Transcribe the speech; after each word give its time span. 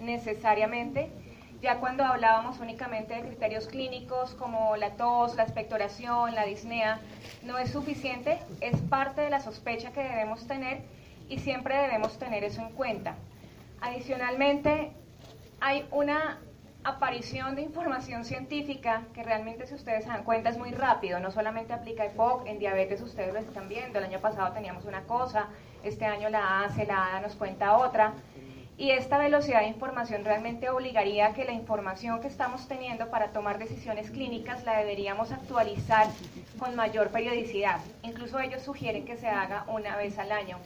necesariamente, 0.00 1.10
ya 1.60 1.80
cuando 1.80 2.04
hablábamos 2.04 2.60
únicamente 2.60 3.14
de 3.14 3.22
criterios 3.22 3.66
clínicos 3.66 4.34
como 4.34 4.76
la 4.76 4.90
tos, 4.90 5.34
la 5.36 5.42
expectoración, 5.42 6.34
la 6.34 6.44
disnea, 6.44 7.00
no 7.42 7.58
es 7.58 7.70
suficiente, 7.70 8.38
es 8.60 8.76
parte 8.82 9.22
de 9.22 9.30
la 9.30 9.40
sospecha 9.40 9.92
que 9.92 10.02
debemos 10.02 10.46
tener 10.46 10.82
y 11.28 11.38
siempre 11.38 11.76
debemos 11.76 12.18
tener 12.18 12.44
eso 12.44 12.62
en 12.62 12.70
cuenta. 12.70 13.16
Adicionalmente, 13.80 14.92
hay 15.60 15.86
una 15.90 16.38
aparición 16.84 17.56
de 17.56 17.62
información 17.62 18.24
científica 18.24 19.02
que 19.12 19.24
realmente 19.24 19.66
si 19.66 19.74
ustedes 19.74 20.04
se 20.04 20.10
dan 20.10 20.22
cuenta 20.22 20.50
es 20.50 20.58
muy 20.58 20.70
rápido, 20.70 21.18
no 21.18 21.32
solamente 21.32 21.72
aplica 21.72 22.04
EPOC, 22.04 22.46
en 22.46 22.60
diabetes 22.60 23.00
ustedes 23.00 23.34
lo 23.34 23.40
están 23.40 23.68
viendo, 23.68 23.98
el 23.98 24.04
año 24.04 24.20
pasado 24.20 24.52
teníamos 24.52 24.84
una 24.84 25.02
cosa, 25.02 25.48
este 25.82 26.04
año 26.04 26.28
la 26.28 26.60
ACE, 26.60 26.86
la 26.86 27.06
ADA 27.06 27.22
nos 27.22 27.34
cuenta 27.34 27.76
otra, 27.76 28.12
y 28.78 28.90
esta 28.90 29.16
velocidad 29.16 29.60
de 29.60 29.68
información 29.68 30.24
realmente 30.24 30.68
obligaría 30.68 31.28
a 31.28 31.32
que 31.32 31.46
la 31.46 31.52
información 31.52 32.20
que 32.20 32.28
estamos 32.28 32.68
teniendo 32.68 33.08
para 33.08 33.28
tomar 33.28 33.58
decisiones 33.58 34.10
clínicas 34.10 34.64
la 34.64 34.78
deberíamos 34.78 35.32
actualizar 35.32 36.08
con 36.58 36.76
mayor 36.76 37.08
periodicidad. 37.08 37.80
Incluso 38.02 38.38
ellos 38.38 38.62
sugieren 38.62 39.06
que 39.06 39.16
se 39.16 39.28
haga 39.28 39.64
una 39.68 39.96
vez 39.96 40.18
al 40.18 40.30
año. 40.30 40.58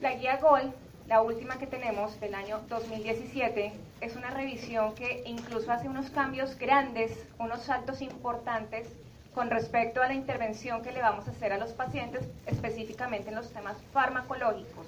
La 0.00 0.14
guía 0.14 0.36
GOL, 0.36 0.74
la 1.06 1.22
última 1.22 1.58
que 1.58 1.66
tenemos 1.66 2.20
del 2.20 2.34
año 2.34 2.60
2017, 2.68 3.72
es 4.02 4.16
una 4.16 4.30
revisión 4.30 4.94
que 4.94 5.22
incluso 5.24 5.72
hace 5.72 5.88
unos 5.88 6.10
cambios 6.10 6.58
grandes, 6.58 7.26
unos 7.38 7.62
saltos 7.62 8.02
importantes 8.02 8.86
con 9.34 9.48
respecto 9.50 10.02
a 10.02 10.08
la 10.08 10.14
intervención 10.14 10.82
que 10.82 10.92
le 10.92 11.00
vamos 11.00 11.26
a 11.26 11.30
hacer 11.30 11.52
a 11.52 11.58
los 11.58 11.72
pacientes, 11.72 12.28
específicamente 12.46 13.30
en 13.30 13.34
los 13.34 13.50
temas 13.50 13.78
farmacológicos. 13.92 14.86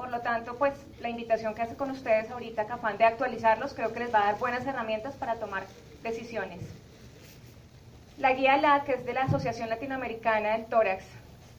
Por 0.00 0.08
lo 0.08 0.22
tanto, 0.22 0.56
pues 0.56 0.72
la 1.02 1.10
invitación 1.10 1.54
que 1.54 1.60
hace 1.60 1.76
con 1.76 1.90
ustedes 1.90 2.30
ahorita, 2.30 2.64
Cafán, 2.64 2.96
de 2.96 3.04
actualizarlos, 3.04 3.74
creo 3.74 3.92
que 3.92 4.00
les 4.00 4.14
va 4.14 4.22
a 4.22 4.26
dar 4.32 4.38
buenas 4.38 4.66
herramientas 4.66 5.14
para 5.14 5.34
tomar 5.34 5.64
decisiones. 6.02 6.62
La 8.16 8.32
guía 8.32 8.56
LAD, 8.56 8.84
que 8.84 8.94
es 8.94 9.04
de 9.04 9.12
la 9.12 9.24
Asociación 9.24 9.68
Latinoamericana 9.68 10.52
del 10.52 10.64
Tórax, 10.64 11.04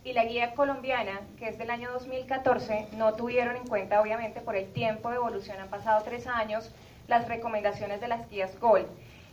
y 0.03 0.13
la 0.13 0.25
guía 0.25 0.55
colombiana, 0.55 1.21
que 1.37 1.49
es 1.49 1.59
del 1.59 1.69
año 1.69 1.91
2014, 1.91 2.87
no 2.93 3.13
tuvieron 3.13 3.55
en 3.57 3.67
cuenta, 3.67 4.01
obviamente, 4.01 4.41
por 4.41 4.55
el 4.55 4.73
tiempo 4.73 5.11
de 5.11 5.17
evolución, 5.17 5.59
han 5.59 5.69
pasado 5.69 6.03
tres 6.03 6.25
años, 6.25 6.71
las 7.07 7.27
recomendaciones 7.27 8.01
de 8.01 8.07
las 8.07 8.27
guías 8.27 8.59
GOL. 8.59 8.87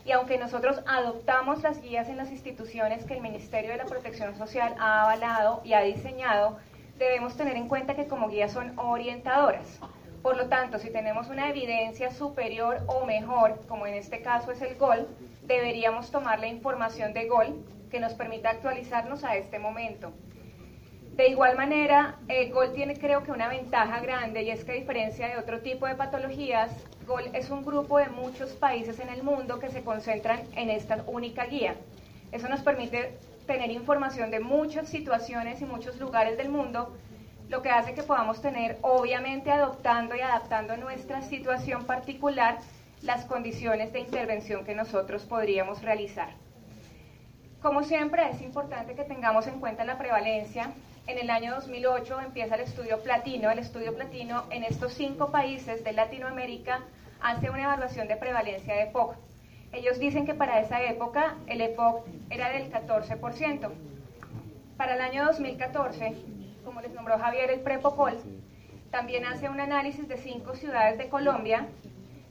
Y 0.05 0.13
aunque 0.13 0.37
nosotros 0.37 0.83
adoptamos 0.87 1.63
las 1.63 1.81
guías 1.81 2.11
en 2.11 2.19
las 2.19 2.31
instituciones 2.31 3.07
que 3.07 3.15
el 3.15 3.23
Ministerio 3.23 3.71
de 3.71 3.79
la 3.79 3.87
Protección 3.87 4.37
Social 4.37 4.75
ha 4.79 5.05
avalado 5.05 5.63
y 5.65 5.73
ha 5.73 5.81
diseñado, 5.81 6.59
debemos 6.99 7.37
tener 7.37 7.57
en 7.57 7.69
cuenta 7.69 7.95
que 7.95 8.07
como 8.07 8.29
guías 8.29 8.53
son 8.53 8.79
orientadoras. 8.79 9.81
Por 10.23 10.37
lo 10.37 10.49
tanto, 10.49 10.79
si 10.79 10.91
tenemos 10.91 11.29
una 11.29 11.49
evidencia 11.49 12.11
superior 12.11 12.81
o 12.87 13.07
mejor, 13.07 13.61
como 13.69 13.87
en 13.87 13.95
este 13.95 14.21
caso 14.21 14.51
es 14.51 14.61
el 14.63 14.77
GOL, 14.77 15.07
deberíamos 15.45 16.11
tomar 16.11 16.41
la 16.41 16.49
información 16.49 17.15
de 17.15 17.29
GOL 17.29 17.65
que 17.91 18.01
nos 18.01 18.15
permita 18.15 18.51
actualizarnos 18.51 19.25
a 19.25 19.37
este 19.37 19.59
momento. 19.59 20.13
De 21.15 21.29
igual 21.29 21.57
manera, 21.57 22.17
el 22.29 22.53
GOL 22.53 22.73
tiene 22.75 22.97
creo 22.97 23.23
que 23.23 23.33
una 23.33 23.49
ventaja 23.49 24.01
grande 24.01 24.43
y 24.43 24.51
es 24.51 24.65
que 24.65 24.73
a 24.73 24.75
diferencia 24.75 25.29
de 25.29 25.39
otro 25.39 25.61
tipo 25.61 25.87
de 25.87 25.95
patologías, 25.95 26.71
GOL 27.07 27.31
es 27.33 27.51
un 27.51 27.65
grupo 27.65 27.99
de 27.99 28.09
muchos 28.09 28.51
países 28.51 29.01
en 29.01 29.09
el 29.09 29.23
mundo 29.23 29.59
que 29.59 29.71
se 29.71 29.83
concentran 29.83 30.41
en 30.57 30.69
esta 30.71 31.03
única 31.07 31.47
guía. 31.47 31.75
Eso 32.31 32.49
nos 32.49 32.61
permite 32.61 33.17
tener 33.49 33.71
información 33.73 34.31
de 34.31 34.39
muchas 34.39 34.89
situaciones 34.89 35.61
y 35.61 35.65
muchos 35.65 35.99
lugares 35.99 36.37
del 36.37 36.51
mundo, 36.51 36.95
lo 37.49 37.63
que 37.63 37.71
hace 37.71 37.95
que 37.95 38.03
podamos 38.03 38.43
tener, 38.43 38.79
obviamente 38.83 39.51
adoptando 39.51 40.15
y 40.15 40.21
adaptando 40.21 40.77
nuestra 40.77 41.23
situación 41.23 41.85
particular, 41.87 42.59
las 43.03 43.25
condiciones 43.25 43.93
de 43.93 44.01
intervención 44.01 44.65
que 44.67 44.75
nosotros 44.75 45.25
podríamos 45.25 45.83
realizar. 45.83 46.29
Como 47.63 47.83
siempre, 47.83 48.31
es 48.31 48.43
importante 48.43 48.95
que 48.95 49.05
tengamos 49.05 49.47
en 49.47 49.61
cuenta 49.61 49.85
la 49.85 49.97
prevalencia. 49.97 50.71
En 51.07 51.19
el 51.19 51.31
año 51.31 51.55
2008 51.55 52.21
empieza 52.21 52.55
el 52.55 52.61
estudio 52.61 53.03
platino. 53.03 53.51
El 53.51 53.59
estudio 53.61 53.95
platino 53.95 54.45
en 54.51 54.63
estos 54.63 54.93
cinco 54.93 55.33
países 55.33 55.83
de 55.85 55.93
Latinoamérica 55.93 56.83
hace 57.23 57.49
una 57.49 57.65
evaluación 57.65 58.09
de 58.09 58.17
prevalencia 58.17 58.75
de 58.75 58.87
POC. 58.87 59.17
Ellos 59.73 59.99
dicen 59.99 60.25
que 60.27 60.35
para 60.35 60.61
esa 60.61 60.83
época 60.83 61.35
el 61.47 61.61
EPOC 61.61 62.07
era 62.31 62.51
del 62.51 62.73
14%. 62.73 63.71
Para 64.77 64.95
el 64.95 65.01
año 65.01 65.25
2014, 65.27 66.15
como 66.65 66.81
les 66.81 66.93
nombró 66.93 67.19
Javier, 67.19 67.51
el 67.51 67.61
Prepopol 67.61 68.15
también 68.91 69.27
hace 69.27 69.49
un 69.49 69.61
análisis 69.61 70.09
de 70.09 70.17
cinco 70.17 70.55
ciudades 70.55 70.97
de 70.99 71.09
Colombia, 71.09 71.67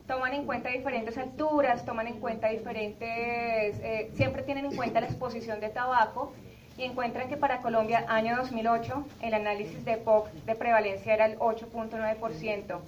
toman 0.08 0.34
en 0.34 0.46
cuenta 0.46 0.70
diferentes 0.70 1.18
alturas, 1.18 1.86
toman 1.86 2.08
en 2.08 2.20
cuenta 2.20 2.48
diferentes, 2.48 3.80
eh, 3.80 4.10
siempre 4.16 4.42
tienen 4.42 4.66
en 4.66 4.76
cuenta 4.76 5.02
la 5.02 5.08
exposición 5.08 5.60
de 5.60 5.70
tabaco 5.70 6.34
y 6.78 6.84
encuentran 6.84 7.28
que 7.30 7.38
para 7.38 7.62
Colombia, 7.62 8.06
año 8.08 8.36
2008, 8.38 9.06
el 9.22 9.34
análisis 9.34 9.84
de 9.86 9.94
EPOC 9.94 10.32
de 10.32 10.56
prevalencia 10.56 11.14
era 11.14 11.26
el 11.26 11.38
8.9%. 11.38 12.80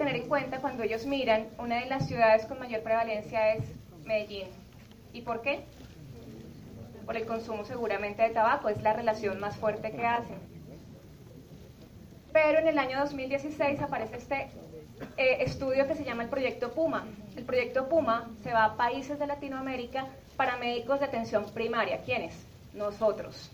Tener 0.00 0.16
en 0.16 0.28
cuenta 0.28 0.62
cuando 0.62 0.82
ellos 0.82 1.04
miran, 1.04 1.48
una 1.58 1.80
de 1.80 1.84
las 1.84 2.08
ciudades 2.08 2.46
con 2.46 2.58
mayor 2.58 2.80
prevalencia 2.80 3.52
es 3.52 3.64
Medellín. 4.06 4.46
¿Y 5.12 5.20
por 5.20 5.42
qué? 5.42 5.60
Por 7.04 7.18
el 7.18 7.26
consumo 7.26 7.66
seguramente 7.66 8.22
de 8.22 8.30
tabaco, 8.30 8.70
es 8.70 8.80
la 8.80 8.94
relación 8.94 9.38
más 9.38 9.58
fuerte 9.58 9.92
que 9.92 10.06
hacen. 10.06 10.38
Pero 12.32 12.60
en 12.60 12.68
el 12.68 12.78
año 12.78 12.98
2016 12.98 13.82
aparece 13.82 14.16
este 14.16 14.48
eh, 15.18 15.36
estudio 15.40 15.86
que 15.86 15.94
se 15.94 16.04
llama 16.04 16.22
el 16.22 16.30
Proyecto 16.30 16.72
Puma. 16.72 17.04
El 17.36 17.44
Proyecto 17.44 17.86
Puma 17.86 18.30
se 18.42 18.54
va 18.54 18.64
a 18.64 18.76
países 18.78 19.18
de 19.18 19.26
Latinoamérica 19.26 20.06
para 20.34 20.56
médicos 20.56 21.00
de 21.00 21.04
atención 21.04 21.44
primaria. 21.52 22.00
¿Quiénes? 22.04 22.46
Nosotros 22.72 23.50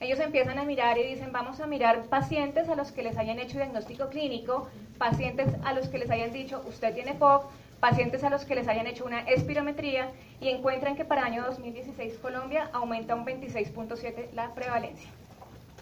ellos 0.00 0.18
empiezan 0.18 0.58
a 0.58 0.64
mirar 0.64 0.96
y 0.96 1.04
dicen, 1.04 1.30
vamos 1.30 1.60
a 1.60 1.66
mirar 1.66 2.04
pacientes 2.06 2.68
a 2.70 2.74
los 2.74 2.90
que 2.90 3.02
les 3.02 3.18
hayan 3.18 3.38
hecho 3.38 3.58
diagnóstico 3.58 4.08
clínico, 4.08 4.68
pacientes 4.96 5.48
a 5.62 5.74
los 5.74 5.88
que 5.88 5.98
les 5.98 6.10
hayan 6.10 6.32
dicho, 6.32 6.64
usted 6.66 6.94
tiene 6.94 7.14
POC, 7.14 7.44
pacientes 7.80 8.24
a 8.24 8.30
los 8.30 8.46
que 8.46 8.54
les 8.54 8.66
hayan 8.66 8.86
hecho 8.86 9.04
una 9.04 9.20
espirometría 9.20 10.10
y 10.40 10.48
encuentran 10.48 10.96
que 10.96 11.04
para 11.04 11.24
año 11.24 11.44
2016 11.44 12.18
Colombia 12.18 12.70
aumenta 12.72 13.14
un 13.14 13.26
26.7 13.26 14.32
la 14.32 14.54
prevalencia. 14.54 15.10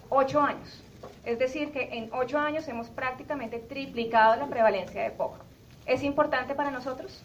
Ocho 0.09 0.41
años. 0.41 0.83
Es 1.25 1.39
decir, 1.39 1.71
que 1.71 1.97
en 1.97 2.09
ocho 2.11 2.39
años 2.39 2.67
hemos 2.67 2.87
prácticamente 2.87 3.59
triplicado 3.59 4.35
la 4.35 4.47
prevalencia 4.47 5.01
de 5.01 5.11
POC. 5.11 5.33
¿Es 5.85 6.03
importante 6.03 6.55
para 6.55 6.71
nosotros? 6.71 7.23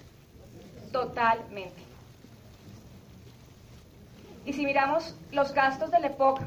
Totalmente. 0.93 1.83
Y 4.45 4.53
si 4.53 4.65
miramos 4.65 5.17
los 5.33 5.53
gastos 5.55 5.91
del 5.91 6.05
EPOC 6.05 6.41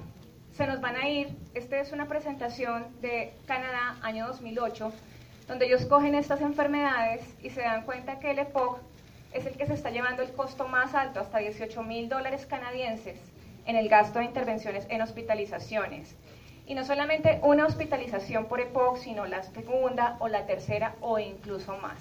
se 0.58 0.66
nos 0.66 0.82
van 0.82 0.96
a 0.96 1.08
ir. 1.08 1.30
Esta 1.54 1.80
es 1.80 1.92
una 1.92 2.08
presentación 2.08 2.88
de 3.00 3.32
Canadá, 3.46 3.96
año 4.02 4.26
2008, 4.28 4.92
donde 5.48 5.68
ellos 5.68 5.86
cogen 5.86 6.16
estas 6.16 6.42
enfermedades 6.42 7.22
y 7.44 7.52
se 7.52 7.62
dan 7.62 7.84
cuenta 7.84 8.20
que 8.20 8.32
el 8.32 8.40
EPOC 8.40 8.80
es 9.34 9.46
el 9.46 9.56
que 9.56 9.68
se 9.68 9.76
está 9.76 9.92
llevando 9.92 10.24
el 10.24 10.34
costo 10.34 10.68
más 10.68 10.96
alto, 10.96 11.20
hasta 11.20 11.38
18 11.38 11.84
mil 11.84 12.10
dólares 12.10 12.48
canadienses, 12.48 13.20
en 13.68 13.76
el 13.76 13.88
gasto 13.88 14.18
de 14.18 14.26
intervenciones 14.26 14.88
en 14.90 15.04
hospitalizaciones. 15.04 16.16
Y 16.66 16.74
no 16.74 16.84
solamente 16.84 17.40
una 17.44 17.68
hospitalización 17.68 18.48
por 18.48 18.60
EPOC, 18.60 18.98
sino 18.98 19.28
la 19.28 19.44
segunda 19.44 20.18
o 20.20 20.28
la 20.28 20.48
tercera 20.48 20.96
o 21.02 21.20
incluso 21.20 21.78
más. 21.78 22.00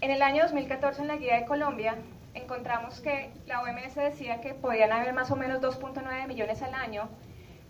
En 0.00 0.10
el 0.10 0.22
año 0.22 0.42
2014, 0.42 1.02
en 1.02 1.08
la 1.08 1.16
Guía 1.16 1.36
de 1.36 1.46
Colombia, 1.46 1.96
encontramos 2.34 3.00
que 3.00 3.30
la 3.46 3.62
OMS 3.62 3.94
decía 3.94 4.40
que 4.40 4.54
podían 4.54 4.92
haber 4.92 5.12
más 5.12 5.30
o 5.30 5.36
menos 5.36 5.60
2.9 5.60 6.26
millones 6.26 6.62
al 6.62 6.74
año, 6.74 7.08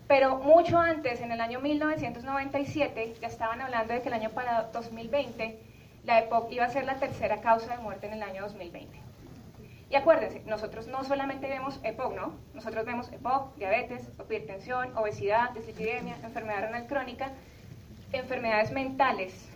pero 0.07 0.37
mucho 0.37 0.79
antes, 0.79 1.21
en 1.21 1.31
el 1.31 1.41
año 1.41 1.59
1997, 1.59 3.15
ya 3.21 3.27
estaban 3.27 3.61
hablando 3.61 3.93
de 3.93 4.01
que 4.01 4.09
el 4.09 4.13
año 4.13 4.29
para 4.31 4.63
2020 4.73 5.59
la 6.03 6.19
EPOC 6.19 6.51
iba 6.51 6.65
a 6.65 6.69
ser 6.69 6.85
la 6.85 6.95
tercera 6.95 7.41
causa 7.41 7.75
de 7.75 7.81
muerte 7.81 8.07
en 8.07 8.13
el 8.13 8.23
año 8.23 8.41
2020. 8.41 8.99
Y 9.89 9.95
acuérdense, 9.95 10.41
nosotros 10.45 10.87
no 10.87 11.03
solamente 11.03 11.47
vemos 11.47 11.79
EPOC, 11.83 12.15
¿no? 12.15 12.33
Nosotros 12.53 12.83
vemos 12.85 13.11
EPOC, 13.11 13.55
diabetes, 13.55 14.09
hipertensión, 14.19 14.97
obesidad, 14.97 15.51
dislipidemia, 15.51 16.15
enfermedad 16.23 16.61
renal 16.61 16.87
crónica, 16.87 17.31
enfermedades 18.11 18.71
mentales, 18.71 19.52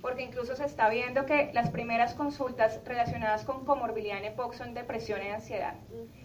porque 0.00 0.22
incluso 0.22 0.54
se 0.56 0.64
está 0.64 0.88
viendo 0.88 1.26
que 1.26 1.50
las 1.52 1.70
primeras 1.70 2.14
consultas 2.14 2.80
relacionadas 2.84 3.44
con 3.44 3.64
comorbilidad 3.64 4.18
en 4.18 4.26
EPOC 4.26 4.54
son 4.54 4.74
depresión 4.74 5.22
y 5.24 5.28
ansiedad. 5.28 5.74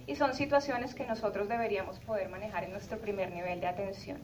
Y 0.08 0.16
son 0.16 0.34
situaciones 0.34 0.94
que 0.94 1.06
nosotros 1.06 1.48
deberíamos 1.48 2.00
poder 2.00 2.30
manejar 2.30 2.64
en 2.64 2.72
nuestro 2.72 2.98
primer 3.00 3.32
nivel 3.32 3.62
de 3.62 3.68
atención. 3.68 4.20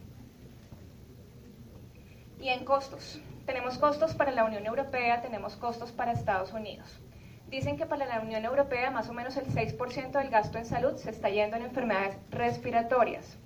Y 2.39 2.49
en 2.49 2.65
costos. 2.65 3.19
Tenemos 3.45 3.77
costos 3.77 4.13
para 4.13 4.31
la 4.31 4.43
Unión 4.43 4.65
Europea, 4.65 5.21
tenemos 5.21 5.55
costos 5.55 5.91
para 5.91 6.11
Estados 6.11 6.51
Unidos. 6.53 6.99
Dicen 7.49 7.77
que 7.77 7.85
para 7.85 8.05
la 8.05 8.19
Unión 8.19 8.43
Europea 8.43 8.91
más 8.91 9.07
o 9.09 9.13
menos 9.13 9.37
el 9.37 9.47
6% 9.47 10.11
del 10.11 10.29
gasto 10.29 10.57
en 10.57 10.65
salud 10.65 10.97
se 10.97 11.09
está 11.11 11.29
yendo 11.29 11.55
en 11.55 11.63
enfermedades 11.63 12.17
respiratorias. 12.29 13.37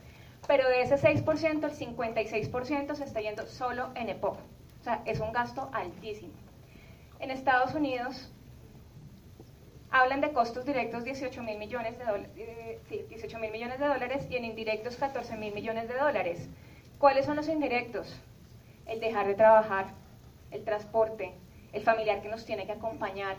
pero 0.48 0.68
de 0.68 0.82
ese 0.82 0.96
6%, 0.96 1.64
el 1.64 1.96
56% 1.96 2.96
se 2.96 3.04
está 3.04 3.22
yendo 3.22 3.46
solo 3.46 3.92
en 3.94 4.10
EPOC. 4.10 4.40
O 4.82 4.84
sea, 4.84 5.04
es 5.06 5.20
un 5.20 5.32
gasto 5.32 5.70
altísimo. 5.74 6.34
En 7.20 7.30
Estados 7.30 7.76
Unidos 7.76 8.32
hablan 9.92 10.22
de 10.22 10.32
costos 10.34 10.66
directos 10.66 11.04
18 11.04 11.44
mil 11.44 11.60
millones 11.60 12.00
de 12.00 12.06
eh, 12.38 12.80
sí, 12.90 13.06
18 13.08 13.38
mil 13.38 13.52
millones 13.52 13.80
de 13.80 13.88
dólares 13.88 14.26
y 14.30 14.38
en 14.38 14.46
indirectos 14.46 14.96
14 14.96 15.38
mil 15.38 15.54
millones 15.54 15.88
de 15.88 15.94
dólares. 15.94 16.50
¿Cuáles 16.98 17.28
son 17.28 17.36
los 17.36 17.48
indirectos? 17.48 18.20
El 18.88 19.00
dejar 19.00 19.28
de 19.28 19.36
trabajar, 19.36 19.94
el 20.50 20.64
transporte, 20.64 21.34
el 21.74 21.84
familiar 21.84 22.24
que 22.24 22.30
nos 22.30 22.46
tiene 22.46 22.66
que 22.66 22.72
acompañar. 22.72 23.38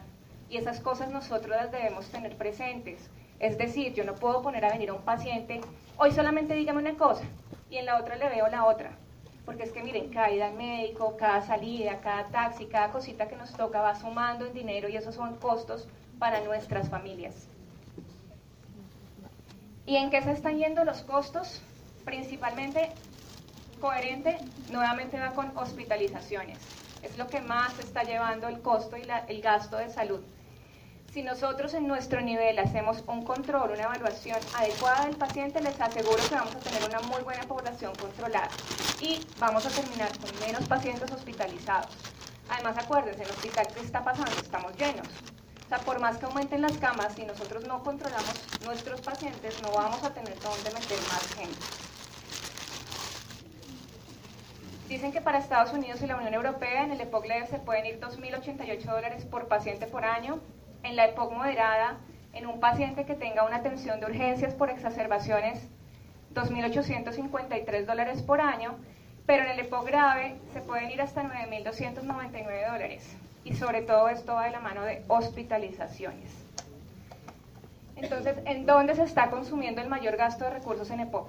Y 0.49 0.59
esas 0.59 0.79
cosas 0.81 1.11
nosotros 1.11 1.57
las 1.57 1.73
debemos 1.73 2.09
tener 2.11 2.37
presentes. 2.37 3.11
Es 3.41 3.59
decir, 3.59 3.95
yo 3.95 4.05
no 4.05 4.15
puedo 4.15 4.43
poner 4.43 4.65
a 4.65 4.71
venir 4.71 4.91
a 4.91 4.95
un 4.95 5.03
paciente, 5.03 5.61
hoy 5.97 6.13
solamente 6.13 6.55
dígame 6.55 6.79
una 6.79 6.97
cosa, 6.97 7.25
y 7.69 7.79
en 7.79 7.87
la 7.87 7.99
otra 7.99 8.15
le 8.15 8.29
veo 8.29 8.47
la 8.47 8.67
otra. 8.67 8.97
Porque 9.45 9.65
es 9.65 9.73
que 9.73 9.83
miren, 9.83 10.11
cada 10.11 10.31
ida 10.31 10.47
al 10.47 10.55
médico, 10.55 11.17
cada 11.17 11.43
salida, 11.43 12.01
cada 12.01 12.29
taxi, 12.29 12.67
cada 12.67 12.91
cosita 12.93 13.29
que 13.29 13.37
nos 13.37 13.53
toca 13.53 13.81
va 13.81 13.95
sumando 13.95 14.47
en 14.47 14.55
dinero 14.55 14.89
y 14.89 14.97
esos 14.97 15.15
son 15.15 15.37
costos 15.37 15.89
para 16.19 16.41
nuestras 16.41 16.89
familias. 16.89 17.49
¿Y 19.85 19.97
en 19.97 20.11
qué 20.11 20.23
se 20.23 20.33
están 20.33 20.59
yendo 20.59 20.85
los 20.85 21.03
costos? 21.03 21.61
Principalmente 22.05 22.93
coherente, 23.81 24.39
nuevamente 24.71 25.19
va 25.19 25.33
con 25.33 25.57
hospitalizaciones. 25.57 26.59
Es 27.03 27.19
lo 27.19 27.27
que 27.27 27.41
más 27.41 27.77
está 27.81 28.05
llevando 28.05 28.47
el 28.47 28.61
costo 28.61 28.97
y 28.97 29.03
el 29.29 29.43
gasto 29.43 29.77
de 29.77 29.91
salud 29.91 30.21
si 31.13 31.23
nosotros 31.23 31.75
en 31.75 31.87
nuestro 31.87 32.23
nivel 32.23 32.59
hacemos 32.59 33.05
un 33.07 33.23
control, 33.23 33.73
una 33.73 33.83
evaluación 33.83 34.39
adecuada 34.57 35.05
del 35.05 35.17
paciente, 35.17 35.61
les 35.61 35.79
aseguro 35.79 36.17
que 36.27 36.35
vamos 36.35 36.57
a 36.57 36.59
tener 36.59 36.83
una 36.89 37.01
muy 37.01 37.21
buena 37.23 37.43
población 37.43 37.93
controlada 37.97 38.49
y 38.99 39.21
vamos 39.39 39.67
a 39.67 39.69
terminar 39.69 40.09
con 40.19 40.31
menos 40.41 40.67
pacientes 40.67 41.11
hospitalizados. 41.13 41.91
Además, 42.49 42.79
acuérdense, 42.79 43.25
el 43.25 43.31
hospital 43.31 43.67
que 43.75 43.81
está 43.81 44.03
pasando, 44.03 44.33
estamos 44.41 44.75
llenos. 44.79 45.07
O 45.67 45.69
sea, 45.69 45.79
por 45.81 46.01
más 46.01 46.17
que 46.17 46.25
aumenten 46.25 46.63
las 46.63 46.79
camas, 46.79 47.15
si 47.15 47.27
nosotros 47.27 47.67
no 47.67 47.83
controlamos 47.83 48.35
nuestros 48.65 49.03
pacientes, 49.03 49.61
no 49.63 49.71
vamos 49.71 50.03
a 50.05 50.15
tener 50.15 50.39
dónde 50.41 50.71
meter 50.71 50.99
más 51.09 51.35
gente. 51.35 51.59
Dicen 54.89 55.13
que 55.13 55.21
para 55.21 55.39
Estados 55.39 55.75
Unidos 55.75 56.01
y 56.03 56.07
la 56.07 56.17
Unión 56.17 56.33
Europea 56.33 56.85
en 56.85 56.93
el 56.93 57.01
EPOC 57.03 57.27
se 57.51 57.59
pueden 57.59 57.85
ir 57.85 58.01
2.088 58.01 58.85
dólares 58.85 59.25
por 59.27 59.49
paciente 59.49 59.87
por 59.87 60.05
año, 60.05 60.41
en 60.83 60.97
la 60.97 61.07
EPOC 61.07 61.33
moderada, 61.33 61.99
en 62.33 62.47
un 62.47 62.61
paciente 62.61 63.05
que 63.05 63.15
tenga 63.15 63.45
una 63.45 63.57
atención 63.57 64.01
de 64.01 64.07
urgencias 64.07 64.55
por 64.55 64.71
exacerbaciones, 64.71 65.69
2.853 66.35 67.85
dólares 67.85 68.23
por 68.23 68.41
año, 68.41 68.77
pero 69.27 69.45
en 69.45 69.51
el 69.51 69.61
EPOC 69.61 69.87
grave 69.87 70.37
se 70.53 70.61
pueden 70.61 70.91
ir 70.91 71.01
hasta 71.01 71.23
9.299 71.23 72.73
dólares. 72.73 73.17
Y 73.45 73.55
sobre 73.55 73.83
todo 73.83 74.09
esto 74.09 74.35
va 74.35 74.45
de 74.45 74.51
la 74.51 74.61
mano 74.61 74.83
de 74.83 75.05
hospitalizaciones. 75.09 76.31
Entonces, 77.97 78.37
¿en 78.47 78.67
dónde 78.67 78.95
se 78.95 79.03
está 79.03 79.31
consumiendo 79.31 79.81
el 79.81 79.89
mayor 79.89 80.17
gasto 80.17 80.45
de 80.45 80.51
recursos 80.51 80.91
en 80.91 81.01
EPOC? 81.01 81.29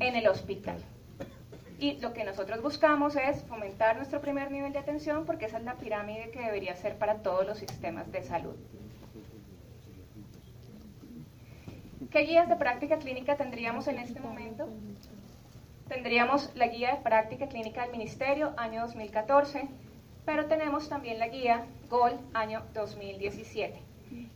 En 0.00 0.16
el 0.16 0.28
hospital. 0.28 0.76
Y 1.78 1.98
lo 2.00 2.14
que 2.14 2.24
nosotros 2.24 2.62
buscamos 2.62 3.16
es 3.16 3.42
fomentar 3.44 3.96
nuestro 3.96 4.20
primer 4.20 4.50
nivel 4.50 4.72
de 4.72 4.78
atención 4.78 5.26
porque 5.26 5.44
esa 5.44 5.58
es 5.58 5.64
la 5.64 5.74
pirámide 5.74 6.30
que 6.30 6.40
debería 6.40 6.74
ser 6.74 6.96
para 6.96 7.16
todos 7.16 7.46
los 7.46 7.58
sistemas 7.58 8.10
de 8.10 8.22
salud. 8.22 8.56
¿Qué 12.10 12.20
guías 12.20 12.48
de 12.48 12.56
práctica 12.56 12.96
clínica 12.96 13.36
tendríamos 13.36 13.88
en 13.88 13.98
este 13.98 14.20
momento? 14.20 14.68
Tendríamos 15.88 16.50
la 16.54 16.66
guía 16.68 16.94
de 16.94 17.02
práctica 17.02 17.46
clínica 17.46 17.82
del 17.82 17.92
Ministerio, 17.92 18.54
año 18.56 18.80
2014, 18.82 19.68
pero 20.24 20.46
tenemos 20.46 20.88
también 20.88 21.18
la 21.18 21.28
guía 21.28 21.66
GOL, 21.90 22.18
año 22.32 22.62
2017. 22.72 23.78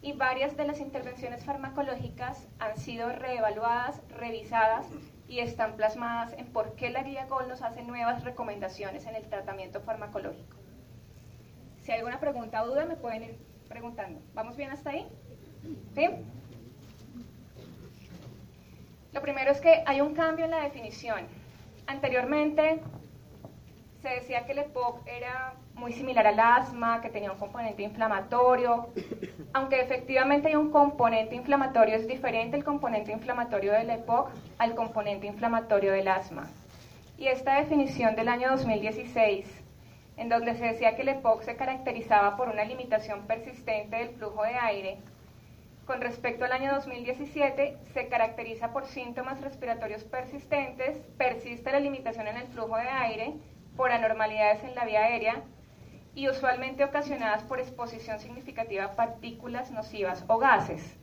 Y 0.03 0.13
varias 0.13 0.57
de 0.57 0.67
las 0.67 0.79
intervenciones 0.79 1.45
farmacológicas 1.45 2.47
han 2.59 2.77
sido 2.77 3.11
reevaluadas, 3.11 4.01
revisadas 4.11 4.87
y 5.31 5.39
están 5.39 5.77
plasmadas 5.77 6.33
en 6.33 6.47
por 6.47 6.75
qué 6.75 6.91
la 6.91 7.05
guía 7.05 7.27
GOL 7.27 7.49
nos 7.49 7.63
hace 7.63 7.83
nuevas 7.85 8.25
recomendaciones 8.25 9.07
en 9.07 9.15
el 9.15 9.23
tratamiento 9.29 9.81
farmacológico. 9.81 10.57
Si 11.83 11.93
hay 11.93 11.99
alguna 11.99 12.19
pregunta 12.19 12.61
o 12.65 12.67
duda, 12.67 12.85
me 12.85 12.97
pueden 12.97 13.23
ir 13.23 13.39
preguntando. 13.69 14.21
¿Vamos 14.35 14.57
bien 14.57 14.73
hasta 14.73 14.91
ahí? 14.91 15.07
¿Sí? 15.95 16.09
Lo 19.13 19.23
primero 19.23 19.53
es 19.53 19.61
que 19.61 19.85
hay 19.87 20.01
un 20.01 20.15
cambio 20.15 20.47
en 20.47 20.51
la 20.51 20.65
definición. 20.65 21.29
Anteriormente 21.87 22.83
se 24.03 24.09
decía 24.09 24.47
que 24.47 24.53
el 24.53 24.59
EPOC 24.61 25.07
era 25.07 25.55
muy 25.75 25.93
similar 25.93 26.27
al 26.27 26.41
asma, 26.41 27.01
que 27.01 27.11
tenía 27.11 27.33
un 27.33 27.39
componente 27.39 27.83
inflamatorio, 27.83 28.89
aunque 29.53 29.81
efectivamente 29.81 30.49
hay 30.49 30.57
un 30.57 30.71
componente 30.71 31.35
inflamatorio, 31.35 31.97
es 31.97 32.07
diferente 32.07 32.57
el 32.57 32.65
componente 32.65 33.13
inflamatorio 33.13 33.73
del 33.73 33.91
EPOC 33.91 34.31
al 34.59 34.75
componente 34.75 35.27
inflamatorio 35.27 35.93
del 35.93 36.09
asma. 36.09 36.49
Y 37.19 37.29
esta 37.29 37.57
definición 37.57 38.17
del 38.17 38.29
año 38.29 38.51
2016, 38.51 39.47
en 40.17 40.29
donde 40.29 40.55
se 40.55 40.65
decía 40.65 40.97
que 40.97 41.03
el 41.03 41.09
EPOC 41.09 41.43
se 41.43 41.57
caracterizaba 41.57 42.37
por 42.37 42.49
una 42.49 42.65
limitación 42.65 43.27
persistente 43.27 43.97
del 43.97 44.11
flujo 44.11 44.43
de 44.43 44.55
aire, 44.55 44.99
con 45.87 46.01
respecto 46.01 46.45
al 46.45 46.53
año 46.53 46.73
2017, 46.75 47.77
se 47.93 48.09
caracteriza 48.09 48.73
por 48.73 48.87
síntomas 48.87 49.41
respiratorios 49.41 50.05
persistentes, 50.05 50.99
persiste 51.19 51.73
la 51.73 51.81
limitación 51.81 52.29
en 52.29 52.37
el 52.37 52.47
flujo 52.47 52.77
de 52.77 52.89
aire, 52.89 53.35
por 53.77 53.93
anormalidades 53.93 54.63
en 54.65 54.75
la 54.75 54.85
vía 54.85 55.05
aérea, 55.05 55.43
y 56.15 56.29
usualmente 56.29 56.85
ocasionadas 56.85 57.43
por 57.45 57.61
exposición 57.61 58.19
significativa 58.19 58.85
a 58.85 58.97
partículas 58.97 59.71
nocivas 59.71 60.25
o 60.27 60.39
gases. 60.39 60.97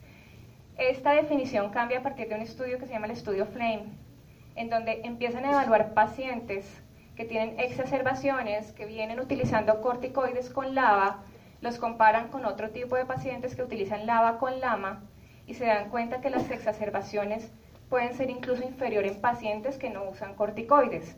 Esta 0.77 1.11
definición 1.11 1.71
cambia 1.71 1.99
a 1.99 2.03
partir 2.03 2.27
de 2.27 2.35
un 2.35 2.41
estudio 2.41 2.77
que 2.77 2.85
se 2.85 2.93
llama 2.93 3.05
el 3.05 3.13
estudio 3.13 3.45
FLAME, 3.45 3.85
en 4.55 4.69
donde 4.69 5.01
empiezan 5.03 5.45
a 5.45 5.51
evaluar 5.51 5.93
pacientes 5.93 6.83
que 7.15 7.25
tienen 7.25 7.59
exacerbaciones, 7.59 8.73
que 8.73 8.85
vienen 8.85 9.19
utilizando 9.19 9.81
corticoides 9.81 10.49
con 10.49 10.75
lava, 10.75 11.23
los 11.61 11.79
comparan 11.79 12.27
con 12.27 12.45
otro 12.45 12.69
tipo 12.69 12.95
de 12.95 13.05
pacientes 13.05 13.55
que 13.55 13.63
utilizan 13.63 14.05
lava 14.05 14.37
con 14.37 14.59
lama 14.59 15.01
y 15.47 15.55
se 15.55 15.65
dan 15.65 15.89
cuenta 15.89 16.21
que 16.21 16.29
las 16.29 16.51
exacerbaciones 16.51 17.51
pueden 17.89 18.13
ser 18.13 18.29
incluso 18.29 18.63
inferior 18.63 19.05
en 19.05 19.19
pacientes 19.19 19.77
que 19.77 19.89
no 19.89 20.03
usan 20.03 20.35
corticoides. 20.35 21.17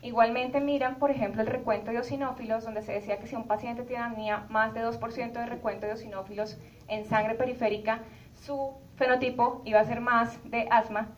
Igualmente 0.00 0.60
miran, 0.60 0.96
por 0.96 1.10
ejemplo, 1.10 1.42
el 1.42 1.48
recuento 1.48 1.90
de 1.90 1.96
eosinófilos, 1.96 2.64
donde 2.64 2.82
se 2.82 2.92
decía 2.92 3.18
que 3.18 3.26
si 3.26 3.34
un 3.34 3.48
paciente 3.48 3.82
tenía 3.82 4.46
más 4.48 4.72
de 4.72 4.84
2% 4.84 5.32
de 5.32 5.46
recuento 5.46 5.86
de 5.86 5.92
eosinófilos 5.92 6.56
en 6.86 7.04
sangre 7.04 7.34
periférica, 7.34 8.00
su 8.34 8.74
fenotipo 8.96 9.60
iba 9.64 9.80
a 9.80 9.84
ser 9.84 10.00
más 10.00 10.38
de 10.50 10.68
asma, 10.70 11.08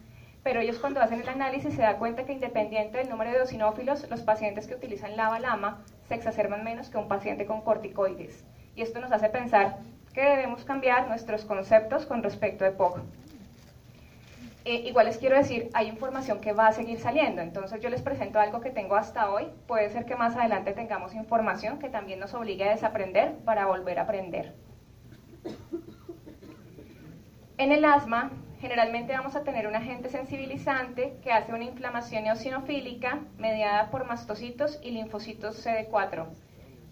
pero 0.42 0.60
ellos 0.60 0.78
cuando 0.78 1.00
hacen 1.02 1.20
el 1.20 1.28
análisis 1.28 1.75
se 1.75 1.82
dan 1.82 1.99
cuenta 1.99 2.25
que 2.25 2.32
independiente 2.32 2.96
del 2.96 3.10
número 3.10 3.30
de 3.30 3.37
eosinófilos, 3.37 4.08
los 4.08 4.22
pacientes 4.22 4.66
que 4.66 4.75
utilizan 4.75 5.16
lava-lama 5.16 5.84
se 6.08 6.14
exacerban 6.14 6.64
menos 6.64 6.88
que 6.88 6.96
un 6.96 7.08
paciente 7.08 7.44
con 7.44 7.60
corticoides. 7.60 8.46
Y 8.75 8.80
esto 8.80 9.00
nos 9.00 9.12
hace 9.12 9.28
pensar 9.28 9.78
que 10.14 10.22
debemos 10.22 10.64
cambiar 10.64 11.06
nuestros 11.08 11.44
conceptos 11.44 12.06
con 12.06 12.22
respecto 12.22 12.64
a 12.64 12.68
EPOC. 12.68 13.00
Eh, 14.64 14.83
igual 14.87 15.07
les 15.07 15.17
quiero 15.17 15.37
decir, 15.37 15.71
hay 15.73 15.88
información 15.88 16.40
que 16.40 16.52
va 16.52 16.69
a 16.69 16.73
seguir 16.73 16.99
saliendo, 17.00 17.40
entonces 17.40 17.81
yo 17.81 17.88
les 17.88 18.02
presento 18.02 18.38
algo 18.38 18.61
que 18.61 18.71
tengo 18.71 18.95
hasta 18.95 19.31
hoy, 19.31 19.47
puede 19.67 19.88
ser 19.88 20.05
que 20.05 20.17
más 20.17 20.37
adelante 20.37 20.73
tengamos 20.73 21.14
información 21.14 21.79
que 21.79 21.88
también 21.88 22.21
nos 22.21 22.35
obligue 22.35 22.69
a 22.69 22.73
desaprender 22.73 23.37
para 23.45 23.67
volver 23.67 23.99
a 23.99 24.02
aprender. 24.02 24.55
En 27.57 27.73
el 27.73 27.85
asma, 27.87 28.31
generalmente 28.61 29.14
vamos 29.14 29.35
a 29.35 29.45
tener 29.45 29.67
un 29.67 29.76
agente 29.76 30.11
sensibilizante 30.11 31.17
que 31.23 31.33
hace 31.33 31.55
una 31.55 31.64
inflamación 31.64 32.26
eosinofílica 32.26 33.21
mediada 33.38 33.90
por 33.90 34.07
mastocitos 34.07 34.79
y 34.83 34.90
linfocitos 34.90 35.67
CD4. 35.67 36.26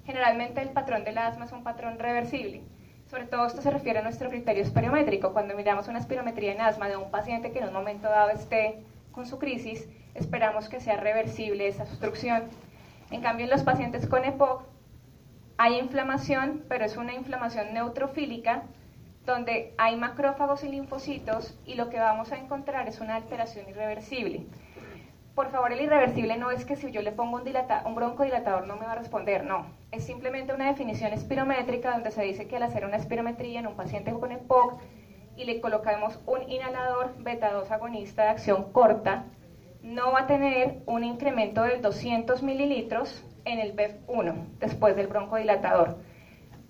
Generalmente 0.07 0.63
el 0.63 0.71
patrón 0.71 1.05
del 1.05 1.19
asma 1.19 1.45
es 1.45 1.53
un 1.53 1.65
patrón 1.65 1.99
reversible. 1.99 2.63
Sobre 3.09 3.25
todo 3.25 3.47
esto 3.47 3.63
se 3.63 3.71
refiere 3.71 4.01
a 4.01 4.03
nuestro 4.03 4.29
criterio 4.29 4.63
espirométrico. 4.63 5.33
Cuando 5.33 5.57
miramos 5.57 5.89
una 5.89 5.99
espirometría 5.99 6.53
en 6.53 6.61
asma 6.61 6.89
de 6.89 6.97
un 6.97 7.11
paciente 7.11 7.53
que 7.53 7.61
en 7.61 7.69
un 7.69 7.73
momento 7.73 8.07
dado 8.07 8.31
esté 8.31 8.83
con 9.13 9.27
su 9.27 9.39
crisis, 9.39 9.89
esperamos 10.15 10.69
que 10.69 10.79
sea 10.79 10.99
reversible 10.99 11.69
esa 11.69 11.85
obstrucción. 11.85 12.45
En 13.11 13.23
cambio, 13.23 13.45
en 13.45 13.51
los 13.51 13.63
pacientes 13.63 14.07
con 14.07 14.25
EPOC 14.25 14.63
hay 15.57 15.79
inflamación, 15.79 16.65
pero 16.69 16.85
es 16.85 16.99
una 16.99 17.15
inflamación 17.15 17.73
neutrofílica 17.73 18.65
donde 19.25 19.73
hay 19.79 19.97
macrófagos 19.97 20.63
y 20.65 20.69
linfocitos 20.69 21.59
y 21.65 21.75
lo 21.75 21.89
que 21.89 21.99
vamos 21.99 22.33
a 22.33 22.39
encontrar 22.39 22.89
es 22.89 23.01
una 23.01 23.17
alteración 23.17 23.69
irreversible. 23.71 24.47
Por 25.39 25.51
favor, 25.51 25.73
el 25.73 25.81
irreversible 25.81 26.37
no 26.37 26.51
es 26.51 26.65
que 26.65 26.75
si 26.75 26.91
yo 26.91 27.01
le 27.01 27.13
pongo 27.13 27.37
un, 27.37 27.45
un 27.85 27.95
broncodilatador 27.95 28.67
no 28.67 28.75
me 28.75 28.87
va 28.87 28.93
a 28.95 28.97
responder, 28.97 29.45
no 29.45 29.67
es 29.93 30.03
simplemente 30.03 30.53
una 30.53 30.67
definición 30.67 31.13
espirométrica 31.13 31.93
donde 31.93 32.11
se 32.11 32.25
dice 32.25 32.49
que 32.49 32.57
al 32.57 32.65
hacer 32.65 32.85
una 32.85 32.97
espirometría 32.97 33.61
en 33.61 33.69
un 33.69 33.77
paciente 33.77 34.13
con 34.13 34.33
EPOC 34.33 34.81
y 35.37 35.45
le 35.45 35.61
colocamos 35.61 36.19
un 36.27 36.43
inhalador 36.51 37.15
beta 37.23 37.53
2 37.53 37.71
agonista 37.71 38.25
de 38.25 38.31
acción 38.31 38.73
corta, 38.73 39.27
no 39.81 40.11
va 40.11 40.23
a 40.23 40.27
tener 40.27 40.83
un 40.87 41.05
incremento 41.05 41.63
de 41.63 41.79
200 41.79 42.43
mililitros 42.43 43.25
en 43.45 43.61
el 43.61 43.77
BEF1 43.77 44.59
después 44.59 44.97
del 44.97 45.07
broncodilatador. 45.07 45.99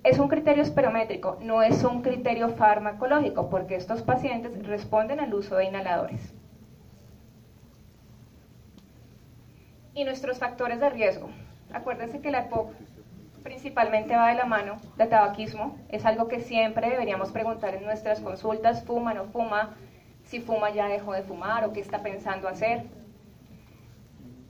Es 0.05 0.19
un 0.19 0.29
criterio 0.29 0.63
esperométrico, 0.63 1.39
no 1.41 1.63
es 1.63 1.85
un 1.85 2.03
criterio 2.03 2.51
farmacológico, 2.51 3.49
porque 3.49 3.77
estos 3.77 4.03
pacientes 4.03 4.63
responden 4.67 5.21
al 5.21 5.33
uso 5.33 5.57
de 5.57 5.65
inhaladores. 5.65 6.35
Y 9.99 10.05
nuestros 10.05 10.39
factores 10.39 10.79
de 10.79 10.91
riesgo. 10.91 11.29
Acuérdense 11.73 12.21
que 12.21 12.31
la 12.31 12.45
EPOC 12.45 12.71
principalmente 13.43 14.15
va 14.15 14.29
de 14.29 14.37
la 14.37 14.45
mano 14.45 14.77
de 14.97 15.07
tabaquismo. 15.07 15.77
Es 15.89 16.07
algo 16.07 16.29
que 16.29 16.39
siempre 16.39 16.89
deberíamos 16.89 17.33
preguntar 17.33 17.75
en 17.75 17.83
nuestras 17.85 18.21
consultas, 18.21 18.85
fuma, 18.85 19.13
no 19.13 19.25
fuma, 19.25 19.75
si 20.23 20.39
fuma 20.39 20.71
ya 20.71 20.87
dejó 20.87 21.15
de 21.15 21.25
fumar 21.25 21.65
o 21.65 21.73
qué 21.73 21.81
está 21.81 22.01
pensando 22.01 22.47
hacer. 22.47 22.85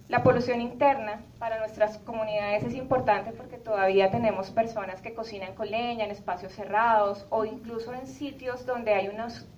La 0.08 0.22
polución 0.22 0.60
interna 0.60 1.22
para 1.38 1.58
nuestras 1.58 1.96
comunidades 1.96 2.64
es 2.64 2.74
importante 2.74 3.32
porque 3.32 3.56
todavía 3.56 4.10
tenemos 4.10 4.50
personas 4.50 5.00
que 5.00 5.14
cocinan 5.14 5.54
con 5.54 5.70
leña 5.70 6.04
en 6.04 6.10
espacios 6.10 6.52
cerrados 6.52 7.26
o 7.30 7.46
incluso 7.46 7.94
en 7.94 8.06
sitios 8.06 8.66
donde 8.66 8.92
hay 8.92 9.08
unos 9.08 9.48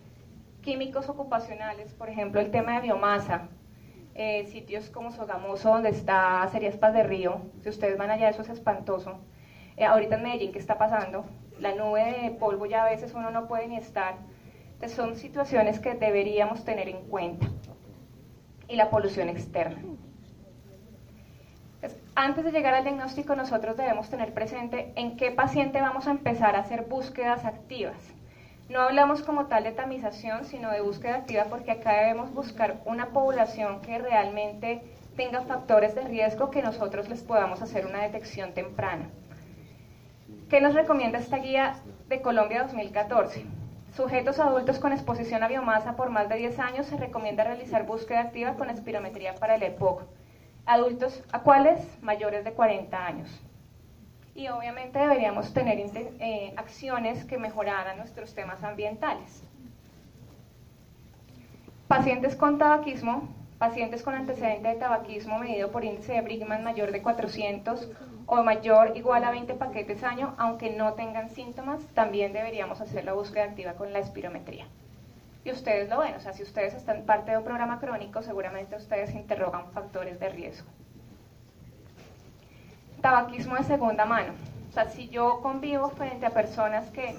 químicos 0.63 1.09
ocupacionales, 1.09 1.93
por 1.95 2.09
ejemplo 2.09 2.41
el 2.41 2.53
tema 2.53 2.77
de 2.77 2.83
biomasa, 2.83 3.49
eh, 4.21 4.47
sitios 4.47 4.91
como 4.91 5.11
Sogamoso 5.11 5.71
donde 5.71 5.89
está 5.89 6.47
Seriaspas 6.53 6.93
de 6.93 7.03
Río, 7.03 7.41
si 7.63 7.71
ustedes 7.71 7.97
van 7.97 8.11
allá 8.11 8.29
eso 8.29 8.43
es 8.43 8.51
espantoso. 8.51 9.19
Eh, 9.77 9.85
ahorita 9.85 10.17
en 10.17 10.23
Medellín, 10.23 10.53
¿qué 10.53 10.59
está 10.59 10.77
pasando? 10.77 11.25
La 11.59 11.75
nube 11.75 12.21
de 12.23 12.31
polvo 12.31 12.67
ya 12.67 12.85
a 12.85 12.91
veces 12.91 13.15
uno 13.15 13.31
no 13.31 13.49
puede 13.49 13.67
ni 13.69 13.77
estar. 13.77 14.17
Entonces 14.75 14.97
son 14.97 15.17
situaciones 15.17 15.81
que 15.81 15.95
deberíamos 15.95 16.65
tener 16.65 16.89
en 16.89 17.03
cuenta. 17.09 17.49
Y 18.69 18.77
la 18.77 18.91
polución 18.91 19.31
externa 19.31 19.79
antes 22.15 22.45
de 22.45 22.53
llegar 22.53 22.75
al 22.75 22.85
diagnóstico 22.85 23.35
nosotros 23.35 23.77
debemos 23.77 24.11
tener 24.11 24.35
presente 24.35 24.93
en 24.97 25.17
qué 25.17 25.31
paciente 25.31 25.81
vamos 25.81 26.07
a 26.07 26.11
empezar 26.11 26.55
a 26.55 26.61
hacer 26.61 26.85
búsquedas 26.85 27.47
activas. 27.47 27.97
No 28.71 28.83
hablamos 28.83 29.23
como 29.23 29.47
tal 29.47 29.65
de 29.65 29.73
tamización, 29.73 30.45
sino 30.45 30.71
de 30.71 30.81
búsqueda 30.81 31.17
activa 31.17 31.47
porque 31.51 31.73
acá 31.73 31.93
debemos 31.93 32.33
buscar 32.33 32.77
una 32.85 33.07
población 33.07 33.81
que 33.81 33.99
realmente 33.99 34.81
tenga 35.17 35.43
factores 35.43 35.97
de 35.97 36.03
riesgo 36.03 36.53
que 36.53 36.63
nosotros 36.63 37.09
les 37.09 37.21
podamos 37.21 37.63
hacer 37.63 37.85
una 37.85 38.03
detección 38.03 38.55
temprana. 38.55 39.11
¿Qué 40.49 40.61
nos 40.61 40.75
recomienda 40.75 41.19
esta 41.19 41.39
guía 41.39 41.81
de 42.09 42.23
Colombia 42.23 42.63
2014? 42.63 43.45
Sujetos 43.97 44.39
adultos 44.39 44.79
con 44.79 44.93
exposición 44.93 45.43
a 45.43 45.49
biomasa 45.49 45.97
por 45.97 46.11
más 46.11 46.29
de 46.29 46.37
10 46.37 46.61
años 46.61 46.87
se 46.87 46.97
recomienda 46.97 47.43
realizar 47.43 47.87
búsqueda 47.87 48.21
activa 48.21 48.55
con 48.55 48.71
espirometría 48.71 49.35
para 49.35 49.57
el 49.57 49.65
EPOC 49.65 50.05
adultos 50.65 51.25
a 51.33 51.41
cuáles 51.41 51.81
mayores 52.03 52.45
de 52.45 52.53
40 52.53 53.05
años. 53.05 53.50
Y 54.35 54.49
obviamente 54.49 54.99
deberíamos 54.99 55.53
tener 55.53 55.79
eh, 55.79 56.55
acciones 56.57 57.25
que 57.25 57.39
mejoraran 57.39 57.97
nuestros 57.99 58.35
temas 58.35 58.63
ambientales. 58.63 59.43
Pacientes 61.89 62.37
con 62.37 62.59
tabaquismo, 62.59 63.29
pacientes 63.59 64.03
con 64.03 64.15
antecedente 64.15 64.69
de 64.69 64.75
tabaquismo 64.77 65.39
medido 65.39 65.71
por 65.71 65.85
índice 65.85 66.13
de 66.13 66.21
Brigman 66.21 66.63
mayor 66.63 66.93
de 66.93 67.03
400 67.03 67.91
o 68.27 68.43
mayor 68.45 68.97
igual 68.97 69.25
a 69.25 69.33
20 69.33 69.55
paquetes 69.55 70.05
año, 70.05 70.35
aunque 70.39 70.71
no 70.71 70.95
tengan 70.95 71.31
síntomas, 71.31 71.81
también 71.95 72.33
deberíamos 72.33 72.81
hacer 72.81 73.05
la 73.05 73.13
búsqueda 73.13 73.45
activa 73.45 73.73
con 73.73 73.93
la 73.93 73.99
espirometría 73.99 74.67
y 75.45 75.51
ustedes 75.51 75.89
lo 75.89 75.99
ven, 75.99 76.15
o 76.15 76.21
sea, 76.21 76.33
si 76.33 76.43
ustedes 76.43 76.75
están 76.75 77.05
parte 77.05 77.31
de 77.31 77.39
un 77.39 77.45
programa 77.45 77.81
crónico, 77.81 78.23
seguramente 78.23 78.77
ustedes 78.77 79.15
interrogan 79.15 79.71
factores 79.73 80.21
de 80.21 80.29
riesgo. 80.29 80.69
Tabaquismo 83.01 83.57
de 83.57 83.65
segunda 83.65 84.05
mano. 84.05 84.35
O 84.69 84.73
sea, 84.73 84.89
si 84.89 85.09
yo 85.09 85.41
convivo 85.41 85.89
frente 85.91 86.27
a 86.27 86.31
personas 86.31 86.91
que 86.91 87.15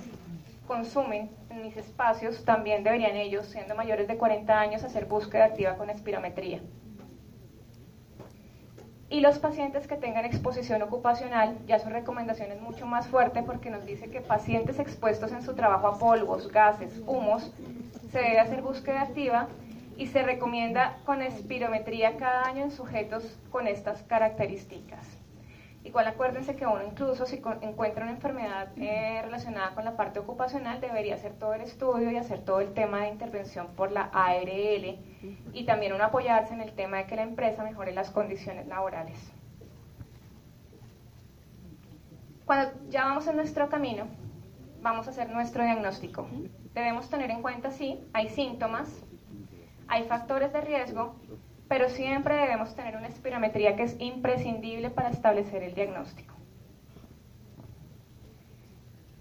consumen 0.67 1.29
en 1.49 1.63
mis 1.63 1.75
espacios, 1.75 2.45
también 2.45 2.83
deberían 2.83 3.15
ellos, 3.15 3.47
siendo 3.47 3.75
mayores 3.75 4.07
de 4.07 4.17
40 4.17 4.59
años, 4.59 4.83
hacer 4.83 5.05
búsqueda 5.05 5.45
activa 5.45 5.75
con 5.75 5.89
espirometría. 5.89 6.61
Y 9.09 9.19
los 9.19 9.39
pacientes 9.39 9.87
que 9.87 9.97
tengan 9.97 10.23
exposición 10.23 10.81
ocupacional, 10.83 11.57
ya 11.67 11.79
su 11.79 11.89
recomendación 11.89 12.51
es 12.53 12.61
mucho 12.61 12.85
más 12.85 13.07
fuerte 13.07 13.43
porque 13.43 13.69
nos 13.69 13.85
dice 13.85 14.09
que 14.09 14.21
pacientes 14.21 14.79
expuestos 14.79 15.33
en 15.33 15.41
su 15.41 15.53
trabajo 15.53 15.87
a 15.87 15.99
polvos, 15.99 16.49
gases, 16.49 17.01
humos, 17.05 17.51
se 18.09 18.19
debe 18.19 18.39
hacer 18.39 18.61
búsqueda 18.61 19.01
activa 19.01 19.49
y 19.97 20.07
se 20.07 20.23
recomienda 20.23 20.99
con 21.05 21.21
espirometría 21.21 22.15
cada 22.15 22.43
año 22.45 22.63
en 22.63 22.71
sujetos 22.71 23.37
con 23.49 23.67
estas 23.67 24.03
características. 24.03 25.20
Igual 25.83 26.07
acuérdense 26.07 26.55
que 26.55 26.65
uno 26.67 26.83
incluso 26.83 27.25
si 27.25 27.41
encuentra 27.61 28.03
una 28.03 28.13
enfermedad 28.13 28.69
eh, 28.77 29.21
relacionada 29.23 29.73
con 29.73 29.83
la 29.83 29.97
parte 29.97 30.19
ocupacional 30.19 30.79
debería 30.79 31.15
hacer 31.15 31.33
todo 31.33 31.55
el 31.55 31.61
estudio 31.61 32.11
y 32.11 32.17
hacer 32.17 32.45
todo 32.45 32.61
el 32.61 32.73
tema 32.73 33.01
de 33.01 33.09
intervención 33.09 33.67
por 33.75 33.91
la 33.91 34.03
ARL 34.13 34.99
y 35.53 35.65
también 35.65 35.93
uno 35.93 36.03
apoyarse 36.03 36.53
en 36.53 36.61
el 36.61 36.73
tema 36.73 36.97
de 36.97 37.05
que 37.07 37.15
la 37.15 37.23
empresa 37.23 37.63
mejore 37.63 37.93
las 37.93 38.11
condiciones 38.11 38.67
laborales. 38.67 39.17
Cuando 42.45 42.71
ya 42.89 43.05
vamos 43.05 43.25
en 43.27 43.37
nuestro 43.37 43.69
camino, 43.69 44.05
vamos 44.81 45.07
a 45.07 45.09
hacer 45.09 45.29
nuestro 45.29 45.63
diagnóstico 45.63 46.27
debemos 46.73 47.09
tener 47.09 47.31
en 47.31 47.41
cuenta, 47.41 47.71
sí, 47.71 47.99
hay 48.13 48.29
síntomas, 48.29 48.89
hay 49.87 50.03
factores 50.03 50.53
de 50.53 50.61
riesgo, 50.61 51.15
pero 51.71 51.87
siempre 51.87 52.35
debemos 52.35 52.75
tener 52.75 52.97
una 52.97 53.07
espirometría 53.07 53.77
que 53.77 53.83
es 53.83 53.95
imprescindible 53.97 54.89
para 54.89 55.09
establecer 55.09 55.63
el 55.63 55.73
diagnóstico. 55.73 56.35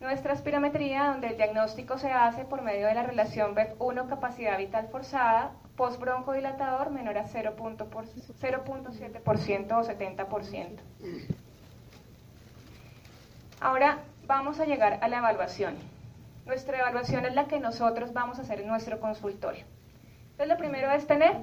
Nuestra 0.00 0.32
espirometría, 0.32 1.12
donde 1.12 1.28
el 1.28 1.36
diagnóstico 1.36 1.96
se 1.96 2.10
hace 2.10 2.44
por 2.44 2.62
medio 2.62 2.88
de 2.88 2.94
la 2.94 3.04
relación 3.04 3.54
BEF1 3.54 4.08
capacidad 4.08 4.58
vital 4.58 4.88
forzada, 4.88 5.52
postbroncodilatador 5.76 6.90
menor 6.90 7.18
a 7.18 7.28
0.7% 7.28 9.72
o 9.72 9.84
70%. 9.84 10.66
Ahora 13.60 13.98
vamos 14.26 14.58
a 14.58 14.64
llegar 14.64 14.98
a 15.02 15.06
la 15.06 15.18
evaluación. 15.18 15.76
Nuestra 16.46 16.80
evaluación 16.80 17.26
es 17.26 17.36
la 17.36 17.46
que 17.46 17.60
nosotros 17.60 18.12
vamos 18.12 18.40
a 18.40 18.42
hacer 18.42 18.58
en 18.58 18.66
nuestro 18.66 18.98
consultorio. 18.98 19.62
Entonces, 20.32 20.48
lo 20.48 20.56
primero 20.56 20.90
es 20.90 21.06
tener 21.06 21.36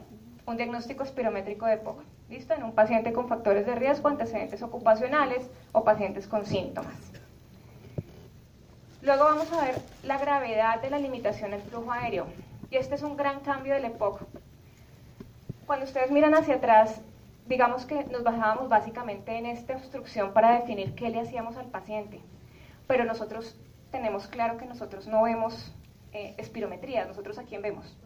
un 0.48 0.56
diagnóstico 0.56 1.04
espirométrico 1.04 1.66
de 1.66 1.76
POC, 1.76 2.00
¿listo? 2.30 2.54
En 2.54 2.64
un 2.64 2.72
paciente 2.72 3.12
con 3.12 3.28
factores 3.28 3.66
de 3.66 3.76
riesgo, 3.76 4.08
antecedentes 4.08 4.62
ocupacionales 4.64 5.46
o 5.74 5.84
pacientes 5.84 6.26
con 6.26 6.46
síntomas. 6.46 6.96
Luego 9.02 9.26
vamos 9.26 9.52
a 9.52 9.66
ver 9.66 9.76
la 10.04 10.18
gravedad 10.18 10.82
de 10.82 10.90
la 10.90 11.00
limitación 11.00 11.52
del 11.52 11.62
flujo 11.62 11.92
aéreo. 11.92 12.28
Y 12.72 12.78
este 12.78 12.96
es 12.96 13.04
un 13.04 13.18
gran 13.18 13.42
cambio 13.42 13.74
del 13.74 13.86
EPOC. 13.86 14.22
Cuando 15.66 15.86
ustedes 15.86 16.12
miran 16.12 16.34
hacia 16.34 16.56
atrás, 16.56 17.02
digamos 17.48 17.86
que 17.86 18.06
nos 18.06 18.24
basábamos 18.24 18.70
básicamente 18.70 19.38
en 19.38 19.48
esta 19.48 19.76
obstrucción 19.76 20.32
para 20.32 20.60
definir 20.60 20.96
qué 20.96 21.10
le 21.10 21.20
hacíamos 21.20 21.58
al 21.58 21.68
paciente. 21.68 22.22
Pero 22.88 23.04
nosotros 23.04 23.58
tenemos 23.92 24.28
claro 24.28 24.58
que 24.58 24.66
nosotros 24.66 25.08
no 25.08 25.24
vemos 25.24 25.74
eh, 26.14 26.36
espirometría, 26.38 27.04
nosotros 27.04 27.38
a 27.38 27.44
quién 27.44 27.62
vemos? 27.62 27.98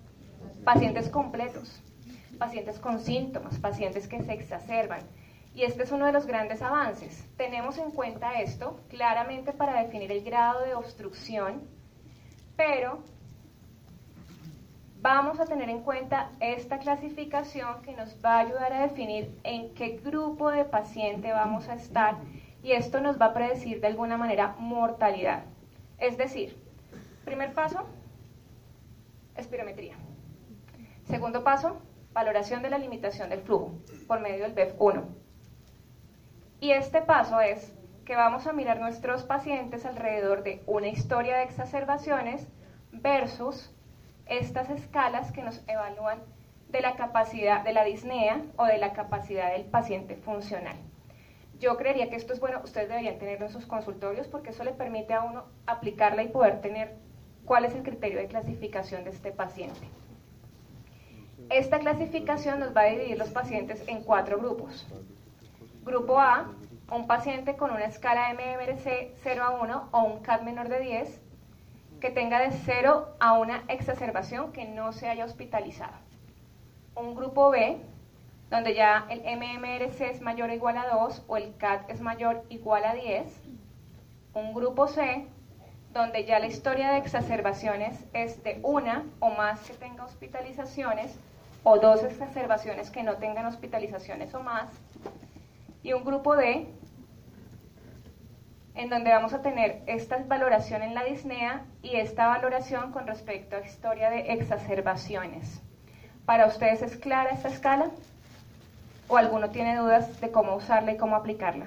Pacientes 0.64 1.08
completos, 1.10 1.82
pacientes 2.42 2.80
con 2.80 2.98
síntomas, 2.98 3.60
pacientes 3.60 4.08
que 4.08 4.24
se 4.24 4.34
exacerban. 4.34 5.02
Y 5.54 5.62
este 5.62 5.84
es 5.84 5.92
uno 5.92 6.08
de 6.08 6.12
los 6.12 6.26
grandes 6.26 6.64
avances. 6.64 7.24
Tenemos 7.38 7.78
en 7.78 7.92
cuenta 7.92 8.42
esto 8.42 8.80
claramente 8.90 9.54
para 9.54 9.84
definir 9.84 10.12
el 10.12 10.24
grado 10.24 10.62
de 10.66 10.74
obstrucción, 10.74 11.62
pero 12.56 13.04
vamos 15.04 15.40
a 15.40 15.46
tener 15.46 15.70
en 15.70 15.82
cuenta 15.84 16.32
esta 16.40 16.80
clasificación 16.80 17.84
que 17.84 17.94
nos 17.96 18.18
va 18.26 18.38
a 18.38 18.40
ayudar 18.40 18.74
a 18.74 18.88
definir 18.88 19.40
en 19.44 19.76
qué 19.76 20.00
grupo 20.04 20.50
de 20.50 20.66
paciente 20.66 21.32
vamos 21.32 21.70
a 21.70 21.76
estar 21.76 22.16
y 22.64 22.72
esto 22.72 23.02
nos 23.02 23.22
va 23.22 23.28
a 23.28 23.34
predecir 23.36 23.82
de 23.82 23.88
alguna 23.88 24.18
manera 24.18 24.56
mortalidad. 24.58 25.44
Es 26.00 26.18
decir, 26.18 26.58
primer 27.24 27.54
paso, 27.54 27.86
espirometría. 29.36 29.94
Segundo 31.04 31.44
paso, 31.44 31.80
valoración 32.14 32.62
de 32.62 32.70
la 32.70 32.78
limitación 32.78 33.30
del 33.30 33.42
flujo 33.42 33.74
por 34.08 34.20
medio 34.20 34.44
del 34.44 34.56
BEF1. 34.56 35.04
Y 36.60 36.72
este 36.72 37.02
paso 37.02 37.42
es 37.42 37.74
que 38.06 38.16
vamos 38.16 38.48
a 38.48 38.54
mirar 38.54 38.80
nuestros 38.80 39.24
pacientes 39.24 39.86
alrededor 39.86 40.44
de 40.44 40.62
una 40.68 40.88
historia 40.88 41.38
de 41.38 41.44
exacerbaciones 41.44 42.48
versus 42.92 43.72
estas 44.26 44.70
escalas 44.70 45.32
que 45.32 45.42
nos 45.42 45.62
evalúan 45.68 46.20
de 46.70 46.82
la 46.82 46.96
capacidad 46.96 47.64
de 47.64 47.74
la 47.74 47.84
disnea 47.84 48.42
o 48.58 48.66
de 48.66 48.78
la 48.78 48.94
capacidad 48.94 49.52
del 49.52 49.66
paciente 49.66 50.16
funcional. 50.16 50.76
Yo 51.60 51.78
creería 51.78 52.10
que 52.10 52.16
esto 52.16 52.34
es 52.34 52.40
bueno, 52.40 52.62
ustedes 52.64 52.90
deberían 52.90 53.20
tenerlo 53.20 53.46
en 53.46 53.52
sus 53.52 53.66
consultorios 53.66 54.28
porque 54.28 54.50
eso 54.50 54.64
le 54.64 54.72
permite 54.72 55.14
a 55.14 55.24
uno 55.24 55.46
aplicarla 55.68 56.24
y 56.24 56.30
poder 56.30 56.62
tener 56.62 56.96
cuál 57.46 57.66
es 57.66 57.76
el 57.76 57.84
criterio 57.84 58.20
de 58.20 58.28
clasificación 58.28 59.04
de 59.04 59.12
este 59.12 59.32
paciente. 59.32 59.88
Esta 61.50 61.80
clasificación 61.80 62.60
nos 62.60 62.76
va 62.76 62.82
a 62.82 62.86
dividir 62.86 63.18
los 63.18 63.30
pacientes 63.30 63.84
en 63.88 64.04
cuatro 64.04 64.38
grupos. 64.38 64.86
Grupo 65.84 66.20
A, 66.20 66.50
un 66.92 67.08
paciente 67.08 67.56
con 67.56 67.72
una 67.72 67.86
escala 67.86 68.34
MMRC 68.34 69.14
0 69.24 69.44
a 69.44 69.62
1 69.62 69.90
o 69.92 70.04
un 70.04 70.20
CAT 70.20 70.44
menor 70.44 70.70
de 70.70 70.80
10 70.80 71.22
que 72.00 72.10
tenga 72.10 72.40
de 72.40 72.52
0 72.52 73.16
a 73.20 73.34
una 73.34 73.64
exacerbación 73.68 74.52
que 74.52 74.66
no 74.66 74.92
se 74.92 75.08
haya 75.08 75.26
hospitalizado. 75.26 75.94
Un 76.96 77.16
grupo 77.16 77.50
B, 77.50 77.78
donde 78.50 78.74
ya 78.74 79.06
el 79.10 79.22
MMRC 79.22 80.02
es 80.02 80.22
mayor 80.22 80.50
o 80.50 80.54
igual 80.54 80.78
a 80.78 80.88
2 80.88 81.24
o 81.28 81.38
el 81.38 81.56
CAT 81.58 81.90
es 81.90 82.02
mayor 82.02 82.38
o 82.38 82.46
igual 82.50 82.84
a 82.84 82.94
10. 82.94 83.26
Un 84.34 84.54
grupo 84.54 84.88
C, 84.88 85.28
donde 85.94 86.26
ya 86.26 86.40
la 86.40 86.48
historia 86.48 86.92
de 86.92 86.98
exacerbaciones 86.98 88.06
es 88.14 88.44
de 88.44 88.60
una 88.64 89.06
o 89.20 89.30
más 89.30 89.60
que 89.62 89.74
tenga 89.74 90.06
hospitalizaciones 90.06 91.18
o 91.64 91.78
dos 91.80 92.04
exacerbaciones 92.04 92.90
que 92.90 93.04
no 93.04 93.18
tengan 93.18 93.46
hospitalizaciones 93.46 94.34
o 94.34 94.42
más. 94.42 94.70
Y 95.84 95.94
un 95.94 96.04
grupo 96.04 96.36
D, 96.36 96.68
en 98.76 98.90
donde 98.90 99.12
vamos 99.12 99.34
a 99.34 99.42
tener 99.42 99.84
esta 99.86 100.18
valoración 100.26 100.82
en 100.82 100.94
la 100.94 101.04
disnea 101.04 101.66
y 101.82 101.98
esta 101.98 102.28
valoración 102.28 102.92
con 102.92 103.06
respecto 103.06 103.56
a 103.56 103.66
historia 103.66 104.10
de 104.10 104.34
exacerbaciones. 104.34 105.62
¿Para 106.26 106.48
ustedes 106.48 106.82
es 106.82 106.98
clara 106.98 107.32
esta 107.32 107.50
escala? 107.50 107.92
¿O 109.08 109.18
alguno 109.18 109.50
tiene 109.50 109.76
dudas 109.76 110.22
de 110.22 110.32
cómo 110.32 110.56
usarla 110.56 110.94
y 110.94 110.98
cómo 110.98 111.16
aplicarla? 111.16 111.66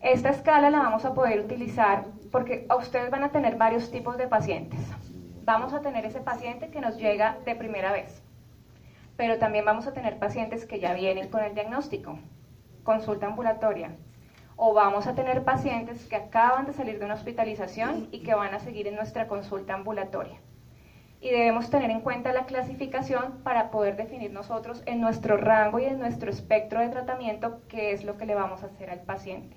Esta 0.00 0.30
escala 0.30 0.70
la 0.70 0.78
vamos 0.78 1.04
a 1.04 1.12
poder 1.12 1.40
utilizar 1.40 2.06
porque 2.30 2.66
a 2.68 2.76
ustedes 2.76 3.10
van 3.10 3.24
a 3.24 3.30
tener 3.30 3.56
varios 3.56 3.90
tipos 3.90 4.16
de 4.16 4.28
pacientes. 4.28 4.80
Vamos 5.48 5.72
a 5.72 5.80
tener 5.80 6.04
ese 6.04 6.20
paciente 6.20 6.68
que 6.68 6.82
nos 6.82 6.98
llega 6.98 7.38
de 7.46 7.56
primera 7.56 7.90
vez, 7.90 8.22
pero 9.16 9.38
también 9.38 9.64
vamos 9.64 9.86
a 9.86 9.94
tener 9.94 10.18
pacientes 10.18 10.66
que 10.66 10.78
ya 10.78 10.92
vienen 10.92 11.30
con 11.30 11.42
el 11.42 11.54
diagnóstico, 11.54 12.18
consulta 12.82 13.28
ambulatoria, 13.28 13.96
o 14.56 14.74
vamos 14.74 15.06
a 15.06 15.14
tener 15.14 15.44
pacientes 15.44 16.04
que 16.04 16.16
acaban 16.16 16.66
de 16.66 16.74
salir 16.74 16.98
de 16.98 17.06
una 17.06 17.14
hospitalización 17.14 18.08
y 18.12 18.22
que 18.24 18.34
van 18.34 18.52
a 18.52 18.58
seguir 18.58 18.88
en 18.88 18.96
nuestra 18.96 19.26
consulta 19.26 19.72
ambulatoria. 19.72 20.38
Y 21.22 21.30
debemos 21.30 21.70
tener 21.70 21.90
en 21.90 22.02
cuenta 22.02 22.34
la 22.34 22.44
clasificación 22.44 23.40
para 23.42 23.70
poder 23.70 23.96
definir 23.96 24.30
nosotros 24.30 24.82
en 24.84 25.00
nuestro 25.00 25.38
rango 25.38 25.78
y 25.78 25.86
en 25.86 25.98
nuestro 25.98 26.28
espectro 26.28 26.80
de 26.80 26.90
tratamiento 26.90 27.62
qué 27.68 27.92
es 27.92 28.04
lo 28.04 28.18
que 28.18 28.26
le 28.26 28.34
vamos 28.34 28.62
a 28.62 28.66
hacer 28.66 28.90
al 28.90 29.00
paciente. 29.00 29.56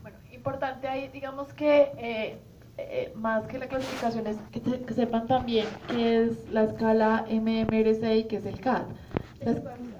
Bueno, 0.00 0.16
importante 0.32 0.88
ahí, 0.88 1.08
digamos 1.08 1.52
que 1.52 1.92
eh, 1.98 2.38
eh, 2.78 3.12
más 3.14 3.46
que 3.46 3.58
la 3.58 3.68
clasificación 3.68 4.26
es 4.26 4.38
que, 4.50 4.94
sepan 4.94 5.26
también 5.26 5.66
qué 5.88 6.24
es 6.24 6.48
la 6.48 6.64
escala 6.64 7.26
MMRC 7.28 8.16
y 8.16 8.24
qué 8.24 8.36
es 8.36 8.46
el 8.46 8.58
CAT. 8.58 8.86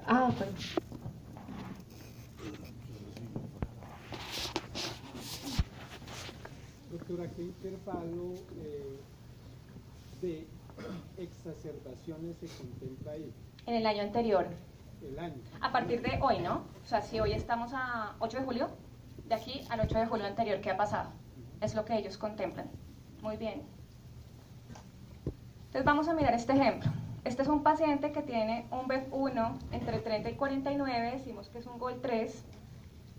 ah, 0.07 0.31
bueno. 0.35 0.51
Doctora, 6.91 7.29
¿qué 7.35 7.41
intervalo 7.43 8.33
eh, 8.63 8.99
de 10.21 10.47
exacerbaciones 11.17 12.37
se 12.37 12.47
contempla 12.47 13.11
ahí? 13.11 13.31
En 13.67 13.75
el 13.75 13.85
año 13.85 14.01
anterior. 14.01 14.47
A 15.61 15.71
partir 15.71 16.01
de 16.01 16.19
hoy, 16.21 16.39
¿no? 16.39 16.63
O 16.83 16.85
sea, 16.85 17.01
si 17.01 17.19
hoy 17.19 17.33
estamos 17.33 17.71
a 17.73 18.15
8 18.19 18.39
de 18.39 18.45
julio, 18.45 18.69
de 19.25 19.35
aquí 19.35 19.65
al 19.69 19.79
8 19.81 19.99
de 19.99 20.05
julio 20.05 20.25
anterior, 20.25 20.59
¿qué 20.61 20.71
ha 20.71 20.77
pasado? 20.77 21.11
Es 21.61 21.75
lo 21.75 21.85
que 21.85 21.95
ellos 21.97 22.17
contemplan. 22.17 22.69
Muy 23.21 23.37
bien. 23.37 23.63
Entonces 25.25 25.85
vamos 25.85 26.07
a 26.07 26.13
mirar 26.13 26.33
este 26.33 26.53
ejemplo. 26.53 26.91
Este 27.23 27.41
es 27.41 27.47
un 27.47 27.63
paciente 27.63 28.11
que 28.11 28.21
tiene 28.21 28.67
un 28.69 28.87
BEF1 28.87 29.57
entre 29.71 29.99
30 29.99 30.29
y 30.31 30.35
49, 30.35 31.11
decimos 31.11 31.47
que 31.49 31.59
es 31.59 31.65
un 31.65 31.79
GOL 31.79 32.01
3, 32.01 32.43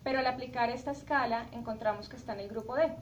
pero 0.03 0.19
al 0.19 0.27
aplicar 0.27 0.69
esta 0.69 0.91
escala 0.91 1.47
encontramos 1.53 2.09
que 2.09 2.17
está 2.17 2.35
en 2.35 2.41
el 2.41 2.49
grupo 2.49 2.77
D. 2.77 2.95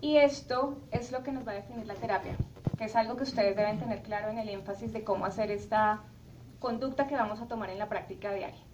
Y 0.00 0.18
esto 0.18 0.78
es 0.92 1.10
lo 1.10 1.22
que 1.22 1.32
nos 1.32 1.46
va 1.46 1.52
a 1.52 1.56
definir 1.56 1.86
la 1.86 1.94
terapia, 1.94 2.36
que 2.78 2.84
es 2.84 2.94
algo 2.94 3.16
que 3.16 3.24
ustedes 3.24 3.56
deben 3.56 3.78
tener 3.78 4.02
claro 4.02 4.28
en 4.30 4.38
el 4.38 4.48
énfasis 4.48 4.92
de 4.92 5.02
cómo 5.02 5.26
hacer 5.26 5.50
esta 5.50 6.02
conducta 6.66 7.06
que 7.06 7.14
vamos 7.14 7.40
a 7.40 7.46
tomar 7.46 7.70
en 7.70 7.78
la 7.78 7.88
práctica 7.88 8.32
diaria. 8.32 8.64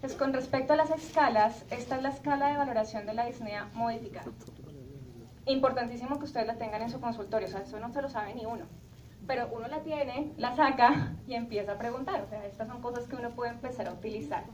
Pues 0.00 0.14
con 0.14 0.32
respecto 0.32 0.74
a 0.74 0.76
las 0.76 0.92
escalas, 0.92 1.64
esta 1.72 1.96
es 1.96 2.02
la 2.04 2.10
escala 2.10 2.50
de 2.50 2.56
valoración 2.56 3.04
de 3.04 3.12
la 3.12 3.26
disnea 3.26 3.68
modificada. 3.74 4.30
Importantísimo 5.46 6.20
que 6.20 6.26
ustedes 6.26 6.46
la 6.46 6.54
tengan 6.54 6.82
en 6.82 6.90
su 6.90 7.00
consultorio, 7.00 7.48
o 7.48 7.50
sea, 7.50 7.62
eso 7.62 7.80
no 7.80 7.92
se 7.92 8.00
lo 8.00 8.08
sabe 8.08 8.32
ni 8.36 8.46
uno. 8.46 8.66
Pero 9.26 9.48
uno 9.52 9.66
la 9.66 9.80
tiene, 9.80 10.30
la 10.36 10.54
saca 10.54 11.16
y 11.26 11.34
empieza 11.34 11.72
a 11.72 11.78
preguntar. 11.78 12.22
O 12.22 12.28
sea, 12.28 12.46
estas 12.46 12.68
son 12.68 12.80
cosas 12.80 13.08
que 13.08 13.16
uno 13.16 13.30
puede 13.30 13.50
empezar 13.50 13.88
a 13.88 13.94
utilizar. 13.94 14.44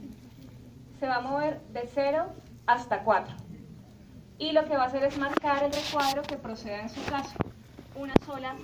Se 0.99 1.05
va 1.05 1.17
a 1.17 1.21
mover 1.21 1.61
de 1.73 1.87
0 1.93 2.25
hasta 2.65 3.03
4. 3.03 3.35
Y 4.39 4.53
lo 4.53 4.65
que 4.65 4.75
va 4.75 4.85
a 4.85 4.87
hacer 4.87 5.03
es 5.03 5.15
marcar 5.19 5.63
el 5.63 5.71
recuadro 5.71 6.23
que 6.23 6.37
proceda 6.37 6.81
en 6.81 6.89
su 6.89 7.05
caso. 7.05 7.37
Una 7.95 8.15
sola 8.25 8.55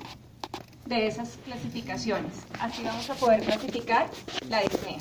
de 0.86 1.08
esas 1.08 1.38
clasificaciones. 1.46 2.46
Así 2.60 2.84
vamos 2.84 3.10
a 3.10 3.16
poder 3.16 3.42
clasificar 3.42 4.08
la 4.50 4.62
disnea. 4.62 5.00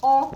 O 0.00 0.32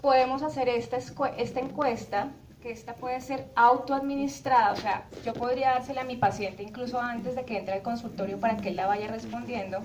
podemos 0.00 0.42
hacer 0.42 0.68
esta, 0.68 0.98
esta 1.36 1.60
encuesta, 1.60 2.28
que 2.62 2.70
esta 2.70 2.94
puede 2.94 3.20
ser 3.20 3.50
autoadministrada, 3.56 4.72
o 4.72 4.76
sea, 4.76 5.06
yo 5.22 5.34
podría 5.34 5.72
dársela 5.72 6.00
a 6.00 6.04
mi 6.04 6.16
paciente 6.16 6.62
incluso 6.62 6.98
antes 6.98 7.36
de 7.36 7.44
que 7.44 7.58
entre 7.58 7.74
al 7.74 7.82
consultorio 7.82 8.40
para 8.40 8.56
que 8.56 8.70
él 8.70 8.76
la 8.76 8.86
vaya 8.86 9.08
respondiendo. 9.08 9.80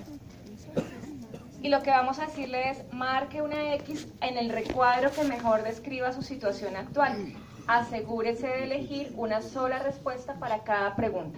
Y 1.62 1.68
lo 1.68 1.84
que 1.84 1.90
vamos 1.90 2.20
a 2.20 2.28
decirle 2.28 2.70
es, 2.70 2.82
marque 2.94 3.42
una 3.42 3.74
X 3.76 4.08
en 4.22 4.38
el 4.38 4.50
recuadro 4.50 5.12
que 5.12 5.26
mejor 5.26 5.64
describa 5.64 6.14
su 6.14 6.22
situación 6.22 6.78
actual. 6.78 7.34
Asegúrese 7.68 8.48
de 8.48 8.64
elegir 8.64 9.14
una 9.18 9.42
sola 9.42 9.80
respuesta 9.80 10.36
para 10.36 10.64
cada 10.64 10.96
pregunta. 10.96 11.38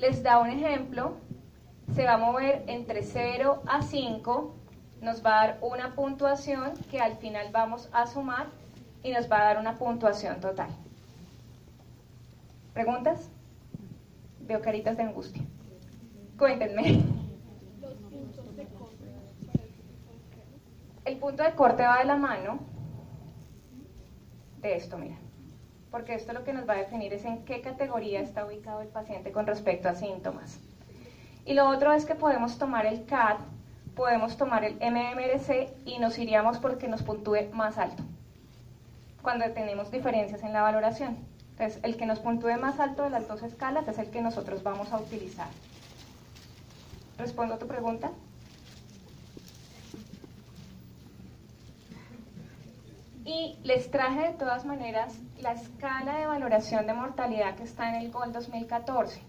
Les 0.00 0.22
da 0.22 0.38
un 0.38 0.48
ejemplo, 0.48 1.18
se 1.94 2.04
va 2.04 2.14
a 2.14 2.16
mover 2.16 2.64
entre 2.68 3.02
0 3.02 3.62
a 3.66 3.82
5 3.82 4.54
nos 5.02 5.24
va 5.24 5.42
a 5.42 5.46
dar 5.46 5.58
una 5.60 5.94
puntuación 5.94 6.72
que 6.90 7.00
al 7.00 7.18
final 7.18 7.48
vamos 7.52 7.90
a 7.92 8.06
sumar 8.06 8.46
y 9.02 9.12
nos 9.12 9.30
va 9.30 9.40
a 9.40 9.44
dar 9.44 9.58
una 9.58 9.76
puntuación 9.76 10.40
total. 10.40 10.70
¿Preguntas? 12.72 13.28
Veo 14.40 14.62
caritas 14.62 14.96
de 14.96 15.02
angustia. 15.02 15.42
Cuéntenme. 16.38 17.02
El 21.04 21.16
punto 21.18 21.42
de 21.42 21.54
corte 21.54 21.82
va 21.82 21.98
de 21.98 22.04
la 22.06 22.16
mano 22.16 22.58
de 24.62 24.76
esto, 24.76 24.96
mira. 24.96 25.16
Porque 25.90 26.14
esto 26.14 26.32
lo 26.32 26.44
que 26.44 26.52
nos 26.52 26.68
va 26.68 26.74
a 26.74 26.78
definir 26.78 27.12
es 27.12 27.24
en 27.24 27.44
qué 27.44 27.60
categoría 27.60 28.20
está 28.20 28.46
ubicado 28.46 28.80
el 28.80 28.88
paciente 28.88 29.32
con 29.32 29.46
respecto 29.46 29.88
a 29.88 29.94
síntomas. 29.94 30.60
Y 31.44 31.54
lo 31.54 31.68
otro 31.68 31.92
es 31.92 32.04
que 32.04 32.14
podemos 32.14 32.58
tomar 32.58 32.86
el 32.86 33.04
CAT 33.06 33.40
podemos 34.00 34.36
tomar 34.36 34.64
el 34.64 34.76
MMRC 34.76 35.68
y 35.84 35.98
nos 35.98 36.18
iríamos 36.18 36.58
porque 36.58 36.88
nos 36.88 37.02
puntúe 37.02 37.50
más 37.52 37.76
alto, 37.78 38.02
cuando 39.22 39.44
tenemos 39.52 39.90
diferencias 39.90 40.42
en 40.42 40.54
la 40.54 40.62
valoración. 40.62 41.18
Entonces, 41.50 41.80
el 41.82 41.98
que 41.98 42.06
nos 42.06 42.20
puntúe 42.20 42.56
más 42.58 42.80
alto 42.80 43.02
de 43.02 43.10
las 43.10 43.28
dos 43.28 43.42
escalas 43.42 43.86
es 43.88 43.98
el 43.98 44.10
que 44.10 44.22
nosotros 44.22 44.62
vamos 44.62 44.92
a 44.92 44.98
utilizar. 44.98 45.48
¿Respondo 47.18 47.54
a 47.54 47.58
tu 47.58 47.66
pregunta? 47.66 48.10
Y 53.32 53.56
les 53.62 53.92
traje 53.92 54.22
de 54.22 54.32
todas 54.32 54.64
maneras 54.64 55.16
la 55.38 55.52
escala 55.52 56.18
de 56.18 56.26
valoración 56.26 56.88
de 56.88 56.94
mortalidad 56.94 57.54
que 57.54 57.62
está 57.62 57.88
en 57.88 58.02
el 58.02 58.10
GOL 58.10 58.32
2014 58.32 59.22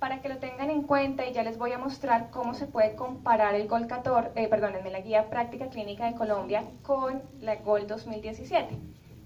para 0.00 0.20
que 0.20 0.28
lo 0.28 0.38
tengan 0.38 0.70
en 0.70 0.82
cuenta 0.82 1.24
y 1.24 1.32
ya 1.32 1.44
les 1.44 1.56
voy 1.56 1.70
a 1.70 1.78
mostrar 1.78 2.30
cómo 2.32 2.54
se 2.54 2.66
puede 2.66 2.96
comparar 2.96 3.54
el 3.54 3.68
GOL 3.68 3.86
14, 3.86 4.32
eh, 4.34 4.48
perdónenme, 4.48 4.90
la 4.90 5.02
guía 5.02 5.30
práctica 5.30 5.68
clínica 5.68 6.06
de 6.06 6.16
Colombia 6.16 6.64
con 6.82 7.22
la 7.40 7.54
GOL 7.54 7.86
2017. 7.86 8.76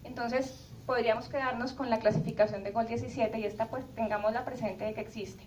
Entonces, 0.05 0.71
podríamos 0.85 1.31
quedarnos 1.31 1.73
con 1.73 1.89
la 1.89 1.99
clasificación 1.99 2.65
de 2.65 2.71
GOL 2.71 2.89
17 2.89 3.39
y 3.39 3.47
esta 3.47 3.69
pues 3.69 3.87
tengámosla 3.95 4.45
presente 4.45 4.85
de 4.85 4.93
que 4.93 5.01
existe. 5.01 5.43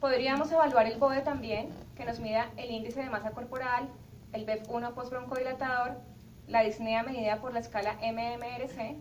Podríamos 0.00 0.50
evaluar 0.50 0.86
el 0.86 0.98
BODE 0.98 1.20
también, 1.20 1.68
que 1.98 2.06
nos 2.06 2.18
mida 2.18 2.48
el 2.56 2.70
índice 2.70 3.02
de 3.02 3.10
masa 3.10 3.32
corporal, 3.32 3.90
el 4.32 4.46
BEF1 4.46 4.94
postbroncodilatador, 4.94 5.98
la 6.50 6.62
disnea 6.62 7.02
medida 7.02 7.40
por 7.40 7.54
la 7.54 7.60
escala 7.60 7.94
MMRC 8.02 8.96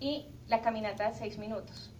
y 0.00 0.26
la 0.48 0.60
caminata 0.60 1.08
de 1.08 1.14
6 1.14 1.38
minutos 1.38 1.92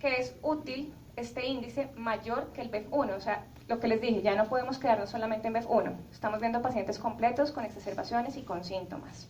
que 0.00 0.16
es 0.16 0.34
útil 0.42 0.92
este 1.14 1.46
índice 1.46 1.90
mayor 1.94 2.52
que 2.52 2.62
el 2.62 2.70
BEF1. 2.70 3.14
O 3.14 3.20
sea, 3.20 3.44
lo 3.68 3.78
que 3.78 3.86
les 3.86 4.00
dije, 4.00 4.22
ya 4.22 4.34
no 4.34 4.48
podemos 4.48 4.78
quedarnos 4.78 5.10
solamente 5.10 5.48
en 5.48 5.54
BEF1. 5.54 5.94
Estamos 6.10 6.40
viendo 6.40 6.62
pacientes 6.62 6.98
completos 6.98 7.52
con 7.52 7.64
exacerbaciones 7.64 8.36
y 8.36 8.42
con 8.42 8.64
síntomas. 8.64 9.28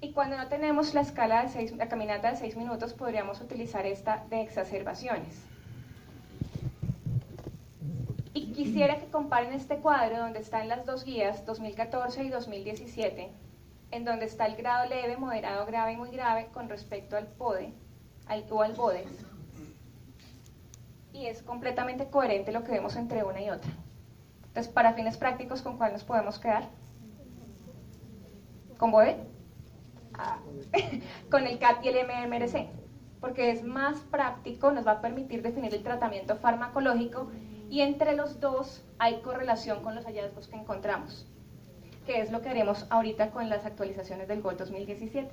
Y 0.00 0.12
cuando 0.12 0.36
no 0.36 0.48
tenemos 0.48 0.92
la 0.92 1.00
escala 1.00 1.42
de 1.42 1.48
seis, 1.48 1.72
la 1.72 1.88
caminata 1.88 2.30
de 2.30 2.36
6 2.36 2.56
minutos, 2.56 2.92
podríamos 2.92 3.40
utilizar 3.40 3.86
esta 3.86 4.22
de 4.28 4.42
exacerbaciones. 4.42 5.42
Y 8.34 8.43
quisiera 8.54 8.98
que 8.98 9.06
comparen 9.06 9.52
este 9.52 9.78
cuadro 9.78 10.18
donde 10.18 10.38
están 10.38 10.68
las 10.68 10.86
dos 10.86 11.04
guías, 11.04 11.44
2014 11.44 12.24
y 12.24 12.28
2017, 12.30 13.32
en 13.90 14.04
donde 14.04 14.26
está 14.26 14.46
el 14.46 14.56
grado 14.56 14.88
leve, 14.88 15.16
moderado, 15.16 15.66
grave 15.66 15.92
y 15.92 15.96
muy 15.96 16.10
grave 16.10 16.48
con 16.52 16.68
respecto 16.68 17.16
al 17.16 17.26
PODE 17.26 17.72
al, 18.26 18.44
o 18.50 18.62
al 18.62 18.74
BODES. 18.74 19.26
Y 21.12 21.26
es 21.26 21.42
completamente 21.42 22.08
coherente 22.08 22.52
lo 22.52 22.64
que 22.64 22.72
vemos 22.72 22.96
entre 22.96 23.22
una 23.22 23.40
y 23.42 23.50
otra. 23.50 23.70
Entonces, 24.46 24.72
para 24.72 24.94
fines 24.94 25.16
prácticos, 25.16 25.62
¿con 25.62 25.76
cuál 25.76 25.92
nos 25.92 26.04
podemos 26.04 26.38
quedar? 26.38 26.68
¿Con 28.78 28.90
BODE? 28.90 29.16
con 31.30 31.46
el 31.46 31.58
CAT 31.58 31.84
y 31.84 31.88
el 31.88 32.06
MMRC, 32.06 32.68
porque 33.20 33.50
es 33.50 33.64
más 33.64 33.98
práctico, 33.98 34.70
nos 34.70 34.86
va 34.86 34.92
a 34.92 35.00
permitir 35.00 35.42
definir 35.42 35.74
el 35.74 35.82
tratamiento 35.82 36.36
farmacológico 36.36 37.28
y 37.74 37.80
entre 37.80 38.14
los 38.14 38.38
dos 38.38 38.84
hay 39.00 39.16
correlación 39.22 39.82
con 39.82 39.96
los 39.96 40.04
hallazgos 40.04 40.46
que 40.46 40.54
encontramos, 40.54 41.26
que 42.06 42.20
es 42.20 42.30
lo 42.30 42.40
que 42.40 42.48
haremos 42.48 42.86
ahorita 42.88 43.32
con 43.32 43.48
las 43.48 43.66
actualizaciones 43.66 44.28
del 44.28 44.42
GOL 44.42 44.56
2017. 44.56 45.28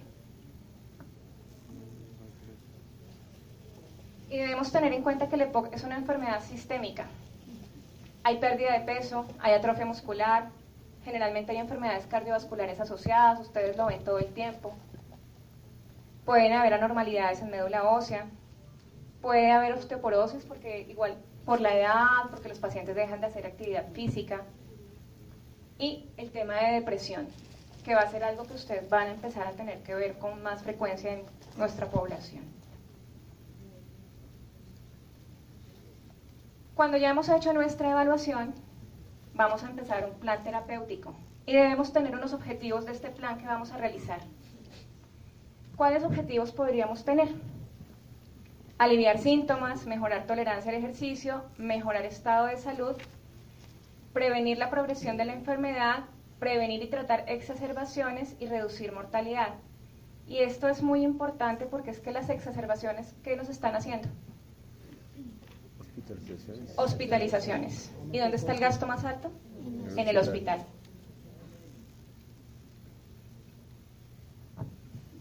Y 4.32 4.38
debemos 4.38 4.72
tener 4.72 4.92
en 4.92 5.04
cuenta 5.04 5.30
que 5.30 5.36
el 5.36 5.42
EPOC 5.42 5.72
es 5.72 5.84
una 5.84 5.98
enfermedad 5.98 6.42
sistémica. 6.42 7.06
Hay 8.24 8.40
pérdida 8.40 8.74
de 8.74 8.86
peso, 8.86 9.28
hay 9.40 9.54
atrofia 9.54 9.86
muscular, 9.86 10.50
Generalmente 11.06 11.52
hay 11.52 11.60
enfermedades 11.60 12.08
cardiovasculares 12.08 12.80
asociadas, 12.80 13.40
ustedes 13.40 13.78
lo 13.78 13.86
ven 13.88 14.04
todo 14.04 14.18
el 14.18 14.34
tiempo. 14.34 14.74
Pueden 16.26 16.54
haber 16.54 16.74
anormalidades 16.74 17.42
en 17.42 17.52
médula 17.52 17.90
ósea. 17.90 18.26
Puede 19.22 19.52
haber 19.52 19.74
osteoporosis 19.74 20.46
porque 20.46 20.82
igual 20.82 21.18
por 21.46 21.62
la 21.62 21.76
edad, 21.76 22.30
porque 22.30 22.50
los 22.50 22.60
pacientes 22.60 22.96
dejan 22.96 23.22
de 23.22 23.28
hacer 23.28 23.46
actividad 23.46 23.92
física. 23.92 24.42
Y 25.78 26.10
el 26.18 26.32
tema 26.32 26.56
de 26.56 26.74
depresión, 26.74 27.28
que 27.84 27.96
va 27.96 28.02
a 28.02 28.10
ser 28.10 28.24
algo 28.24 28.44
que 28.44 28.54
ustedes 28.54 28.90
van 28.90 29.08
a 29.08 29.12
empezar 29.12 29.48
a 29.48 29.52
tener 29.52 29.82
que 29.82 29.96
ver 29.96 30.18
con 30.20 30.42
más 30.44 30.62
frecuencia 30.62 31.14
en 31.14 31.24
nuestra 31.58 31.88
población. 31.88 32.44
Cuando 36.76 36.98
ya 36.98 37.10
hemos 37.10 37.30
hecho 37.30 37.54
nuestra 37.54 37.92
evaluación, 37.92 38.54
vamos 39.34 39.64
a 39.64 39.70
empezar 39.70 40.10
un 40.10 40.20
plan 40.20 40.44
terapéutico 40.44 41.14
y 41.46 41.54
debemos 41.54 41.92
tener 41.94 42.16
unos 42.16 42.34
objetivos 42.34 42.86
de 42.86 42.92
este 42.92 43.10
plan 43.10 43.38
que 43.38 43.46
vamos 43.46 43.72
a 43.72 43.78
realizar. 43.78 44.22
¿Cuáles 45.76 46.04
objetivos 46.04 46.52
podríamos 46.52 47.04
tener? 47.04 47.30
Aliviar 48.82 49.20
síntomas, 49.20 49.86
mejorar 49.86 50.26
tolerancia 50.26 50.72
al 50.72 50.78
ejercicio, 50.80 51.44
mejorar 51.60 52.04
estado 52.04 52.48
de 52.48 52.58
salud, 52.58 52.96
prevenir 54.12 54.58
la 54.58 54.72
progresión 54.72 55.18
de 55.18 55.26
la 55.26 55.34
enfermedad, 55.34 56.06
prevenir 56.40 56.82
y 56.82 56.88
tratar 56.88 57.26
exacerbaciones 57.28 58.36
y 58.40 58.48
reducir 58.48 58.92
mortalidad. 58.92 59.50
Y 60.28 60.40
esto 60.40 60.68
es 60.68 60.82
muy 60.82 61.04
importante 61.04 61.68
porque 61.68 61.92
es 61.92 62.00
que 62.00 62.12
las 62.12 62.32
exacerbaciones, 62.32 63.14
¿qué 63.24 63.36
nos 63.36 63.50
están 63.50 63.76
haciendo? 63.76 64.08
Hospitalizaciones. 66.76 67.92
¿Y 68.12 68.18
dónde 68.18 68.38
está 68.38 68.54
el 68.54 68.60
gasto 68.60 68.88
más 68.88 69.06
alto? 69.06 69.32
En 69.96 70.08
el 70.08 70.18
hospital. 70.18 70.66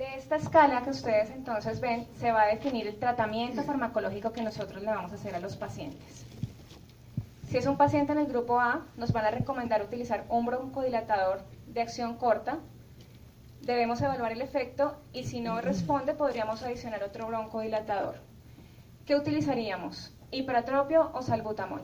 De 0.01 0.15
esta 0.15 0.37
escala 0.37 0.81
que 0.81 0.89
ustedes 0.89 1.29
entonces 1.29 1.79
ven, 1.79 2.07
se 2.19 2.33
va 2.33 2.45
a 2.45 2.47
definir 2.47 2.87
el 2.87 2.99
tratamiento 2.99 3.63
farmacológico 3.65 4.33
que 4.33 4.41
nosotros 4.41 4.83
le 4.83 4.89
vamos 4.89 5.13
a 5.13 5.17
hacer 5.17 5.35
a 5.35 5.41
los 5.41 5.59
pacientes. 5.59 6.25
Si 7.47 7.59
es 7.59 7.67
un 7.67 7.77
paciente 7.77 8.13
en 8.13 8.19
el 8.21 8.27
grupo 8.27 8.59
A, 8.59 8.87
nos 8.97 9.13
van 9.13 9.27
a 9.27 9.31
recomendar 9.31 9.83
utilizar 9.83 10.25
un 10.31 10.47
broncodilatador 10.47 11.43
de 11.67 11.83
acción 11.83 12.17
corta. 12.17 12.61
Debemos 13.61 14.01
evaluar 14.01 14.33
el 14.33 14.41
efecto 14.41 14.97
y 15.13 15.25
si 15.25 15.43
no 15.43 15.61
responde, 15.61 16.15
podríamos 16.15 16.63
adicionar 16.63 17.05
otro 17.05 17.27
broncodilatador. 17.27 18.15
¿Qué 19.05 19.17
utilizaríamos? 19.17 20.15
hiperatropio 20.31 21.11
o 21.13 21.21
salbutamol. 21.21 21.83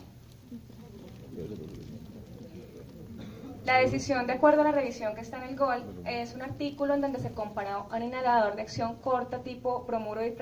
La 3.67 3.79
decisión, 3.79 4.29
de 4.29 4.35
acuerdo 4.35 4.61
a 4.61 4.65
la 4.67 4.71
revisión 4.71 5.17
que 5.17 5.23
está 5.23 5.39
en 5.39 5.51
el 5.51 5.57
GOL, 5.57 5.83
es 6.07 6.37
un 6.37 6.43
artículo 6.43 6.95
en 6.95 7.01
donde 7.01 7.19
se 7.19 7.33
compara 7.33 7.79
un 7.81 8.01
inhalador 8.01 8.55
de 8.55 8.63
acción 8.63 8.95
corta 8.95 9.41
tipo 9.41 9.81
bromuro 9.81 10.21
de 10.21 10.37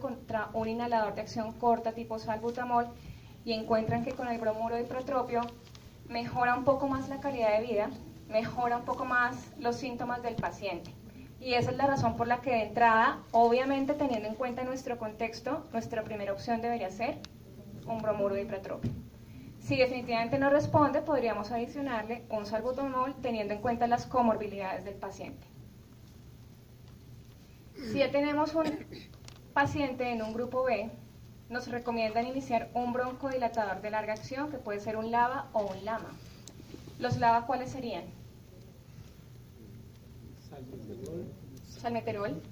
contra 0.00 0.48
un 0.54 0.66
inhalador 0.66 1.14
de 1.14 1.20
acción 1.20 1.52
corta 1.52 1.92
tipo 1.92 2.18
salbutamol 2.18 2.88
y 3.44 3.52
encuentran 3.52 4.04
que 4.04 4.10
con 4.10 4.26
el 4.26 4.40
bromuro 4.40 4.74
de 4.74 4.88
mejora 6.08 6.56
un 6.56 6.64
poco 6.64 6.88
más 6.88 7.08
la 7.08 7.20
calidad 7.20 7.60
de 7.60 7.64
vida, 7.64 7.90
mejora 8.28 8.78
un 8.78 8.84
poco 8.84 9.04
más 9.04 9.36
los 9.60 9.76
síntomas 9.76 10.24
del 10.24 10.34
paciente. 10.34 10.92
Y 11.38 11.54
esa 11.54 11.70
es 11.70 11.76
la 11.76 11.86
razón 11.86 12.16
por 12.16 12.26
la 12.26 12.40
que 12.40 12.50
de 12.50 12.62
entrada, 12.64 13.20
obviamente 13.30 13.94
teniendo 13.94 14.26
en 14.26 14.34
cuenta 14.34 14.64
nuestro 14.64 14.98
contexto, 14.98 15.64
nuestra 15.72 16.02
primera 16.02 16.32
opción 16.32 16.60
debería 16.60 16.90
ser 16.90 17.18
un 17.86 17.98
bromuro 17.98 18.34
de. 18.34 18.80
Si 19.64 19.78
definitivamente 19.78 20.38
no 20.38 20.50
responde, 20.50 21.00
podríamos 21.00 21.50
adicionarle 21.50 22.22
un 22.28 22.44
salbutamol 22.44 23.14
teniendo 23.22 23.54
en 23.54 23.62
cuenta 23.62 23.86
las 23.86 24.04
comorbilidades 24.04 24.84
del 24.84 24.94
paciente. 24.94 25.46
Si 27.74 27.98
ya 27.98 28.10
tenemos 28.10 28.54
un 28.54 28.64
paciente 29.54 30.10
en 30.10 30.20
un 30.20 30.34
grupo 30.34 30.64
B, 30.64 30.90
nos 31.48 31.68
recomiendan 31.68 32.26
iniciar 32.26 32.68
un 32.74 32.92
broncodilatador 32.92 33.80
de 33.80 33.90
larga 33.90 34.12
acción, 34.12 34.50
que 34.50 34.58
puede 34.58 34.80
ser 34.80 34.98
un 34.98 35.10
LAVA 35.10 35.48
o 35.54 35.62
un 35.62 35.82
LAMA. 35.82 36.12
¿Los 36.98 37.16
LAVA 37.16 37.46
cuáles 37.46 37.70
serían? 37.70 38.04
Salmeterol. 41.80 42.42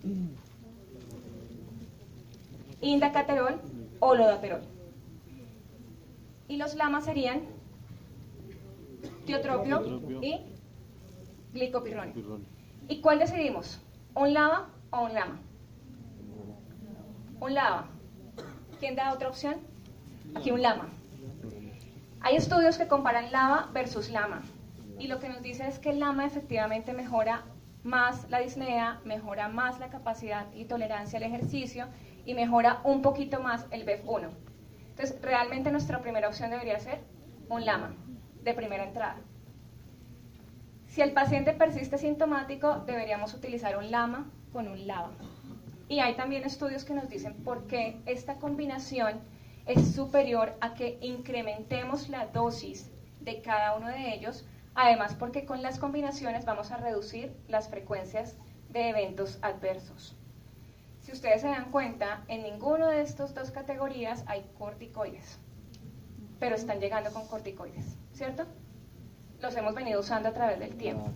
Indacaterol 2.81 3.61
o 4.01 4.15
lodaterol. 4.15 4.63
Y 6.53 6.59
los 6.59 6.75
lamas 6.75 7.07
serían 7.07 7.41
tiotropio 9.25 10.03
y 10.21 10.39
glicopirrone. 11.55 12.13
¿Y 12.89 13.01
cuál 13.01 13.21
decidimos? 13.21 13.81
¿Un 14.15 14.35
lava 14.35 14.69
o 14.91 15.05
un 15.07 15.15
lama? 15.15 15.41
Un 17.41 17.55
lava. 17.55 17.89
¿Quién 18.81 18.97
da 18.97 19.15
otra 19.15 19.31
opción? 19.31 19.55
Aquí 20.35 20.51
un 20.51 20.61
lama. 20.61 20.91
Hay 22.21 22.37
estudios 22.37 22.77
que 22.77 22.87
comparan 22.87 23.33
lava 23.33 23.71
versus 23.73 24.11
lama. 24.11 24.43
Y 24.99 25.07
lo 25.07 25.21
que 25.21 25.31
nos 25.31 25.41
dice 25.41 25.67
es 25.67 25.79
que 25.79 25.89
el 25.89 26.01
lama 26.01 26.27
efectivamente 26.27 26.93
mejora 26.93 27.47
más 27.83 28.29
la 28.29 28.41
disnea, 28.41 29.01
mejora 29.07 29.49
más 29.49 29.81
la 29.81 29.89
capacidad 29.89 30.53
y 30.53 30.67
tolerancia 30.67 31.17
al 31.17 31.23
ejercicio 31.23 31.87
y 32.27 32.35
mejora 32.35 32.83
un 32.85 33.01
poquito 33.01 33.41
más 33.41 33.67
el 33.71 33.87
BEF1. 33.87 34.52
Entonces, 34.93 35.21
realmente 35.23 35.73
nuestra 35.73 36.03
primera 36.03 36.29
opción 36.29 36.51
debería 36.51 36.79
ser 36.79 37.01
un 37.49 37.65
LAMA 37.65 37.95
de 38.43 38.53
primera 38.53 38.85
entrada. 38.85 39.17
Si 40.87 41.01
el 41.01 41.13
paciente 41.13 41.55
persiste 41.55 41.97
sintomático, 41.97 42.81
deberíamos 42.81 43.33
utilizar 43.33 43.79
un 43.79 43.91
LAMA 43.91 44.31
con 44.53 44.69
un 44.69 44.87
LAVA. 44.87 45.13
Y 45.89 46.01
hay 46.01 46.15
también 46.15 46.45
estudios 46.45 46.85
que 46.85 46.93
nos 46.93 47.09
dicen 47.09 47.43
por 47.43 47.67
qué 47.67 48.03
esta 48.05 48.37
combinación 48.37 49.21
es 49.65 49.95
superior 49.95 50.55
a 50.61 50.75
que 50.75 50.99
incrementemos 51.01 52.11
la 52.11 52.27
dosis 52.27 52.91
de 53.21 53.41
cada 53.41 53.75
uno 53.75 53.89
de 53.89 54.13
ellos, 54.15 54.45
además 54.75 55.15
porque 55.15 55.47
con 55.47 55.63
las 55.63 55.79
combinaciones 55.79 56.45
vamos 56.45 56.71
a 56.71 56.77
reducir 56.77 57.35
las 57.49 57.71
frecuencias 57.71 58.37
de 58.69 58.91
eventos 58.91 59.39
adversos. 59.41 60.17
Si 61.13 61.17
ustedes 61.17 61.43
se 61.43 61.49
dan 61.49 61.71
cuenta, 61.71 62.25
en 62.27 62.43
ninguno 62.43 62.89
de 62.89 63.03
estas 63.03 63.35
dos 63.35 63.51
categorías 63.51 64.25
hay 64.27 64.47
corticoides, 64.59 65.39
pero 66.41 66.55
están 66.55 66.81
llegando 66.81 67.13
con 67.13 67.27
corticoides, 67.29 67.99
¿cierto? 68.15 68.47
Los 69.43 69.55
hemos 69.55 69.75
venido 69.75 70.01
usando 70.01 70.31
a 70.31 70.33
través 70.33 70.59
del 70.59 70.75
tiempo. 70.79 71.11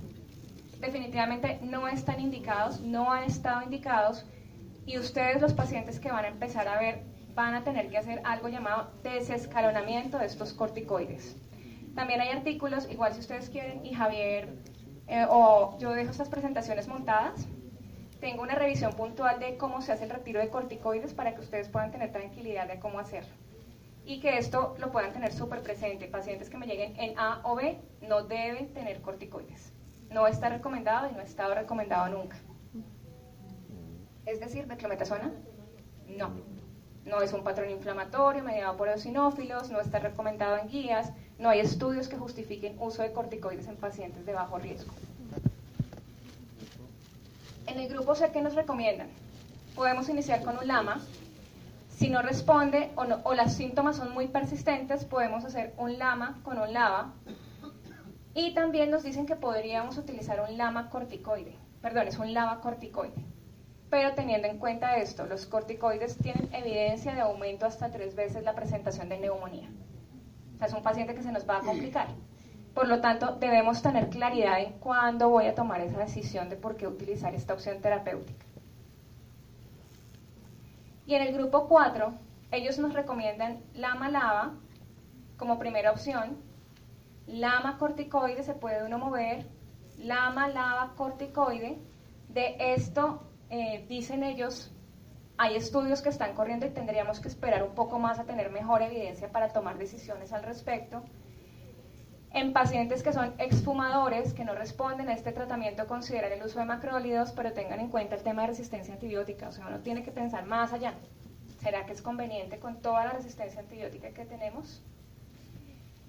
Definitivamente 0.80 1.61
no 1.62 1.88
están 1.88 2.20
indicados, 2.20 2.82
no 2.82 3.11
han 3.11 3.24
estado 3.24 3.62
indicados 3.62 4.26
y 4.85 4.98
ustedes 4.98 5.40
los 5.40 5.54
pacientes 5.54 5.98
que 5.98 6.12
van 6.12 6.26
a 6.26 6.28
empezar 6.28 6.68
a 6.68 6.78
ver 6.78 7.02
van 7.35 7.54
a 7.54 7.64
tener 7.64 7.88
que 7.88 7.96
hacer 7.96 8.20
algo 8.24 8.48
llamado 8.48 8.90
desescalonamiento 9.02 10.18
de 10.18 10.26
estos 10.26 10.52
corticoides. 10.52 11.38
También 11.94 12.20
hay 12.20 12.28
artículos, 12.37 12.87
igual 12.90 13.14
si 13.14 13.20
ustedes 13.20 13.48
quieren, 13.48 13.87
y 13.87 13.94
Javier 13.94 14.59
eh, 15.06 15.24
o 15.26 15.78
yo 15.78 15.92
dejo 15.92 16.11
estas 16.11 16.28
presentaciones 16.28 16.87
montadas, 16.87 17.46
tengo 18.20 18.42
una 18.42 18.55
revisión 18.55 18.92
puntual 18.94 19.38
de 19.40 19.57
cómo 19.57 19.83
se 19.83 19.92
hace 19.92 20.05
el 20.05 20.11
retiro 20.11 20.40
de 20.40 20.48
corticoides 20.48 21.14
para 21.14 21.35
que 21.35 21.40
ustedes 21.40 21.68
puedan 21.68 21.90
tener 21.90 22.12
tranquilidad 22.12 22.66
de 22.68 22.79
cómo 22.81 22.98
hacerlo. 22.98 23.33
y 24.09 24.20
que 24.20 24.38
esto 24.38 24.76
lo 24.79 24.92
puedan 24.92 25.12
tener 25.12 25.33
súper 25.33 25.62
presente. 25.62 26.07
Pacientes 26.07 26.48
que 26.48 26.57
me 26.57 26.66
lleguen 26.66 26.94
en 26.98 27.18
A 27.18 27.40
o 27.42 27.57
B 27.57 27.76
no 28.02 28.22
deben 28.22 28.72
tener 28.72 29.02
corticoides. 29.02 29.72
No 30.11 30.29
está 30.29 30.48
recomendado 30.48 31.11
y 31.11 31.12
no 31.12 31.20
ha 31.20 31.24
estado 31.24 31.55
recomendado 31.57 32.09
nunca. 32.09 32.37
Es 34.24 34.38
decir, 34.38 34.66
beclometasona, 34.66 35.33
no. 36.07 36.31
No 37.05 37.20
es 37.20 37.33
un 37.33 37.42
patrón 37.42 37.70
inflamatorio 37.70 38.42
mediado 38.44 38.76
por 38.76 38.88
eosinófilos, 38.88 39.70
no 39.70 39.81
está 39.81 39.98
recomendado 39.98 40.57
en 40.59 40.68
guías, 40.68 41.12
no 41.38 41.48
hay 41.48 41.61
estudios 41.61 42.09
que 42.09 42.16
justifiquen 42.16 42.76
uso 42.81 43.02
de 43.02 43.12
corticoides 43.12 43.66
en 43.66 43.76
pacientes 43.76 44.24
de 44.24 44.33
bajo 44.33 44.59
riesgo. 44.59 44.92
En 47.66 47.81
el 47.81 47.88
grupo 47.88 48.14
C, 48.14 48.31
¿qué 48.33 48.40
nos 48.40 48.55
recomiendan? 48.55 49.09
Podemos 49.74 50.09
iniciar 50.09 50.42
con 50.42 50.57
un 50.59 50.66
LAMA, 50.66 51.00
si 51.96 52.11
no 52.11 52.20
responde 52.20 52.90
o, 52.94 53.05
no, 53.05 53.20
o 53.24 53.35
los 53.35 53.52
síntomas 53.52 53.96
son 53.96 54.12
muy 54.12 54.29
persistentes, 54.29 55.05
podemos 55.05 55.44
hacer 55.44 55.74
un 55.79 55.98
LAMA 55.98 56.40
con 56.42 56.59
un 56.59 56.72
LAVA. 56.72 57.12
Y 58.35 58.52
también 58.52 58.90
nos 58.90 59.02
dicen 59.02 59.24
que 59.24 59.35
podríamos 59.35 59.96
utilizar 59.96 60.44
un 60.46 60.59
LAMA 60.59 60.90
corticoide. 60.90 61.57
Perdón, 61.81 62.09
es 62.09 62.18
un 62.18 62.35
LAVA 62.35 62.61
corticoide. 62.61 63.24
Pero 63.88 64.12
teniendo 64.14 64.46
en 64.46 64.59
cuenta 64.59 64.96
esto, 64.96 65.26
los 65.26 65.46
corticoides 65.46 66.18
tienen 66.18 66.52
evidencia 66.52 67.14
de 67.14 67.22
aumento 67.22 67.64
hasta 67.64 67.90
tres 67.90 68.14
veces 68.14 68.44
la 68.44 68.55
presentación 68.55 69.09
de 69.09 69.18
neumonía. 69.18 69.70
O 70.55 70.59
sea, 70.59 70.66
es 70.66 70.74
un 70.74 70.83
paciente 70.83 71.14
que 71.14 71.22
se 71.22 71.33
nos 71.33 71.48
va 71.48 71.59
a 71.59 71.61
complicar. 71.61 72.09
Por 72.76 72.88
lo 72.88 73.00
tanto, 73.00 73.36
debemos 73.36 73.80
tener 73.80 74.10
claridad 74.10 74.60
en 74.60 74.74
cuándo 74.74 75.30
voy 75.30 75.46
a 75.46 75.54
tomar 75.54 75.80
esa 75.80 75.98
decisión 75.98 76.50
de 76.50 76.56
por 76.56 76.76
qué 76.76 76.86
utilizar 76.86 77.34
esta 77.34 77.54
opción 77.54 77.80
terapéutica. 77.80 78.44
Y 81.06 81.14
en 81.14 81.22
el 81.22 81.32
grupo 81.32 81.68
4, 81.68 82.12
ellos 82.50 82.78
nos 82.78 82.92
recomiendan 82.92 83.62
lama 83.72 84.10
lava 84.10 84.52
como 85.38 85.58
primera 85.58 85.90
opción, 85.90 86.36
lama 87.26 87.78
corticoide 87.78 88.42
se 88.42 88.52
puede 88.52 88.84
uno 88.84 88.98
mover, 88.98 89.46
lama 89.96 90.46
lava 90.46 90.92
corticoide. 90.96 91.78
De 92.28 92.56
esto, 92.58 93.22
eh, 93.48 93.86
dicen 93.88 94.22
ellos, 94.22 94.70
hay 95.38 95.56
estudios 95.56 96.02
que 96.02 96.10
están 96.10 96.34
corriendo 96.34 96.66
y 96.66 96.70
tendríamos 96.70 97.20
que 97.20 97.28
esperar 97.28 97.62
un 97.62 97.74
poco 97.74 97.98
más 97.98 98.18
a 98.18 98.24
tener 98.24 98.50
mejor 98.50 98.82
evidencia 98.82 99.32
para 99.32 99.54
tomar 99.54 99.78
decisiones 99.78 100.34
al 100.34 100.42
respecto. 100.42 101.02
En 102.37 102.53
pacientes 102.53 103.03
que 103.03 103.14
son 103.14 103.33
exfumadores, 103.38 104.35
que 104.35 104.44
no 104.44 104.55
responden 104.55 105.09
a 105.09 105.14
este 105.14 105.33
tratamiento, 105.33 105.87
considerar 105.87 106.31
el 106.33 106.42
uso 106.42 106.59
de 106.59 106.66
macrólidos, 106.66 107.33
pero 107.33 107.55
tengan 107.55 107.81
en 107.81 107.88
cuenta 107.88 108.14
el 108.14 108.22
tema 108.22 108.42
de 108.42 108.49
resistencia 108.49 108.92
antibiótica. 108.92 109.49
O 109.49 109.53
sea, 109.53 109.66
uno 109.66 109.79
tiene 109.79 110.03
que 110.03 110.11
pensar 110.11 110.44
más 110.44 110.75
allá. 110.75 110.92
¿Será 111.62 111.87
que 111.87 111.94
es 111.94 112.03
conveniente 112.03 112.59
con 112.59 112.83
toda 112.83 113.07
la 113.07 113.12
resistencia 113.12 113.61
antibiótica 113.61 114.11
que 114.11 114.27
tenemos? 114.27 114.83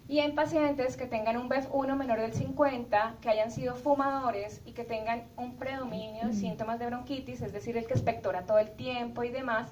Y 0.09 0.19
en 0.19 0.35
pacientes 0.35 0.97
que 0.97 1.05
tengan 1.05 1.37
un 1.37 1.47
BEF1 1.47 1.95
menor 1.95 2.19
del 2.19 2.33
50, 2.33 3.15
que 3.21 3.29
hayan 3.29 3.49
sido 3.49 3.75
fumadores 3.75 4.61
y 4.65 4.73
que 4.73 4.83
tengan 4.83 5.23
un 5.37 5.55
predominio 5.55 6.27
de 6.27 6.33
síntomas 6.33 6.77
de 6.77 6.87
bronquitis, 6.87 7.41
es 7.41 7.53
decir, 7.53 7.77
el 7.77 7.87
que 7.87 7.93
espectora 7.93 8.45
todo 8.45 8.59
el 8.59 8.71
tiempo 8.71 9.23
y 9.23 9.29
demás, 9.29 9.69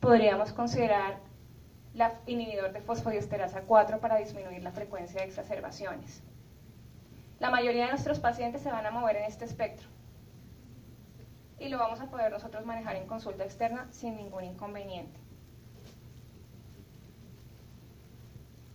podríamos 0.00 0.54
considerar 0.54 1.27
la 1.98 2.14
inhibidor 2.26 2.72
de 2.72 2.80
fosfodiesterasa 2.80 3.62
4 3.62 3.98
para 3.98 4.18
disminuir 4.18 4.62
la 4.62 4.70
frecuencia 4.70 5.20
de 5.20 5.26
exacerbaciones. 5.26 6.22
La 7.40 7.50
mayoría 7.50 7.86
de 7.86 7.90
nuestros 7.90 8.20
pacientes 8.20 8.62
se 8.62 8.70
van 8.70 8.86
a 8.86 8.92
mover 8.92 9.16
en 9.16 9.24
este 9.24 9.44
espectro 9.44 9.88
y 11.58 11.68
lo 11.68 11.78
vamos 11.78 12.00
a 12.00 12.06
poder 12.06 12.30
nosotros 12.30 12.64
manejar 12.64 12.94
en 12.94 13.08
consulta 13.08 13.42
externa 13.42 13.88
sin 13.90 14.16
ningún 14.16 14.44
inconveniente. 14.44 15.18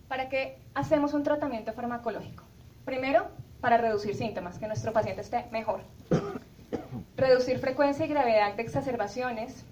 ¿Para 0.06 0.28
qué 0.28 0.58
hacemos 0.74 1.14
un 1.14 1.22
tratamiento 1.22 1.72
farmacológico? 1.72 2.44
Primero, 2.84 3.28
para 3.62 3.78
reducir 3.78 4.14
síntomas, 4.14 4.58
que 4.58 4.66
nuestro 4.66 4.92
paciente 4.92 5.22
esté 5.22 5.46
mejor. 5.50 5.80
Reducir 7.16 7.58
frecuencia 7.58 8.04
y 8.04 8.08
gravedad 8.08 8.54
de 8.54 8.62
exacerbaciones, 8.62 9.64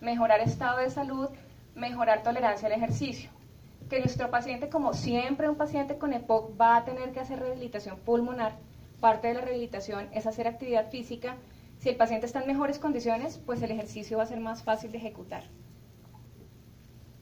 mejorar 0.00 0.40
estado 0.40 0.78
de 0.78 0.90
salud 0.90 1.28
mejorar 1.76 2.22
tolerancia 2.22 2.66
al 2.66 2.74
ejercicio. 2.74 3.30
Que 3.88 4.00
nuestro 4.00 4.30
paciente, 4.30 4.68
como 4.68 4.94
siempre 4.94 5.48
un 5.48 5.56
paciente 5.56 5.98
con 5.98 6.12
EPOC, 6.12 6.60
va 6.60 6.78
a 6.78 6.84
tener 6.84 7.12
que 7.12 7.20
hacer 7.20 7.38
rehabilitación 7.38 7.98
pulmonar. 7.98 8.56
Parte 8.98 9.28
de 9.28 9.34
la 9.34 9.42
rehabilitación 9.42 10.08
es 10.12 10.26
hacer 10.26 10.48
actividad 10.48 10.90
física. 10.90 11.36
Si 11.78 11.90
el 11.90 11.96
paciente 11.96 12.26
está 12.26 12.40
en 12.40 12.48
mejores 12.48 12.78
condiciones, 12.78 13.38
pues 13.38 13.62
el 13.62 13.70
ejercicio 13.70 14.16
va 14.16 14.24
a 14.24 14.26
ser 14.26 14.40
más 14.40 14.64
fácil 14.64 14.90
de 14.90 14.98
ejecutar. 14.98 15.44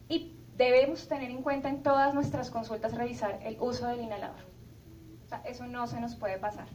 Y 0.09 0.37
debemos 0.57 1.09
tener 1.09 1.31
en 1.31 1.43
cuenta 1.43 1.69
en 1.69 1.83
todas 1.83 2.15
nuestras 2.15 2.51
consultas 2.51 2.95
revisar 2.95 3.41
el 3.43 3.57
uso 3.61 3.89
del 3.89 4.01
inhalador. 4.01 4.55
eso 5.45 5.67
no 5.67 5.87
se 5.89 6.01
nos 6.01 6.15
puede 6.15 6.39
pasar. 6.39 6.69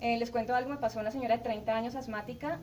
Eh, 0.00 0.16
les 0.16 0.30
cuento 0.30 0.54
algo, 0.54 0.70
me 0.70 0.76
pasó 0.76 1.00
una 1.00 1.10
señora 1.10 1.38
de 1.38 1.42
30 1.42 1.74
años 1.74 1.96
asmática 1.96 2.60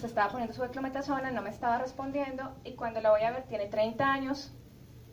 se 0.00 0.06
estaba 0.06 0.30
poniendo 0.30 0.54
su 0.54 0.62
declometasona, 0.62 1.30
no 1.30 1.42
me 1.42 1.50
estaba 1.50 1.78
respondiendo 1.78 2.54
y 2.64 2.72
cuando 2.72 3.00
la 3.00 3.10
voy 3.10 3.22
a 3.22 3.30
ver 3.30 3.44
tiene 3.44 3.66
30 3.66 4.10
años, 4.10 4.52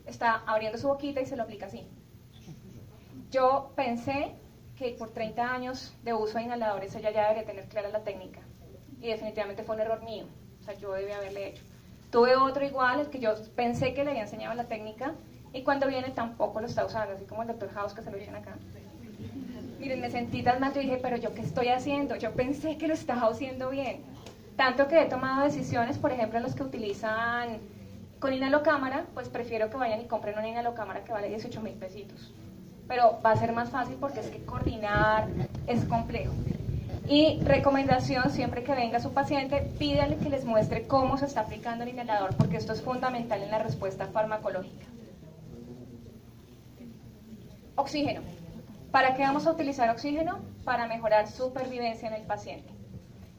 está 0.05 0.43
abriendo 0.47 0.77
su 0.77 0.87
boquita 0.87 1.19
y 1.19 1.25
se 1.25 1.35
lo 1.35 1.43
aplica 1.43 1.65
así. 1.65 1.85
Yo 3.29 3.73
pensé 3.75 4.35
que 4.77 4.91
por 4.91 5.09
30 5.09 5.53
años 5.53 5.93
de 6.03 6.13
uso 6.13 6.37
de 6.37 6.45
inhaladores 6.45 6.95
ella 6.95 7.11
ya 7.11 7.23
debería 7.23 7.45
tener 7.45 7.65
clara 7.67 7.89
la 7.89 8.03
técnica 8.03 8.39
y 9.01 9.09
definitivamente 9.09 9.63
fue 9.63 9.75
un 9.75 9.81
error 9.81 10.01
mío, 10.03 10.25
o 10.61 10.63
sea, 10.63 10.73
yo 10.75 10.93
debía 10.93 11.17
haberle 11.17 11.49
hecho. 11.49 11.63
Tuve 12.09 12.37
otro 12.37 12.65
igual, 12.65 13.01
el 13.01 13.09
que 13.09 13.19
yo 13.19 13.33
pensé 13.55 13.93
que 13.93 14.05
le 14.05 14.11
había 14.11 14.23
enseñado 14.23 14.55
la 14.55 14.65
técnica 14.65 15.15
y 15.51 15.63
cuando 15.63 15.87
viene 15.87 16.11
tampoco 16.11 16.61
lo 16.61 16.67
está 16.67 16.85
usando, 16.85 17.13
así 17.13 17.25
como 17.25 17.41
el 17.41 17.49
doctor 17.49 17.69
House 17.73 17.93
que 17.93 18.01
se 18.01 18.09
lo 18.09 18.17
dicen 18.17 18.35
acá. 18.35 18.55
Miren, 19.79 19.99
me 19.99 20.09
sentí 20.09 20.41
tan 20.41 20.59
mal, 20.59 20.73
yo 20.73 20.81
dije, 20.81 20.97
pero 21.01 21.17
yo 21.17 21.33
qué 21.33 21.41
estoy 21.41 21.67
haciendo, 21.67 22.15
yo 22.15 22.31
pensé 22.33 22.77
que 22.77 22.87
lo 22.87 22.93
estaba 22.93 23.27
haciendo 23.27 23.69
bien 23.69 24.03
tanto 24.57 24.87
que 24.87 25.01
he 25.01 25.05
tomado 25.05 25.43
decisiones, 25.43 25.97
por 25.97 26.11
ejemplo, 26.11 26.39
los 26.39 26.55
que 26.55 26.63
utilizan 26.63 27.59
con 28.19 28.33
inhalocámara, 28.33 29.05
pues 29.13 29.29
prefiero 29.29 29.69
que 29.69 29.77
vayan 29.77 30.01
y 30.01 30.05
compren 30.05 30.37
una 30.37 30.47
inhalocámara 30.47 31.03
que 31.03 31.13
vale 31.13 31.29
18 31.29 31.61
mil 31.61 31.75
pesitos. 31.75 32.33
Pero 32.87 33.19
va 33.23 33.31
a 33.31 33.35
ser 33.37 33.53
más 33.53 33.69
fácil 33.69 33.97
porque 33.99 34.19
es 34.19 34.27
que 34.27 34.43
coordinar 34.43 35.27
es 35.67 35.85
complejo. 35.85 36.33
Y 37.07 37.39
recomendación, 37.43 38.31
siempre 38.31 38.63
que 38.63 38.73
venga 38.73 38.99
su 38.99 39.13
paciente, 39.13 39.61
pídale 39.77 40.17
que 40.17 40.29
les 40.29 40.43
muestre 40.43 40.87
cómo 40.87 41.17
se 41.17 41.25
está 41.25 41.41
aplicando 41.41 41.83
el 41.83 41.91
inhalador, 41.91 42.35
porque 42.35 42.57
esto 42.57 42.73
es 42.73 42.81
fundamental 42.81 43.41
en 43.43 43.51
la 43.51 43.59
respuesta 43.59 44.07
farmacológica. 44.07 44.87
Oxígeno. 47.75 48.21
¿Para 48.91 49.13
qué 49.13 49.21
vamos 49.21 49.45
a 49.45 49.51
utilizar 49.51 49.89
oxígeno? 49.91 50.39
Para 50.65 50.87
mejorar 50.87 51.27
supervivencia 51.27 52.07
en 52.07 52.15
el 52.15 52.23
paciente. 52.23 52.76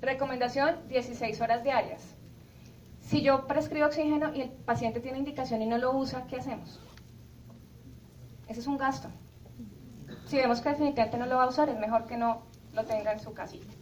Recomendación, 0.00 0.76
16 0.88 1.40
horas 1.40 1.64
diarias. 1.64 2.14
Si 3.00 3.20
yo 3.22 3.46
prescribo 3.48 3.86
oxígeno 3.86 4.32
y 4.32 4.42
el 4.42 4.50
paciente 4.50 5.00
tiene 5.00 5.18
indicación 5.18 5.60
y 5.60 5.66
no 5.66 5.76
lo 5.78 5.92
usa, 5.92 6.26
¿qué 6.28 6.36
hacemos? 6.36 6.78
Ese 8.46 8.60
es 8.60 8.66
un 8.68 8.78
gasto. 8.78 9.08
Si 10.26 10.36
vemos 10.36 10.60
que 10.60 10.68
definitivamente 10.68 11.18
no 11.18 11.26
lo 11.26 11.36
va 11.36 11.44
a 11.44 11.48
usar, 11.48 11.68
es 11.68 11.78
mejor 11.78 12.06
que 12.06 12.16
no 12.16 12.42
lo 12.74 12.84
tenga 12.84 13.12
en 13.12 13.18
su 13.18 13.34
casita. 13.34 13.72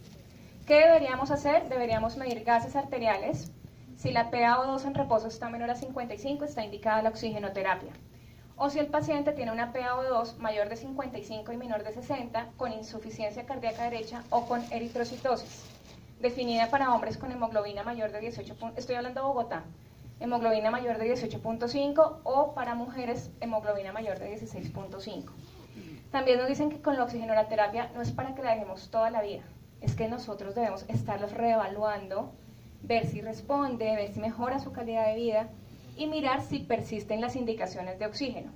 ¿Qué 0.65 0.75
deberíamos 0.79 1.29
hacer? 1.29 1.69
Deberíamos 1.69 2.17
medir 2.17 2.43
gases 2.43 2.75
arteriales. 2.75 3.51
Si 3.95 4.11
la 4.11 4.31
PaO2 4.31 4.85
en 4.85 4.95
reposo 4.95 5.27
está 5.27 5.49
menor 5.49 5.69
a 5.69 5.75
55, 5.75 6.45
está 6.45 6.63
indicada 6.63 7.03
la 7.03 7.09
oxigenoterapia. 7.09 7.91
O 8.55 8.71
si 8.71 8.79
el 8.79 8.87
paciente 8.87 9.33
tiene 9.33 9.51
una 9.51 9.71
PaO2 9.71 10.37
mayor 10.37 10.67
de 10.67 10.77
55 10.77 11.51
y 11.51 11.57
menor 11.57 11.83
de 11.83 11.93
60, 11.93 12.53
con 12.57 12.73
insuficiencia 12.73 13.45
cardíaca 13.45 13.83
derecha 13.83 14.23
o 14.31 14.47
con 14.47 14.63
eritrocitosis 14.71 15.66
definida 16.19 16.69
para 16.69 16.93
hombres 16.93 17.17
con 17.17 17.31
hemoglobina 17.31 17.83
mayor 17.83 18.11
de 18.11 18.19
18, 18.19 18.55
estoy 18.75 18.95
hablando 18.95 19.21
de 19.21 19.27
Bogotá, 19.27 19.63
hemoglobina 20.19 20.71
mayor 20.71 20.97
de 20.97 21.13
18.5 21.13 22.17
o 22.23 22.53
para 22.53 22.75
mujeres 22.75 23.29
hemoglobina 23.39 23.91
mayor 23.91 24.19
de 24.19 24.35
16.5. 24.35 25.31
También 26.11 26.39
nos 26.39 26.47
dicen 26.47 26.69
que 26.69 26.81
con 26.81 26.97
la 26.97 27.03
oxigenoterapia 27.03 27.91
no 27.93 28.01
es 28.01 28.11
para 28.11 28.33
que 28.33 28.41
la 28.41 28.51
dejemos 28.51 28.89
toda 28.89 29.11
la 29.11 29.21
vida, 29.21 29.43
es 29.81 29.95
que 29.95 30.07
nosotros 30.07 30.55
debemos 30.55 30.85
estarlos 30.87 31.31
reevaluando, 31.33 32.31
ver 32.81 33.05
si 33.05 33.21
responde, 33.21 33.95
ver 33.95 34.13
si 34.13 34.19
mejora 34.19 34.59
su 34.59 34.71
calidad 34.71 35.07
de 35.07 35.15
vida 35.15 35.49
y 35.97 36.07
mirar 36.07 36.41
si 36.41 36.59
persisten 36.59 37.21
las 37.21 37.35
indicaciones 37.35 37.99
de 37.99 38.05
oxígeno. 38.05 38.51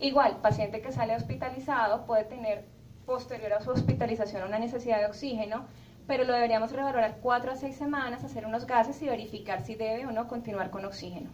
Igual, 0.00 0.38
paciente 0.38 0.80
que 0.80 0.92
sale 0.92 1.14
hospitalizado 1.14 2.06
puede 2.06 2.24
tener 2.24 2.64
posterior 3.06 3.52
a 3.52 3.60
su 3.60 3.70
hospitalización 3.70 4.44
una 4.44 4.58
necesidad 4.58 4.98
de 4.98 5.06
oxígeno, 5.06 5.66
pero 6.06 6.24
lo 6.24 6.32
deberíamos 6.32 6.72
revalorar 6.72 7.18
cuatro 7.22 7.52
a 7.52 7.56
seis 7.56 7.76
semanas, 7.76 8.24
hacer 8.24 8.46
unos 8.46 8.66
gases 8.66 9.00
y 9.02 9.06
verificar 9.06 9.64
si 9.64 9.74
debe 9.74 10.06
o 10.06 10.12
no 10.12 10.28
continuar 10.28 10.70
con 10.70 10.84
oxígeno. 10.84 11.30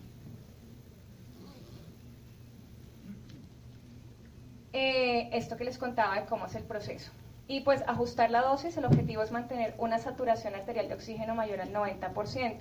Eh, 4.72 5.30
esto 5.32 5.56
que 5.56 5.64
les 5.64 5.78
contaba 5.78 6.20
de 6.20 6.26
cómo 6.26 6.46
es 6.46 6.54
el 6.54 6.62
proceso. 6.62 7.10
Y 7.48 7.62
pues 7.62 7.82
ajustar 7.88 8.30
la 8.30 8.42
dosis, 8.42 8.76
el 8.76 8.84
objetivo 8.84 9.24
es 9.24 9.32
mantener 9.32 9.74
una 9.78 9.98
saturación 9.98 10.54
arterial 10.54 10.88
de 10.88 10.94
oxígeno 10.94 11.34
mayor 11.34 11.60
al 11.60 11.72
90%. 11.72 12.58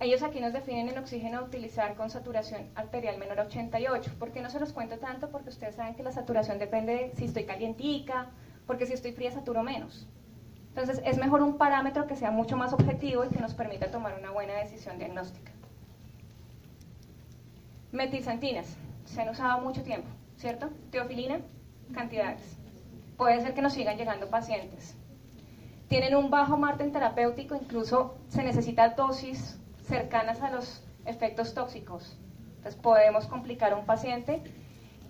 Ellos 0.00 0.22
aquí 0.22 0.40
nos 0.40 0.54
definen 0.54 0.88
el 0.88 0.96
oxígeno 0.96 1.40
a 1.40 1.42
utilizar 1.42 1.94
con 1.94 2.08
saturación 2.08 2.70
arterial 2.74 3.18
menor 3.18 3.38
a 3.40 3.42
88. 3.42 4.12
¿Por 4.18 4.32
qué 4.32 4.40
no 4.40 4.48
se 4.48 4.58
los 4.58 4.72
cuento 4.72 4.98
tanto? 4.98 5.28
Porque 5.28 5.50
ustedes 5.50 5.74
saben 5.74 5.94
que 5.94 6.02
la 6.02 6.12
saturación 6.12 6.58
depende 6.58 6.94
de 6.94 7.12
si 7.16 7.26
estoy 7.26 7.44
calientica, 7.44 8.30
porque 8.66 8.86
si 8.86 8.94
estoy 8.94 9.12
fría 9.12 9.30
saturo 9.30 9.62
menos. 9.62 10.08
Entonces 10.70 11.02
es 11.04 11.18
mejor 11.18 11.42
un 11.42 11.58
parámetro 11.58 12.06
que 12.06 12.16
sea 12.16 12.30
mucho 12.30 12.56
más 12.56 12.72
objetivo 12.72 13.24
y 13.24 13.28
que 13.28 13.40
nos 13.40 13.54
permita 13.54 13.90
tomar 13.90 14.16
una 14.18 14.30
buena 14.30 14.54
decisión 14.54 14.98
diagnóstica. 14.98 15.52
Metilsantinas, 17.92 18.76
se 19.04 19.20
han 19.20 19.28
usado 19.30 19.60
mucho 19.62 19.82
tiempo, 19.82 20.08
¿cierto? 20.36 20.70
Teofilina, 20.90 21.40
cantidades. 21.92 22.56
Puede 23.16 23.40
ser 23.40 23.52
que 23.52 23.62
nos 23.62 23.72
sigan 23.72 23.98
llegando 23.98 24.30
pacientes. 24.30 24.96
Tienen 25.88 26.14
un 26.14 26.30
bajo 26.30 26.56
margen 26.56 26.92
terapéutico, 26.92 27.56
incluso 27.56 28.16
se 28.28 28.44
necesita 28.44 28.90
dosis 28.90 29.58
cercanas 29.82 30.40
a 30.40 30.52
los 30.52 30.84
efectos 31.04 31.52
tóxicos. 31.52 32.16
Entonces 32.58 32.80
podemos 32.80 33.26
complicar 33.26 33.72
a 33.72 33.76
un 33.76 33.86
paciente 33.86 34.40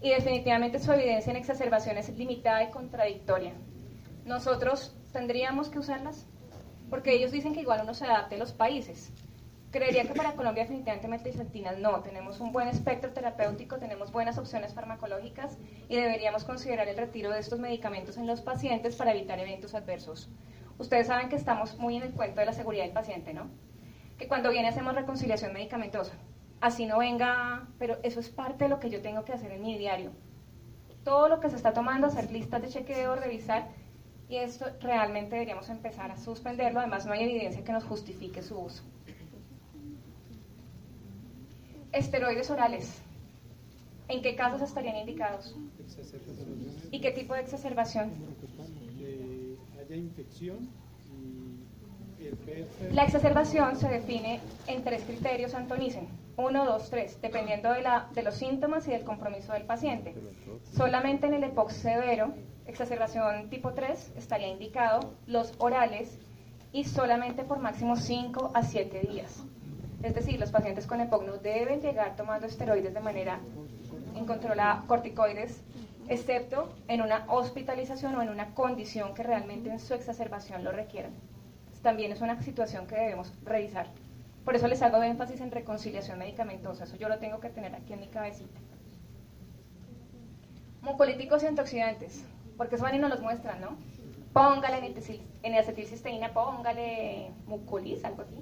y 0.00 0.10
definitivamente 0.10 0.78
su 0.78 0.90
evidencia 0.92 1.32
en 1.32 1.36
exacerbación 1.36 1.98
es 1.98 2.08
limitada 2.16 2.64
y 2.64 2.70
contradictoria. 2.70 3.52
Nosotros 4.24 4.96
tendríamos 5.12 5.68
que 5.68 5.78
usarlas 5.78 6.26
porque 6.90 7.12
ellos 7.12 7.30
dicen 7.30 7.54
que 7.54 7.60
igual 7.60 7.80
uno 7.82 7.94
se 7.94 8.04
adapte 8.04 8.34
a 8.34 8.38
los 8.38 8.52
países. 8.52 9.12
Creería 9.70 10.02
que 10.02 10.14
para 10.14 10.32
Colombia 10.32 10.64
definitivamente 10.64 11.06
metilsantinas 11.06 11.78
no, 11.78 12.00
tenemos 12.00 12.40
un 12.40 12.50
buen 12.50 12.66
espectro 12.66 13.12
terapéutico, 13.12 13.78
tenemos 13.78 14.10
buenas 14.10 14.36
opciones 14.36 14.74
farmacológicas 14.74 15.58
y 15.88 15.94
deberíamos 15.94 16.42
considerar 16.42 16.88
el 16.88 16.96
retiro 16.96 17.30
de 17.30 17.38
estos 17.38 17.60
medicamentos 17.60 18.16
en 18.16 18.26
los 18.26 18.40
pacientes 18.40 18.96
para 18.96 19.12
evitar 19.12 19.38
eventos 19.38 19.76
adversos. 19.76 20.28
Ustedes 20.78 21.06
saben 21.06 21.28
que 21.28 21.36
estamos 21.36 21.78
muy 21.78 21.96
en 21.96 22.02
el 22.02 22.12
cuento 22.12 22.40
de 22.40 22.46
la 22.46 22.52
seguridad 22.52 22.82
del 22.82 22.92
paciente, 22.92 23.32
¿no? 23.32 23.48
Que 24.18 24.26
cuando 24.26 24.50
viene 24.50 24.68
hacemos 24.68 24.96
reconciliación 24.96 25.52
medicamentosa. 25.52 26.14
Así 26.60 26.84
no 26.86 26.98
venga, 26.98 27.68
pero 27.78 27.98
eso 28.02 28.18
es 28.18 28.28
parte 28.28 28.64
de 28.64 28.70
lo 28.70 28.80
que 28.80 28.90
yo 28.90 29.00
tengo 29.00 29.24
que 29.24 29.32
hacer 29.32 29.52
en 29.52 29.62
mi 29.62 29.78
diario. 29.78 30.10
Todo 31.04 31.28
lo 31.28 31.38
que 31.38 31.48
se 31.48 31.56
está 31.56 31.72
tomando, 31.72 32.08
hacer 32.08 32.32
listas 32.32 32.60
de 32.60 32.68
chequeo, 32.68 33.14
revisar, 33.14 33.68
y 34.30 34.36
esto 34.36 34.66
realmente 34.80 35.34
deberíamos 35.34 35.68
empezar 35.68 36.12
a 36.12 36.16
suspenderlo, 36.16 36.78
además 36.78 37.04
no 37.04 37.12
hay 37.12 37.24
evidencia 37.24 37.64
que 37.64 37.72
nos 37.72 37.82
justifique 37.82 38.42
su 38.42 38.56
uso. 38.56 38.84
Esteroides 41.92 42.48
orales. 42.48 43.02
¿En 44.06 44.22
qué 44.22 44.36
casos 44.36 44.62
estarían 44.62 44.96
indicados? 44.96 45.56
¿Y 46.92 47.00
qué 47.00 47.10
tipo 47.10 47.34
de 47.34 47.40
exacerbación? 47.40 48.12
Haya 49.80 49.96
infección 49.96 50.68
La 52.92 53.02
exacerbación 53.02 53.76
se 53.76 53.88
define 53.88 54.40
en 54.68 54.84
tres 54.84 55.02
criterios, 55.02 55.54
Antonicen. 55.54 56.06
Uno, 56.36 56.64
dos, 56.64 56.88
tres, 56.88 57.20
dependiendo 57.20 57.72
de, 57.72 57.82
la, 57.82 58.08
de 58.14 58.22
los 58.22 58.36
síntomas 58.36 58.86
y 58.86 58.92
del 58.92 59.02
compromiso 59.02 59.52
del 59.52 59.64
paciente. 59.64 60.14
Solamente 60.76 61.26
en 61.26 61.34
el 61.34 61.44
EPOC 61.44 61.70
severo, 61.70 62.32
exacerbación 62.70 63.50
tipo 63.50 63.72
3, 63.72 64.12
estaría 64.16 64.48
indicado 64.48 65.14
los 65.26 65.54
orales 65.58 66.18
y 66.72 66.84
solamente 66.84 67.44
por 67.44 67.58
máximo 67.58 67.96
5 67.96 68.52
a 68.54 68.62
7 68.62 69.00
días. 69.00 69.42
Es 70.02 70.14
decir, 70.14 70.40
los 70.40 70.50
pacientes 70.50 70.86
con 70.86 71.00
EPOC 71.00 71.24
no 71.24 71.36
deben 71.36 71.80
llegar 71.80 72.16
tomando 72.16 72.46
esteroides 72.46 72.94
de 72.94 73.00
manera 73.00 73.40
incontrolada, 74.16 74.84
corticoides, 74.86 75.62
excepto 76.08 76.72
en 76.88 77.02
una 77.02 77.24
hospitalización 77.28 78.14
o 78.14 78.22
en 78.22 78.30
una 78.30 78.54
condición 78.54 79.14
que 79.14 79.22
realmente 79.22 79.70
en 79.70 79.78
su 79.78 79.94
exacerbación 79.94 80.64
lo 80.64 80.72
requieran. 80.72 81.12
También 81.82 82.12
es 82.12 82.20
una 82.20 82.40
situación 82.42 82.86
que 82.86 82.94
debemos 82.94 83.32
revisar. 83.44 83.86
Por 84.44 84.56
eso 84.56 84.68
les 84.68 84.82
hago 84.82 85.02
énfasis 85.02 85.40
en 85.40 85.50
reconciliación 85.50 86.18
medicamentosa, 86.18 86.84
eso 86.84 86.96
yo 86.96 87.08
lo 87.08 87.18
tengo 87.18 87.40
que 87.40 87.50
tener 87.50 87.74
aquí 87.74 87.92
en 87.92 88.00
mi 88.00 88.08
cabecita. 88.08 88.58
Mucolíticos 90.82 91.42
y 91.42 91.46
antioxidantes, 91.46 92.24
porque 92.60 92.74
eso 92.74 92.84
van 92.84 92.94
y 92.94 92.98
nos 92.98 93.08
los 93.08 93.22
muestran, 93.22 93.58
¿no? 93.62 93.68
Póngale 94.34 94.94
en 95.42 95.54
acetilcisteína, 95.54 96.34
póngale 96.34 97.30
mucolis, 97.46 98.04
algo 98.04 98.20
así. 98.20 98.36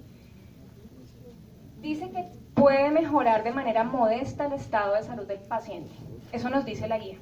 Dice 1.81 2.11
que 2.11 2.25
puede 2.55 2.91
mejorar 2.91 3.45
de 3.45 3.53
manera 3.53 3.85
modesta 3.85 4.47
el 4.47 4.55
estado 4.55 4.97
de 4.97 5.05
salud 5.05 5.25
del 5.25 5.39
paciente. 5.39 5.95
Eso 6.33 6.51
nos 6.51 6.65
dice 6.65 6.89
la 6.89 6.99
guía. 6.99 7.19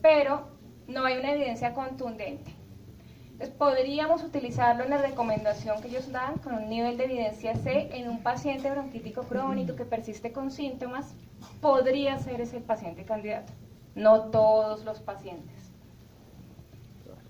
Pero 0.00 0.48
no 0.88 1.04
hay 1.04 1.18
una 1.18 1.32
evidencia 1.32 1.74
contundente. 1.74 2.50
Entonces, 3.32 3.54
podríamos 3.58 4.24
utilizarlo 4.24 4.84
en 4.84 4.88
la 4.88 5.02
recomendación 5.02 5.82
que 5.82 5.88
ellos 5.88 6.10
dan 6.10 6.38
con 6.38 6.54
un 6.54 6.70
nivel 6.70 6.96
de 6.96 7.04
evidencia 7.04 7.54
C 7.56 7.90
en 7.92 8.08
un 8.08 8.22
paciente 8.22 8.70
bronquítico 8.70 9.24
crónico 9.24 9.76
que 9.76 9.84
persiste 9.84 10.32
con 10.32 10.50
síntomas. 10.50 11.14
Podría 11.60 12.16
ser 12.20 12.40
ese 12.40 12.56
el 12.56 12.62
paciente 12.62 13.04
candidato. 13.04 13.52
No 13.96 14.30
todos 14.30 14.84
los 14.84 15.00
pacientes. 15.00 15.72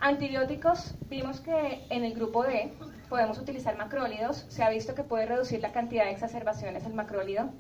Antibióticos, 0.01 0.95
vimos 1.09 1.41
que 1.41 1.87
en 1.91 2.05
el 2.05 2.13
grupo 2.15 2.43
D 2.43 2.73
podemos 3.09 3.39
utilizar 3.39 3.79
macrólidos. 3.79 4.45
Se 4.49 4.65
ha 4.65 4.69
visto 4.69 4.97
que 4.97 5.05
puede 5.05 5.27
reducir 5.27 5.61
la 5.61 5.71
cantidad 5.71 6.05
de 6.05 6.11
exacerbaciones 6.11 6.85
el 6.85 6.93
macrólido, 6.93 7.51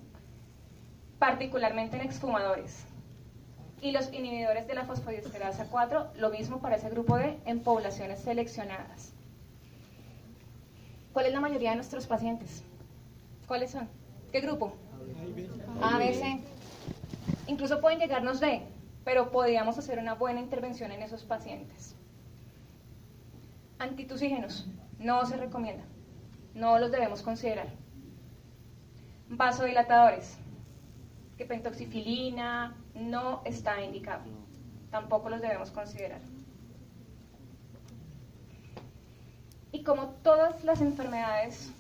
particularmente 1.21 1.97
en 1.97 2.03
exfumadores. 2.03 2.85
Y 3.81 3.93
los 3.93 4.13
inhibidores 4.13 4.67
de 4.67 4.75
la 4.75 4.85
fosfodiesterasa 4.85 5.67
4, 5.71 6.15
lo 6.17 6.31
mismo 6.31 6.61
para 6.61 6.75
ese 6.75 6.91
grupo 6.91 7.17
D 7.17 7.39
en 7.47 7.61
poblaciones 7.61 8.19
seleccionadas. 8.21 9.13
¿Cuál 11.13 11.27
es 11.27 11.33
la 11.33 11.41
mayoría 11.41 11.71
de 11.71 11.77
nuestros 11.77 12.09
pacientes? 12.09 12.65
¿Cuáles 13.47 13.71
son? 13.71 13.89
¿Qué 14.33 14.41
grupo? 14.41 14.73
A, 15.81 15.97
B, 15.97 16.13
C. 16.13 16.41
Incluso 17.47 17.81
pueden 17.81 18.01
llegarnos 18.01 18.41
D, 18.41 18.63
pero 19.07 19.31
podríamos 19.31 19.79
hacer 19.79 20.01
una 20.01 20.15
buena 20.15 20.41
intervención 20.41 20.91
en 20.91 21.01
esos 21.01 21.23
pacientes. 21.23 21.95
Antitusígenos, 23.79 24.67
no 24.99 25.25
se 25.27 25.37
recomienda, 25.37 25.85
no 26.55 26.81
los 26.81 26.91
debemos 26.91 27.23
considerar. 27.23 27.69
Vasodilatadores, 29.29 30.37
que 31.39 31.45
pentoxifilina 31.45 32.75
no 32.95 33.43
está 33.45 33.81
indicado, 33.81 34.25
tampoco 34.91 35.31
los 35.31 35.41
debemos 35.41 35.71
considerar. 35.71 36.21
Y 39.71 39.85
como 39.85 40.09
todas 40.25 40.65
las 40.65 40.81
enfermedades, 40.81 41.73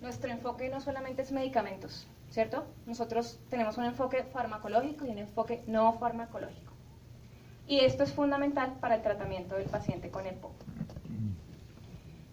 nuestro 0.00 0.32
enfoque 0.32 0.68
no 0.68 0.80
solamente 0.80 1.22
es 1.22 1.30
medicamentos, 1.30 2.08
¿cierto? 2.36 2.66
Nosotros 2.84 3.40
tenemos 3.48 3.78
un 3.78 3.84
enfoque 3.84 4.22
farmacológico 4.24 5.06
y 5.06 5.08
un 5.08 5.16
enfoque 5.16 5.62
no 5.66 5.94
farmacológico. 5.94 6.70
Y 7.66 7.78
esto 7.78 8.02
es 8.02 8.12
fundamental 8.12 8.74
para 8.78 8.96
el 8.96 9.00
tratamiento 9.00 9.54
del 9.54 9.70
paciente 9.70 10.10
con 10.10 10.26
EPOC. 10.26 10.52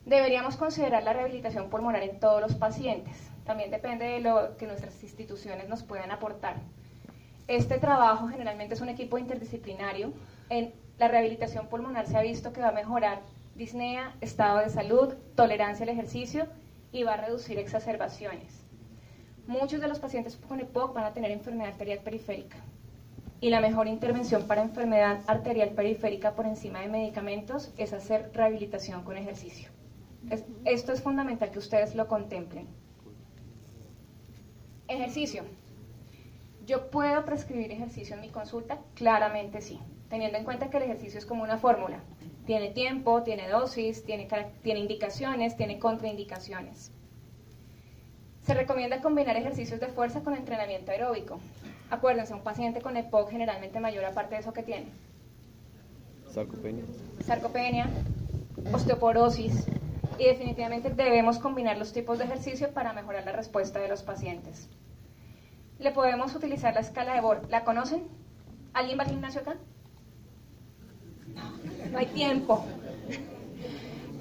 Deberíamos 0.06 0.58
considerar 0.58 1.04
la 1.04 1.14
rehabilitación 1.14 1.70
pulmonar 1.70 2.04
en 2.04 2.20
todos 2.20 2.42
los 2.42 2.54
pacientes. 2.56 3.16
También 3.46 3.72
depende 3.72 4.04
de 4.04 4.20
lo 4.20 4.58
que 4.58 4.68
nuestras 4.68 5.02
instituciones 5.02 5.70
nos 5.70 5.84
puedan 5.84 6.12
aportar. 6.12 6.58
Este 7.48 7.78
trabajo 7.78 8.28
generalmente 8.28 8.74
es 8.74 8.82
un 8.82 8.90
equipo 8.90 9.18
interdisciplinario. 9.18 10.12
En 10.50 10.74
la 11.00 11.08
rehabilitación 11.08 11.68
pulmonar 11.68 12.08
se 12.08 12.18
ha 12.18 12.22
visto 12.22 12.52
que 12.52 12.60
va 12.60 12.68
a 12.68 12.72
mejorar 12.74 13.22
disnea, 13.56 14.18
estado 14.20 14.60
de 14.60 14.70
salud, 14.70 15.14
tolerancia 15.38 15.84
al 15.84 15.90
ejercicio 15.92 16.48
y 16.92 17.04
va 17.04 17.14
a 17.14 17.18
reducir 17.26 17.58
exacerbaciones. 17.58 18.63
Muchos 19.48 19.82
de 19.82 19.88
los 19.88 20.00
pacientes 20.00 20.38
con 20.38 20.60
EPOC 20.60 20.94
van 20.94 21.06
a 21.06 21.14
tener 21.14 21.32
enfermedad 21.32 21.74
arterial 21.74 22.00
periférica 22.00 22.58
y 23.42 23.50
la 23.50 23.60
mejor 23.60 23.88
intervención 23.88 24.48
para 24.48 24.62
enfermedad 24.62 25.20
arterial 25.28 25.70
periférica 25.70 26.34
por 26.34 26.46
encima 26.46 26.80
de 26.80 26.88
medicamentos 26.88 27.74
es 27.78 27.94
hacer 27.94 28.32
rehabilitación 28.34 29.04
con 29.04 29.18
ejercicio 29.18 29.70
esto 30.66 30.94
es 30.94 31.02
fundamental 31.02 31.52
que 31.52 31.60
ustedes 31.60 31.96
lo 31.96 32.08
contemplen. 32.08 32.68
Ejercicio. 34.88 35.44
¿Yo 36.66 36.90
puedo 36.90 37.26
prescribir 37.26 37.72
ejercicio 37.72 38.16
en 38.16 38.22
mi 38.22 38.30
consulta? 38.30 38.80
Claramente 38.96 39.62
sí, 39.62 39.80
teniendo 40.10 40.38
en 40.38 40.46
cuenta 40.46 40.70
que 40.70 40.78
el 40.78 40.84
ejercicio 40.84 41.20
es 41.20 41.26
como 41.26 41.44
una 41.44 41.58
fórmula. 41.58 42.00
Tiene 42.46 42.70
tiempo, 42.70 43.24
tiene 43.24 43.50
dosis, 43.50 44.04
tiene, 44.06 44.28
indicaciones, 44.64 45.58
tiene 45.58 45.80
contraindicaciones. 45.80 46.92
Se 48.46 48.54
recomienda 48.54 49.02
combinar 49.02 49.38
ejercicios 49.38 49.80
de 49.80 49.88
fuerza 49.88 50.22
con 50.22 50.36
entrenamiento 50.36 50.92
aeróbico. 50.92 51.40
Acuérdense, 51.90 52.34
un 52.34 52.42
paciente 52.42 52.82
con 52.82 52.98
EPOC 52.98 53.32
generalmente 53.32 53.80
mayor 53.80 54.04
aparte 54.06 54.36
de 54.36 54.42
eso 54.42 54.54
que 54.54 54.64
tiene. 54.64 54.88
Sarcopenia. 56.30 56.84
Sarcopenia, 57.24 57.90
osteoporosis, 58.74 59.66
y 60.18 60.26
definitivamente 60.26 60.90
debemos 60.90 61.40
combinar 61.40 61.78
los 61.78 61.94
tipos 61.94 62.18
de 62.18 62.26
ejercicio 62.26 62.72
para 62.72 62.94
mejorar 62.94 63.26
la 63.26 63.32
respuesta 63.32 63.80
de 63.80 63.88
los 63.88 64.04
pacientes. 64.04 64.70
Le 65.80 65.92
podemos 65.92 66.36
utilizar 66.36 66.74
la 66.74 66.82
escala 66.82 67.14
de 67.14 67.22
Bohr. 67.22 67.42
¿La 67.50 67.64
conocen? 67.64 68.04
¿Alguien 68.74 68.98
va 68.98 69.04
al 69.04 69.10
gimnasio 69.10 69.42
acá? 69.42 69.56
No, 71.28 71.52
no 71.92 71.98
hay 71.98 72.08
tiempo. 72.08 72.66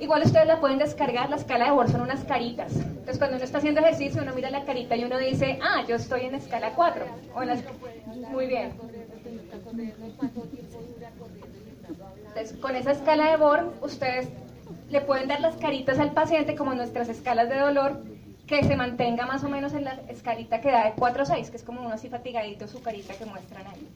Igual 0.03 0.25
ustedes 0.25 0.49
la 0.49 0.59
pueden 0.59 0.79
descargar, 0.79 1.31
la 1.31 1.37
escala 1.37 1.67
de 1.67 1.71
Bohr 1.71 1.89
son 1.89 2.01
unas 2.01 2.25
caritas. 2.25 2.75
Entonces 2.75 3.19
cuando 3.19 3.37
uno 3.37 3.45
está 3.45 3.59
haciendo 3.59 3.81
ejercicio, 3.83 4.21
uno 4.21 4.35
mira 4.35 4.51
la 4.51 4.65
carita 4.65 4.97
y 4.97 5.05
uno 5.05 5.17
dice, 5.17 5.61
ah, 5.63 5.85
yo 5.89 5.95
estoy 5.95 6.23
en 6.23 6.35
escala 6.35 6.73
4. 6.75 7.05
O 7.37 7.43
en 7.43 7.49
las... 7.49 7.61
Muy 8.33 8.49
bien. 8.49 8.73
Entonces, 12.27 12.59
con 12.59 12.75
esa 12.75 12.91
escala 12.91 13.31
de 13.31 13.37
Bohr, 13.37 13.73
ustedes 13.81 14.29
le 14.91 15.03
pueden 15.03 15.29
dar 15.29 15.41
las 15.41 15.55
caritas 15.55 16.01
al 16.01 16.11
paciente 16.11 16.57
como 16.57 16.75
nuestras 16.75 17.09
escalas 17.09 17.49
de 17.49 17.61
dolor, 17.61 18.03
que 18.49 18.65
se 18.65 18.75
mantenga 18.75 19.25
más 19.27 19.45
o 19.45 19.49
menos 19.49 19.73
en 19.73 19.85
la 19.85 20.01
escalita 20.09 20.61
que 20.61 20.73
da 20.73 20.87
de 20.87 20.95
4 20.95 21.23
a 21.23 21.27
6, 21.27 21.51
que 21.51 21.57
es 21.59 21.63
como 21.63 21.81
uno 21.81 21.91
así 21.95 22.09
fatigadito 22.09 22.67
su 22.67 22.83
carita 22.83 23.15
que 23.15 23.25
muestran 23.25 23.69
ahí. 23.69 23.89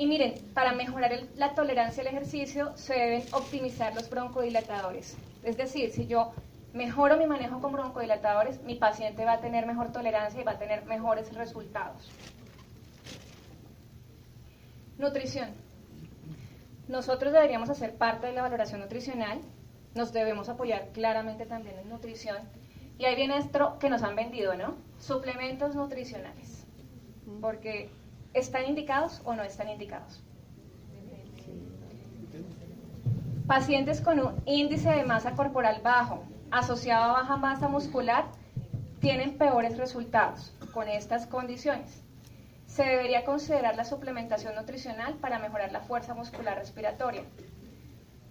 Y 0.00 0.06
miren, 0.06 0.32
para 0.54 0.72
mejorar 0.72 1.12
la 1.36 1.54
tolerancia 1.54 2.00
al 2.00 2.06
ejercicio 2.06 2.72
se 2.74 2.94
deben 2.94 3.22
optimizar 3.32 3.94
los 3.94 4.08
broncodilatadores. 4.08 5.14
Es 5.42 5.58
decir, 5.58 5.90
si 5.90 6.06
yo 6.06 6.32
mejoro 6.72 7.18
mi 7.18 7.26
manejo 7.26 7.60
con 7.60 7.72
broncodilatadores, 7.72 8.62
mi 8.62 8.76
paciente 8.76 9.26
va 9.26 9.32
a 9.32 9.40
tener 9.40 9.66
mejor 9.66 9.92
tolerancia 9.92 10.40
y 10.40 10.44
va 10.44 10.52
a 10.52 10.58
tener 10.58 10.86
mejores 10.86 11.34
resultados. 11.34 12.10
Nutrición. 14.96 15.50
Nosotros 16.88 17.34
deberíamos 17.34 17.68
hacer 17.68 17.94
parte 17.96 18.28
de 18.28 18.32
la 18.32 18.40
valoración 18.40 18.80
nutricional, 18.80 19.42
nos 19.94 20.14
debemos 20.14 20.48
apoyar 20.48 20.92
claramente 20.94 21.44
también 21.44 21.78
en 21.78 21.90
nutrición. 21.90 22.38
Y 22.96 23.04
ahí 23.04 23.16
viene 23.16 23.36
esto 23.36 23.76
que 23.78 23.90
nos 23.90 24.02
han 24.02 24.16
vendido, 24.16 24.54
¿no? 24.54 24.76
Suplementos 24.98 25.74
nutricionales. 25.74 26.66
Porque 27.42 27.90
¿Están 28.32 28.66
indicados 28.66 29.20
o 29.24 29.34
no 29.34 29.42
están 29.42 29.68
indicados? 29.68 30.22
Pacientes 33.46 34.00
con 34.00 34.20
un 34.20 34.42
índice 34.46 34.88
de 34.90 35.04
masa 35.04 35.32
corporal 35.32 35.80
bajo 35.82 36.22
asociado 36.52 37.04
a 37.04 37.12
baja 37.22 37.36
masa 37.36 37.66
muscular 37.66 38.26
tienen 39.00 39.36
peores 39.36 39.76
resultados 39.76 40.54
con 40.72 40.88
estas 40.88 41.26
condiciones. 41.26 42.02
Se 42.68 42.84
debería 42.84 43.24
considerar 43.24 43.74
la 43.74 43.84
suplementación 43.84 44.54
nutricional 44.54 45.14
para 45.14 45.40
mejorar 45.40 45.72
la 45.72 45.80
fuerza 45.80 46.14
muscular 46.14 46.56
respiratoria. 46.56 47.24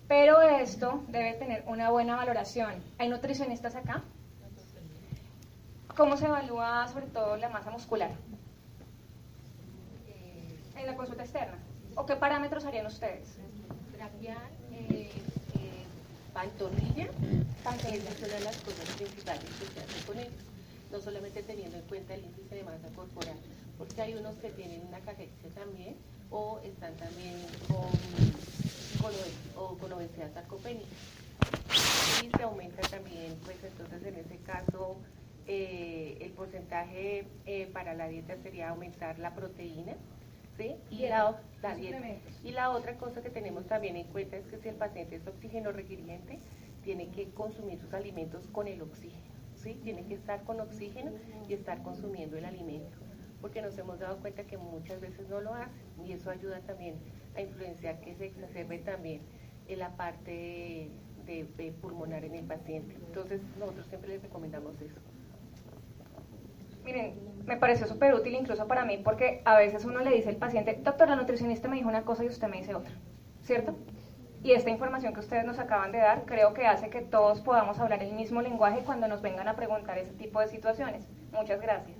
Pero 0.07 0.41
esto 0.41 1.03
debe 1.09 1.33
tener 1.33 1.65
una 1.67 1.91
buena 1.91 2.15
valoración. 2.15 2.71
¿Hay 2.97 3.09
nutricionistas 3.09 3.75
acá? 3.75 4.01
¿Cómo 5.97 6.15
se 6.15 6.27
evalúa 6.27 6.87
sobre 6.87 7.07
todo 7.07 7.35
la 7.35 7.49
masa 7.49 7.69
muscular? 7.69 8.11
En 10.79 10.87
la 10.87 10.95
consulta 10.95 11.23
externa? 11.23 11.57
¿O 11.95 12.05
qué 12.05 12.15
parámetros 12.15 12.65
harían 12.65 12.85
ustedes? 12.85 13.37
Braquial, 13.95 14.37
eh, 14.71 15.11
eh, 15.55 15.83
pantorrilla, 16.33 17.09
pantorrilla 17.63 18.09
es 18.09 18.19
una 18.19 18.33
de 18.35 18.43
las 18.45 18.57
cosas 18.57 18.89
principales 18.95 19.43
que 19.43 19.65
se 19.65 19.79
hace 19.79 20.05
con 20.05 20.19
ellos, 20.19 20.33
no 20.91 21.01
solamente 21.01 21.43
teniendo 21.43 21.77
en 21.77 21.83
cuenta 21.83 22.13
el 22.13 22.23
índice 22.23 22.55
de 22.55 22.63
masa 22.63 22.87
corporal, 22.95 23.37
porque 23.77 24.01
hay 24.01 24.13
unos 24.15 24.35
que 24.35 24.49
tienen 24.51 24.81
una 24.87 24.99
carencia 24.99 25.49
también 25.55 25.95
o 26.31 26.59
están 26.63 26.93
también 26.95 27.35
con, 27.67 27.91
con, 29.01 29.77
con 29.77 29.91
obesidad 29.93 30.33
sarcopénica. 30.33 30.87
Y 32.23 32.29
se 32.35 32.43
aumenta 32.43 32.81
también, 32.89 33.35
pues 33.45 33.57
entonces 33.63 34.03
en 34.03 34.15
ese 34.15 34.37
caso, 34.45 34.97
eh, 35.47 36.17
el 36.21 36.31
porcentaje 36.31 37.25
eh, 37.45 37.69
para 37.73 37.93
la 37.93 38.07
dieta 38.07 38.35
sería 38.43 38.69
aumentar 38.69 39.17
la 39.19 39.33
proteína, 39.33 39.93
y, 40.89 41.07
la, 41.07 41.39
y 42.43 42.51
la 42.51 42.69
otra 42.71 42.97
cosa 42.97 43.21
que 43.21 43.29
tenemos 43.29 43.65
también 43.67 43.95
en 43.95 44.07
cuenta 44.07 44.37
es 44.37 44.45
que 44.47 44.57
si 44.57 44.69
el 44.69 44.75
paciente 44.75 45.15
es 45.15 45.27
oxígeno 45.27 45.71
requiriente, 45.71 46.39
tiene 46.83 47.09
que 47.09 47.29
consumir 47.29 47.79
sus 47.79 47.93
alimentos 47.93 48.47
con 48.47 48.67
el 48.67 48.81
oxígeno, 48.81 49.23
¿sí? 49.55 49.75
Tiene 49.83 50.05
que 50.05 50.15
estar 50.15 50.43
con 50.43 50.59
oxígeno 50.59 51.11
y 51.47 51.53
estar 51.53 51.81
consumiendo 51.83 52.37
el 52.37 52.45
alimento, 52.45 52.97
porque 53.41 53.61
nos 53.61 53.77
hemos 53.77 53.99
dado 53.99 54.17
cuenta 54.17 54.43
que 54.43 54.57
muchas 54.57 54.99
veces 55.01 55.27
no 55.29 55.41
lo 55.41 55.53
hacen 55.53 56.05
y 56.05 56.13
eso 56.13 56.29
ayuda 56.29 56.59
también 56.61 56.95
a 57.35 57.41
influenciar 57.41 57.99
que 58.01 58.15
se 58.15 58.25
exacerbe 58.25 58.79
también 58.79 59.21
en 59.67 59.79
la 59.79 59.95
parte 59.95 60.89
de 61.25 61.73
pulmonar 61.79 62.25
en 62.25 62.33
el 62.33 62.45
paciente. 62.45 62.95
Entonces 62.95 63.41
nosotros 63.57 63.85
siempre 63.87 64.09
les 64.09 64.21
recomendamos 64.23 64.81
eso. 64.81 64.99
Miren, 66.83 67.19
me 67.45 67.57
pareció 67.57 67.87
súper 67.87 68.13
útil 68.13 68.35
incluso 68.35 68.67
para 68.67 68.85
mí 68.85 68.97
porque 68.97 69.41
a 69.45 69.57
veces 69.57 69.85
uno 69.85 69.99
le 69.99 70.11
dice 70.11 70.29
al 70.29 70.35
paciente, 70.35 70.79
doctor, 70.81 71.09
la 71.09 71.15
nutricionista 71.15 71.67
me 71.67 71.77
dijo 71.77 71.89
una 71.89 72.03
cosa 72.03 72.23
y 72.23 72.27
usted 72.27 72.47
me 72.47 72.57
dice 72.57 72.75
otra, 72.75 72.93
¿cierto? 73.41 73.75
Y 74.41 74.53
esta 74.53 74.69
información 74.69 75.13
que 75.13 75.19
ustedes 75.19 75.43
nos 75.43 75.59
acaban 75.59 75.91
de 75.91 75.97
dar 75.97 76.25
creo 76.25 76.53
que 76.53 76.65
hace 76.65 76.89
que 76.89 77.01
todos 77.01 77.41
podamos 77.41 77.79
hablar 77.79 78.03
el 78.03 78.13
mismo 78.13 78.41
lenguaje 78.41 78.83
cuando 78.85 79.07
nos 79.07 79.21
vengan 79.21 79.47
a 79.47 79.55
preguntar 79.55 79.97
ese 79.97 80.13
tipo 80.13 80.39
de 80.39 80.47
situaciones. 80.47 81.07
Muchas 81.31 81.59
gracias. 81.59 81.97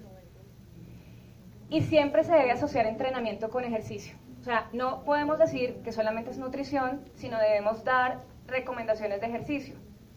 Y 1.70 1.82
siempre 1.82 2.24
se 2.24 2.34
debe 2.34 2.52
asociar 2.52 2.86
entrenamiento 2.86 3.50
con 3.50 3.64
ejercicio. 3.64 4.16
O 4.40 4.44
sea, 4.44 4.70
no 4.72 5.04
podemos 5.04 5.38
decir 5.38 5.82
que 5.84 5.92
solamente 5.92 6.32
es 6.32 6.38
nutrición, 6.38 7.02
sino 7.14 7.38
debemos 7.40 7.84
dar 7.84 8.22
recomendaciones 8.48 9.20
de 9.20 9.28
ejercicio. 9.28 9.76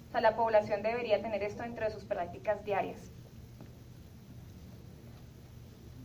O 0.09 0.13
sea, 0.13 0.21
la 0.21 0.37
población 0.37 0.83
debería 0.83 1.21
tener 1.21 1.43
esto 1.43 1.65
entre 1.65 1.91
sus 1.91 2.05
prácticas 2.05 2.65
diarias. 2.65 3.11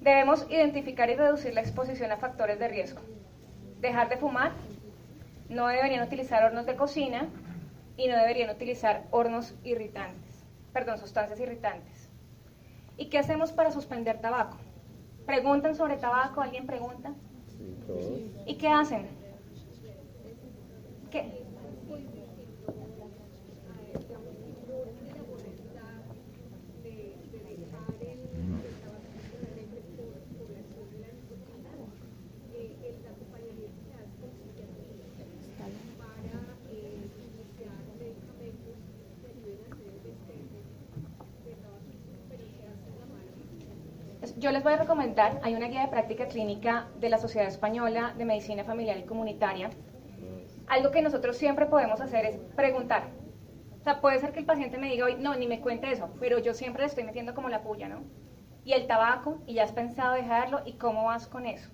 Debemos 0.01 0.45
identificar 0.49 1.09
y 1.09 1.15
reducir 1.15 1.53
la 1.53 1.61
exposición 1.61 2.11
a 2.11 2.17
factores 2.17 2.59
de 2.59 2.67
riesgo. 2.67 3.01
Dejar 3.81 4.09
de 4.09 4.17
fumar, 4.17 4.51
no 5.49 5.67
deberían 5.67 6.05
utilizar 6.05 6.43
hornos 6.43 6.65
de 6.65 6.75
cocina 6.75 7.27
y 7.95 8.07
no 8.07 8.17
deberían 8.17 8.49
utilizar 8.49 9.03
hornos 9.11 9.55
irritantes, 9.63 10.45
perdón, 10.73 10.97
sustancias 10.97 11.39
irritantes. 11.39 12.09
¿Y 12.97 13.07
qué 13.09 13.17
hacemos 13.17 13.51
para 13.51 13.71
suspender 13.71 14.19
tabaco? 14.19 14.57
¿Preguntan 15.25 15.75
sobre 15.75 15.97
tabaco? 15.97 16.41
¿Alguien 16.41 16.65
pregunta? 16.65 17.13
¿Y 18.45 18.55
qué 18.55 18.67
hacen? 18.67 19.07
¿Qué? 21.11 21.47
yo 44.37 44.46
les 44.57 44.63
voy 44.63 44.73
a 44.73 44.77
recomendar, 44.77 45.39
hay 45.43 45.53
una 45.53 45.67
guía 45.67 45.81
de 45.81 45.87
práctica 45.89 46.25
clínica 46.25 46.87
de 46.99 47.09
la 47.09 47.19
Sociedad 47.19 47.47
Española 47.47 48.15
de 48.17 48.25
Medicina 48.25 48.63
Familiar 48.63 48.97
y 48.97 49.03
Comunitaria. 49.03 49.69
Algo 50.65 50.89
que 50.89 51.03
nosotros 51.03 51.37
siempre 51.37 51.67
podemos 51.67 52.01
hacer 52.01 52.25
es 52.25 52.37
preguntar. 52.55 53.03
O 53.79 53.83
sea, 53.83 54.01
puede 54.01 54.17
ser 54.17 54.31
que 54.31 54.39
el 54.39 54.47
paciente 54.47 54.79
me 54.79 54.89
diga 54.89 55.05
hoy, 55.05 55.15
no, 55.19 55.35
ni 55.35 55.45
me 55.45 55.61
cuente 55.61 55.91
eso, 55.91 56.09
pero 56.19 56.39
yo 56.39 56.55
siempre 56.55 56.81
le 56.81 56.87
estoy 56.87 57.03
metiendo 57.03 57.35
como 57.35 57.49
la 57.49 57.61
puya, 57.61 57.87
¿no? 57.87 58.01
Y 58.65 58.73
el 58.73 58.87
tabaco, 58.87 59.43
y 59.45 59.53
ya 59.53 59.63
has 59.63 59.73
pensado 59.73 60.15
dejarlo, 60.15 60.61
¿y 60.65 60.73
cómo 60.73 61.03
vas 61.03 61.27
con 61.27 61.45
eso? 61.45 61.69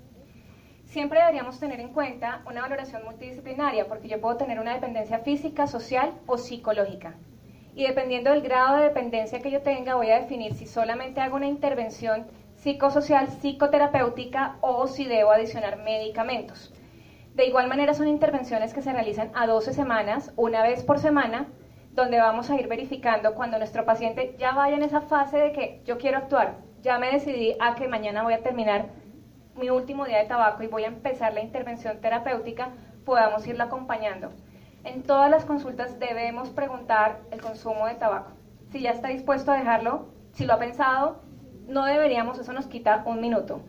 Siempre 0.83 1.19
deberíamos 1.19 1.61
tener 1.61 1.79
en 1.79 1.93
cuenta 1.93 2.41
una 2.45 2.63
valoración 2.63 3.05
multidisciplinaria, 3.05 3.87
porque 3.87 4.09
yo 4.09 4.19
puedo 4.19 4.35
tener 4.35 4.59
una 4.59 4.73
dependencia 4.73 5.19
física, 5.19 5.67
social 5.67 6.11
o 6.25 6.37
psicológica. 6.37 7.15
Y 7.75 7.87
dependiendo 7.87 8.29
del 8.29 8.41
grado 8.41 8.75
de 8.75 8.83
dependencia 8.83 9.41
que 9.41 9.51
yo 9.51 9.61
tenga, 9.61 9.95
voy 9.95 10.11
a 10.11 10.19
definir 10.19 10.53
si 10.53 10.67
solamente 10.67 11.21
hago 11.21 11.37
una 11.37 11.47
intervención 11.47 12.27
psicosocial, 12.63 13.27
psicoterapéutica 13.27 14.55
o 14.61 14.87
si 14.87 15.03
debo 15.03 15.31
adicionar 15.31 15.83
medicamentos. 15.83 16.73
De 17.35 17.45
igual 17.45 17.67
manera 17.67 17.93
son 17.93 18.07
intervenciones 18.07 18.73
que 18.73 18.81
se 18.81 18.93
realizan 18.93 19.31
a 19.35 19.45
12 19.47 19.73
semanas, 19.73 20.31
una 20.37 20.63
vez 20.63 20.81
por 20.81 20.97
semana, 20.97 21.47
donde 21.91 22.19
vamos 22.19 22.49
a 22.49 22.55
ir 22.55 22.69
verificando 22.69 23.35
cuando 23.35 23.57
nuestro 23.57 23.83
paciente 23.83 24.35
ya 24.39 24.53
vaya 24.53 24.77
en 24.77 24.83
esa 24.83 25.01
fase 25.01 25.37
de 25.39 25.51
que 25.51 25.81
yo 25.83 25.97
quiero 25.97 26.19
actuar, 26.19 26.55
ya 26.81 26.97
me 26.99 27.11
decidí 27.11 27.53
a 27.59 27.75
que 27.75 27.89
mañana 27.89 28.23
voy 28.23 28.33
a 28.33 28.43
terminar 28.43 28.85
mi 29.57 29.69
último 29.69 30.05
día 30.05 30.19
de 30.19 30.29
tabaco 30.29 30.63
y 30.63 30.67
voy 30.67 30.85
a 30.85 30.87
empezar 30.87 31.33
la 31.33 31.41
intervención 31.41 31.99
terapéutica, 31.99 32.69
podamos 33.03 33.45
irlo 33.45 33.65
acompañando. 33.65 34.29
En 34.85 35.03
todas 35.03 35.29
las 35.29 35.43
consultas 35.43 35.99
debemos 35.99 36.49
preguntar 36.49 37.19
el 37.31 37.41
consumo 37.41 37.87
de 37.87 37.95
tabaco. 37.95 38.31
Si 38.71 38.79
ya 38.79 38.91
está 38.91 39.09
dispuesto 39.09 39.51
a 39.51 39.57
dejarlo, 39.57 40.07
si 40.31 40.45
lo 40.45 40.53
ha 40.53 40.59
pensado, 40.59 41.22
no 41.67 41.85
deberíamos, 41.85 42.39
eso 42.39 42.53
nos 42.53 42.67
quita 42.67 43.03
un 43.05 43.21
minuto. 43.21 43.61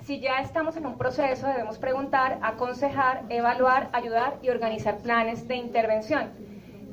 Si 0.00 0.20
ya 0.20 0.38
estamos 0.40 0.76
en 0.76 0.86
un 0.86 0.98
proceso, 0.98 1.48
debemos 1.48 1.78
preguntar, 1.78 2.38
aconsejar, 2.42 3.24
evaluar, 3.28 3.88
ayudar 3.92 4.38
y 4.40 4.50
organizar 4.50 4.98
planes 4.98 5.48
de 5.48 5.56
intervención. 5.56 6.30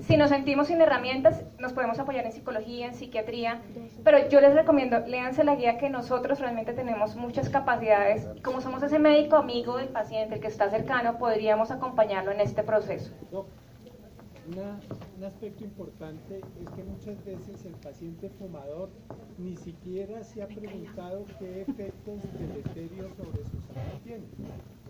Si 0.01 0.17
nos 0.17 0.29
sentimos 0.29 0.67
sin 0.67 0.81
herramientas, 0.81 1.43
nos 1.59 1.71
podemos 1.71 1.99
apoyar 1.99 2.25
en 2.25 2.31
psicología, 2.31 2.87
en 2.87 2.95
psiquiatría, 2.95 3.61
pero 4.03 4.27
yo 4.27 4.41
les 4.41 4.55
recomiendo, 4.55 4.99
léanse 5.05 5.43
la 5.43 5.55
guía 5.55 5.77
que 5.77 5.89
nosotros 5.89 6.39
realmente 6.39 6.73
tenemos 6.73 7.15
muchas 7.15 7.49
capacidades. 7.49 8.27
Como 8.43 8.59
somos 8.59 8.81
ese 8.81 8.97
médico 8.97 9.35
amigo 9.35 9.77
del 9.77 9.89
paciente, 9.89 10.35
el 10.35 10.41
que 10.41 10.47
está 10.47 10.69
cercano, 10.69 11.19
podríamos 11.19 11.69
acompañarlo 11.69 12.31
en 12.31 12.41
este 12.41 12.63
proceso. 12.63 13.13
Un 14.47 15.23
aspecto 15.23 15.63
importante 15.63 16.41
es 16.61 16.69
que 16.71 16.83
muchas 16.83 17.23
veces 17.23 17.65
el 17.65 17.73
paciente 17.75 18.29
fumador 18.29 18.89
ni 19.37 19.55
siquiera 19.55 20.23
se 20.23 20.43
ha 20.43 20.47
preguntado 20.47 21.25
qué 21.39 21.61
efectos 21.61 22.21
deleterios 22.37 23.13
sobre 23.15 23.43
su 23.45 23.61
salud 23.73 24.01
tiene. 24.03 24.25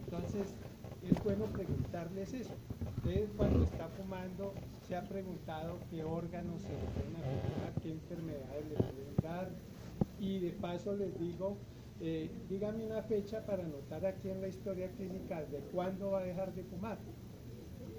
Entonces, 0.06 0.56
es 1.04 1.24
bueno 1.24 1.46
preguntarles 1.46 2.34
eso. 2.34 2.54
Usted 2.98 3.28
cuando 3.38 3.64
está 3.64 3.88
fumando 3.90 4.54
se 4.88 4.96
ha 4.96 5.04
preguntado 5.04 5.78
qué 5.90 6.04
órganos 6.04 6.62
se 6.62 6.70
le 6.70 6.86
pueden 6.94 7.16
afectar, 7.16 7.82
qué 7.82 7.92
enfermedades 7.92 8.70
le 8.70 8.76
pueden 8.76 9.16
dar. 9.22 9.50
Y 10.20 10.40
de 10.40 10.52
paso 10.52 10.96
les 10.96 11.18
digo, 11.20 11.58
eh, 12.02 12.32
dígame 12.50 12.86
una 12.86 13.02
fecha 13.04 13.46
para 13.46 13.64
anotar 13.64 14.06
aquí 14.06 14.30
en 14.30 14.42
la 14.42 14.48
historia 14.48 14.90
clínica 14.92 15.44
de 15.44 15.60
cuándo 15.72 16.12
va 16.12 16.20
a 16.20 16.24
dejar 16.24 16.54
de 16.54 16.64
fumar. 16.64 16.98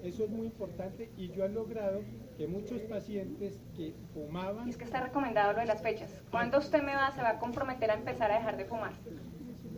Eso 0.05 0.23
es 0.23 0.29
muy 0.29 0.45
importante 0.45 1.09
y 1.17 1.29
yo 1.29 1.45
he 1.45 1.49
logrado 1.49 2.01
que 2.37 2.47
muchos 2.47 2.81
pacientes 2.83 3.59
que 3.75 3.93
fumaban 4.13 4.67
Y 4.67 4.69
es 4.69 4.77
que 4.77 4.83
está 4.83 5.01
recomendado 5.01 5.53
lo 5.53 5.59
de 5.59 5.65
las 5.65 5.81
fechas. 5.81 6.21
¿Cuándo 6.29 6.59
usted 6.59 6.83
me 6.83 6.95
va, 6.95 7.11
se 7.11 7.21
va 7.21 7.31
a 7.31 7.39
comprometer 7.39 7.89
a 7.89 7.95
empezar 7.95 8.31
a 8.31 8.35
dejar 8.35 8.55
de 8.57 8.65
fumar? 8.65 8.93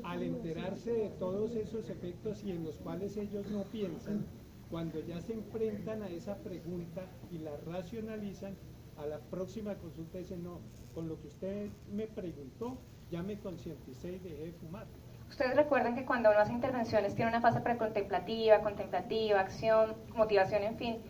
al 0.03 0.23
enterarse 0.23 0.91
de 0.93 1.09
todos 1.09 1.55
esos 1.55 1.89
efectos 1.89 2.41
y 2.43 2.51
en 2.51 2.63
los 2.63 2.77
cuales 2.77 3.17
ellos 3.17 3.45
no 3.51 3.63
piensan, 3.63 4.25
cuando 4.69 5.01
ya 5.01 5.19
se 5.19 5.33
enfrentan 5.33 6.01
a 6.01 6.07
esa 6.07 6.37
pregunta 6.37 7.05
y 7.29 7.39
la 7.39 7.57
racionalizan, 7.57 8.55
a 8.97 9.05
la 9.05 9.19
próxima 9.19 9.75
consulta 9.75 10.17
dicen, 10.17 10.43
no, 10.43 10.61
con 10.95 11.09
lo 11.09 11.19
que 11.19 11.27
usted 11.27 11.69
me 11.91 12.07
preguntó, 12.07 12.77
ya 13.11 13.21
me 13.21 13.37
concienticé 13.39 14.13
y 14.13 14.19
dejé 14.19 14.45
de 14.45 14.53
fumar. 14.53 14.87
Ustedes 15.29 15.55
recuerdan 15.55 15.95
que 15.95 16.05
cuando 16.05 16.29
uno 16.31 16.39
hace 16.39 16.53
intervenciones 16.53 17.15
tiene 17.15 17.29
una 17.29 17.41
fase 17.41 17.59
precontemplativa, 17.61 18.61
contemplativa, 18.61 19.39
acción, 19.39 19.95
motivación, 20.15 20.63
en 20.63 20.77
fin. 20.77 21.01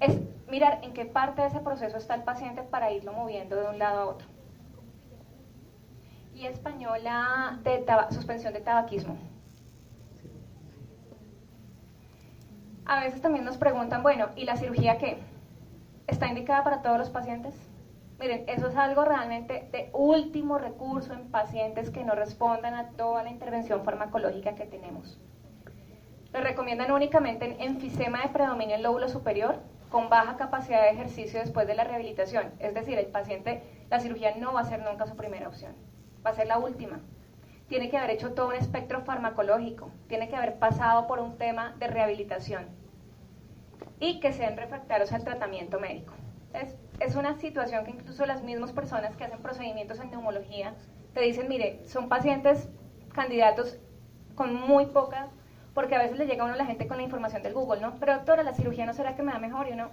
Es 0.00 0.18
mirar 0.48 0.80
en 0.82 0.92
qué 0.92 1.04
parte 1.04 1.42
de 1.42 1.48
ese 1.48 1.60
proceso 1.60 1.96
está 1.96 2.14
el 2.14 2.22
paciente 2.22 2.62
para 2.62 2.92
irlo 2.92 3.12
moviendo 3.12 3.56
de 3.56 3.68
un 3.68 3.78
lado 3.78 4.00
a 4.00 4.06
otro. 4.06 4.26
Y 6.34 6.46
española 6.46 7.58
de 7.64 7.84
suspensión 8.10 8.52
de 8.52 8.60
tabaquismo. 8.60 9.16
A 12.84 13.00
veces 13.00 13.20
también 13.20 13.44
nos 13.44 13.56
preguntan, 13.56 14.02
bueno, 14.02 14.28
¿y 14.36 14.44
la 14.44 14.56
cirugía 14.56 14.96
qué? 14.96 15.18
¿Está 16.06 16.28
indicada 16.28 16.62
para 16.62 16.82
todos 16.82 16.98
los 16.98 17.10
pacientes? 17.10 17.54
Miren, 18.18 18.44
eso 18.48 18.68
es 18.68 18.76
algo 18.76 19.04
realmente 19.04 19.68
de 19.72 19.90
último 19.92 20.56
recurso 20.56 21.12
en 21.12 21.30
pacientes 21.30 21.90
que 21.90 22.02
no 22.02 22.14
respondan 22.14 22.74
a 22.74 22.90
toda 22.92 23.22
la 23.22 23.30
intervención 23.30 23.84
farmacológica 23.84 24.54
que 24.54 24.64
tenemos. 24.64 25.18
Lo 26.32 26.40
recomiendan 26.40 26.92
únicamente 26.92 27.44
en 27.44 27.60
enfisema 27.60 28.22
de 28.22 28.30
predominio 28.30 28.76
en 28.76 28.82
lóbulo 28.82 29.08
superior 29.08 29.60
con 29.90 30.08
baja 30.08 30.36
capacidad 30.36 30.82
de 30.82 30.90
ejercicio 30.90 31.40
después 31.40 31.66
de 31.66 31.74
la 31.74 31.84
rehabilitación. 31.84 32.52
Es 32.58 32.74
decir, 32.74 32.98
el 32.98 33.06
paciente, 33.06 33.62
la 33.90 34.00
cirugía 34.00 34.34
no 34.36 34.52
va 34.52 34.60
a 34.60 34.64
ser 34.64 34.82
nunca 34.82 35.06
su 35.06 35.16
primera 35.16 35.48
opción, 35.48 35.74
va 36.24 36.30
a 36.30 36.34
ser 36.34 36.46
la 36.46 36.58
última. 36.58 37.00
Tiene 37.68 37.90
que 37.90 37.98
haber 37.98 38.10
hecho 38.10 38.32
todo 38.32 38.48
un 38.48 38.54
espectro 38.54 39.02
farmacológico, 39.02 39.90
tiene 40.08 40.28
que 40.28 40.36
haber 40.36 40.58
pasado 40.58 41.06
por 41.06 41.20
un 41.20 41.36
tema 41.36 41.74
de 41.78 41.88
rehabilitación 41.88 42.66
y 44.00 44.20
que 44.20 44.32
sean 44.32 44.56
refractarios 44.56 45.12
al 45.12 45.24
tratamiento 45.24 45.80
médico. 45.80 46.14
Es, 46.52 46.76
es 47.00 47.14
una 47.14 47.38
situación 47.38 47.84
que 47.84 47.90
incluso 47.92 48.26
las 48.26 48.42
mismas 48.42 48.72
personas 48.72 49.16
que 49.16 49.24
hacen 49.24 49.40
procedimientos 49.40 50.00
en 50.00 50.10
neumología 50.10 50.74
te 51.14 51.20
dicen, 51.20 51.48
mire, 51.48 51.80
son 51.86 52.08
pacientes 52.08 52.68
candidatos 53.12 53.78
con 54.34 54.54
muy 54.54 54.86
poca, 54.86 55.28
porque 55.74 55.94
a 55.94 55.98
veces 55.98 56.18
le 56.18 56.26
llega 56.26 56.42
a 56.42 56.46
uno 56.46 56.56
la 56.56 56.66
gente 56.66 56.86
con 56.86 56.96
la 56.96 57.02
información 57.02 57.42
del 57.42 57.54
Google, 57.54 57.80
¿no? 57.80 57.94
Pero 57.98 58.14
doctora, 58.14 58.42
¿la 58.42 58.54
cirugía 58.54 58.86
no 58.86 58.94
será 58.94 59.14
que 59.16 59.22
me 59.22 59.32
da 59.32 59.38
mejor? 59.38 59.68
Y 59.68 59.72
uno, 59.72 59.90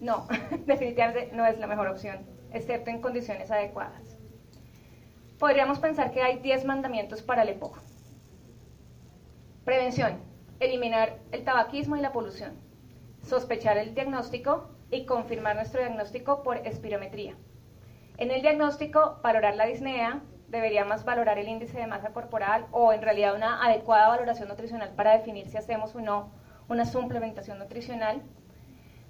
no, 0.00 0.26
definitivamente 0.66 1.30
no 1.34 1.46
es 1.46 1.58
la 1.58 1.66
mejor 1.66 1.88
opción, 1.88 2.18
excepto 2.52 2.90
en 2.90 3.00
condiciones 3.00 3.50
adecuadas. 3.50 4.18
Podríamos 5.38 5.78
pensar 5.78 6.10
que 6.10 6.22
hay 6.22 6.38
10 6.38 6.64
mandamientos 6.64 7.22
para 7.22 7.42
el 7.42 7.50
EPOC. 7.50 7.78
Prevención, 9.64 10.18
eliminar 10.58 11.18
el 11.32 11.44
tabaquismo 11.44 11.96
y 11.96 12.00
la 12.00 12.12
polución 12.12 12.70
sospechar 13.22 13.78
el 13.78 13.94
diagnóstico 13.94 14.68
y 14.90 15.06
confirmar 15.06 15.56
nuestro 15.56 15.80
diagnóstico 15.80 16.42
por 16.42 16.58
espirometría. 16.66 17.36
En 18.18 18.30
el 18.30 18.42
diagnóstico, 18.42 19.18
valorar 19.22 19.56
la 19.56 19.66
disnea, 19.66 20.20
deberíamos 20.48 21.04
valorar 21.04 21.38
el 21.38 21.48
índice 21.48 21.78
de 21.78 21.86
masa 21.86 22.10
corporal 22.10 22.66
o 22.72 22.92
en 22.92 23.02
realidad 23.02 23.34
una 23.34 23.64
adecuada 23.64 24.08
valoración 24.08 24.48
nutricional 24.48 24.90
para 24.96 25.16
definir 25.16 25.48
si 25.48 25.56
hacemos 25.56 25.94
o 25.94 26.00
no 26.00 26.32
una 26.68 26.84
suplementación 26.84 27.58
nutricional, 27.58 28.22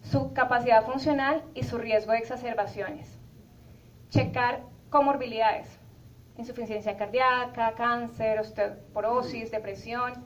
su 0.03 0.33
capacidad 0.33 0.85
funcional 0.85 1.43
y 1.55 1.65
su 1.65 1.79
riesgo 1.79 2.13
de 2.13 2.19
exacerbaciones. 2.19 3.19
Checar 4.09 4.63
comorbilidades, 4.91 5.79
insuficiencia 6.37 6.97
cardíaca, 6.97 7.75
cáncer, 7.75 8.39
osteoporosis, 8.41 9.51
depresión, 9.51 10.25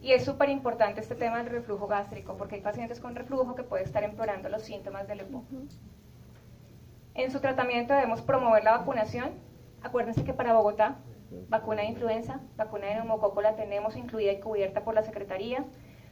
y 0.00 0.12
es 0.12 0.24
súper 0.24 0.48
importante 0.50 1.00
este 1.00 1.14
tema 1.14 1.38
del 1.38 1.50
reflujo 1.50 1.86
gástrico, 1.86 2.36
porque 2.36 2.56
hay 2.56 2.60
pacientes 2.60 3.00
con 3.00 3.14
reflujo 3.14 3.54
que 3.54 3.62
pueden 3.62 3.86
estar 3.86 4.04
empeorando 4.04 4.48
los 4.48 4.62
síntomas 4.62 5.08
del 5.08 5.20
EPOC. 5.20 5.44
En 7.14 7.30
su 7.30 7.40
tratamiento 7.40 7.94
debemos 7.94 8.20
promover 8.20 8.62
la 8.62 8.78
vacunación. 8.78 9.30
Acuérdense 9.82 10.22
que 10.22 10.34
para 10.34 10.52
Bogotá, 10.52 10.98
vacuna 11.48 11.82
de 11.82 11.88
influenza, 11.88 12.40
vacuna 12.56 12.86
de 12.86 12.94
neumococo 12.96 13.40
la 13.40 13.56
tenemos 13.56 13.96
incluida 13.96 14.32
y 14.32 14.40
cubierta 14.40 14.84
por 14.84 14.94
la 14.94 15.02
Secretaría. 15.02 15.64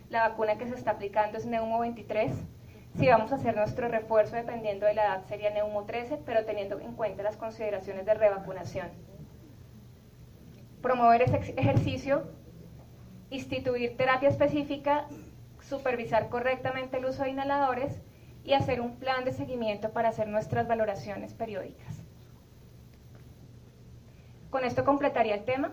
La 0.08 0.28
vacuna 0.28 0.56
que 0.56 0.66
se 0.66 0.74
está 0.74 0.92
aplicando 0.92 1.38
es 1.38 1.46
Neumo 1.46 1.80
23. 1.80 2.32
Si 2.96 3.08
vamos 3.08 3.32
a 3.32 3.36
hacer 3.36 3.56
nuestro 3.56 3.88
refuerzo 3.88 4.36
dependiendo 4.36 4.86
de 4.86 4.94
la 4.94 5.04
edad 5.04 5.24
sería 5.26 5.50
Neumo 5.50 5.84
13, 5.84 6.18
pero 6.24 6.44
teniendo 6.44 6.80
en 6.80 6.94
cuenta 6.94 7.22
las 7.22 7.36
consideraciones 7.36 8.06
de 8.06 8.14
revacunación. 8.14 8.88
Promover 10.80 11.22
ese 11.22 11.54
ejercicio 11.56 12.24
instituir 13.34 13.96
terapia 13.96 14.28
específica, 14.28 15.06
supervisar 15.60 16.28
correctamente 16.28 16.98
el 16.98 17.06
uso 17.06 17.24
de 17.24 17.30
inhaladores 17.30 18.00
y 18.44 18.52
hacer 18.52 18.80
un 18.80 18.96
plan 18.96 19.24
de 19.24 19.32
seguimiento 19.32 19.90
para 19.90 20.10
hacer 20.10 20.28
nuestras 20.28 20.68
valoraciones 20.68 21.32
periódicas. 21.32 22.02
Con 24.50 24.64
esto 24.64 24.84
completaría 24.84 25.34
el 25.34 25.44
tema. 25.44 25.72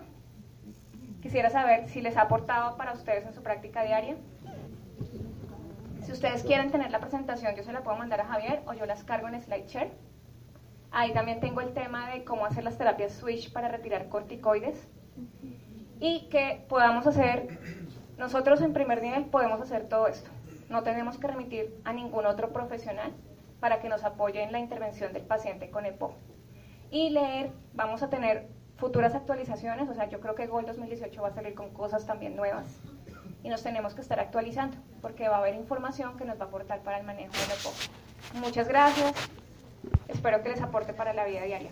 Quisiera 1.20 1.50
saber 1.50 1.88
si 1.88 2.00
les 2.00 2.16
ha 2.16 2.22
aportado 2.22 2.76
para 2.76 2.92
ustedes 2.92 3.24
en 3.26 3.34
su 3.34 3.42
práctica 3.42 3.84
diaria. 3.84 4.16
Si 6.02 6.10
ustedes 6.10 6.42
quieren 6.42 6.72
tener 6.72 6.90
la 6.90 6.98
presentación, 6.98 7.54
yo 7.54 7.62
se 7.62 7.72
la 7.72 7.82
puedo 7.82 7.96
mandar 7.96 8.20
a 8.20 8.24
Javier 8.24 8.62
o 8.66 8.72
yo 8.72 8.86
las 8.86 9.04
cargo 9.04 9.28
en 9.28 9.40
SlideShare. 9.40 9.92
Ahí 10.90 11.12
también 11.12 11.38
tengo 11.38 11.60
el 11.60 11.72
tema 11.74 12.10
de 12.10 12.24
cómo 12.24 12.44
hacer 12.44 12.64
las 12.64 12.76
terapias 12.76 13.12
switch 13.12 13.52
para 13.52 13.68
retirar 13.68 14.08
corticoides 14.08 14.88
y 16.02 16.22
que 16.22 16.64
podamos 16.68 17.06
hacer, 17.06 17.46
nosotros 18.18 18.60
en 18.60 18.72
primer 18.72 19.00
nivel 19.00 19.26
podemos 19.26 19.60
hacer 19.60 19.88
todo 19.88 20.08
esto. 20.08 20.28
No 20.68 20.82
tenemos 20.82 21.16
que 21.16 21.28
remitir 21.28 21.80
a 21.84 21.92
ningún 21.92 22.26
otro 22.26 22.52
profesional 22.52 23.12
para 23.60 23.80
que 23.80 23.88
nos 23.88 24.02
apoye 24.02 24.42
en 24.42 24.50
la 24.50 24.58
intervención 24.58 25.12
del 25.12 25.22
paciente 25.22 25.70
con 25.70 25.86
EPO. 25.86 26.12
Y 26.90 27.10
leer, 27.10 27.52
vamos 27.72 28.02
a 28.02 28.10
tener 28.10 28.48
futuras 28.78 29.14
actualizaciones, 29.14 29.88
o 29.88 29.94
sea, 29.94 30.08
yo 30.08 30.18
creo 30.18 30.34
que 30.34 30.48
Gol 30.48 30.66
2018 30.66 31.22
va 31.22 31.28
a 31.28 31.34
salir 31.34 31.54
con 31.54 31.70
cosas 31.70 32.04
también 32.04 32.34
nuevas 32.34 32.64
y 33.44 33.48
nos 33.48 33.62
tenemos 33.62 33.94
que 33.94 34.00
estar 34.00 34.18
actualizando 34.18 34.76
porque 35.00 35.28
va 35.28 35.36
a 35.36 35.38
haber 35.38 35.54
información 35.54 36.16
que 36.16 36.24
nos 36.24 36.36
va 36.40 36.46
a 36.46 36.48
aportar 36.48 36.80
para 36.80 36.98
el 36.98 37.06
manejo 37.06 37.32
del 37.32 37.58
EPO. 37.60 38.40
Muchas 38.44 38.66
gracias, 38.66 39.12
espero 40.08 40.42
que 40.42 40.48
les 40.48 40.62
aporte 40.62 40.94
para 40.94 41.12
la 41.14 41.24
vida 41.24 41.42
diaria. 41.42 41.70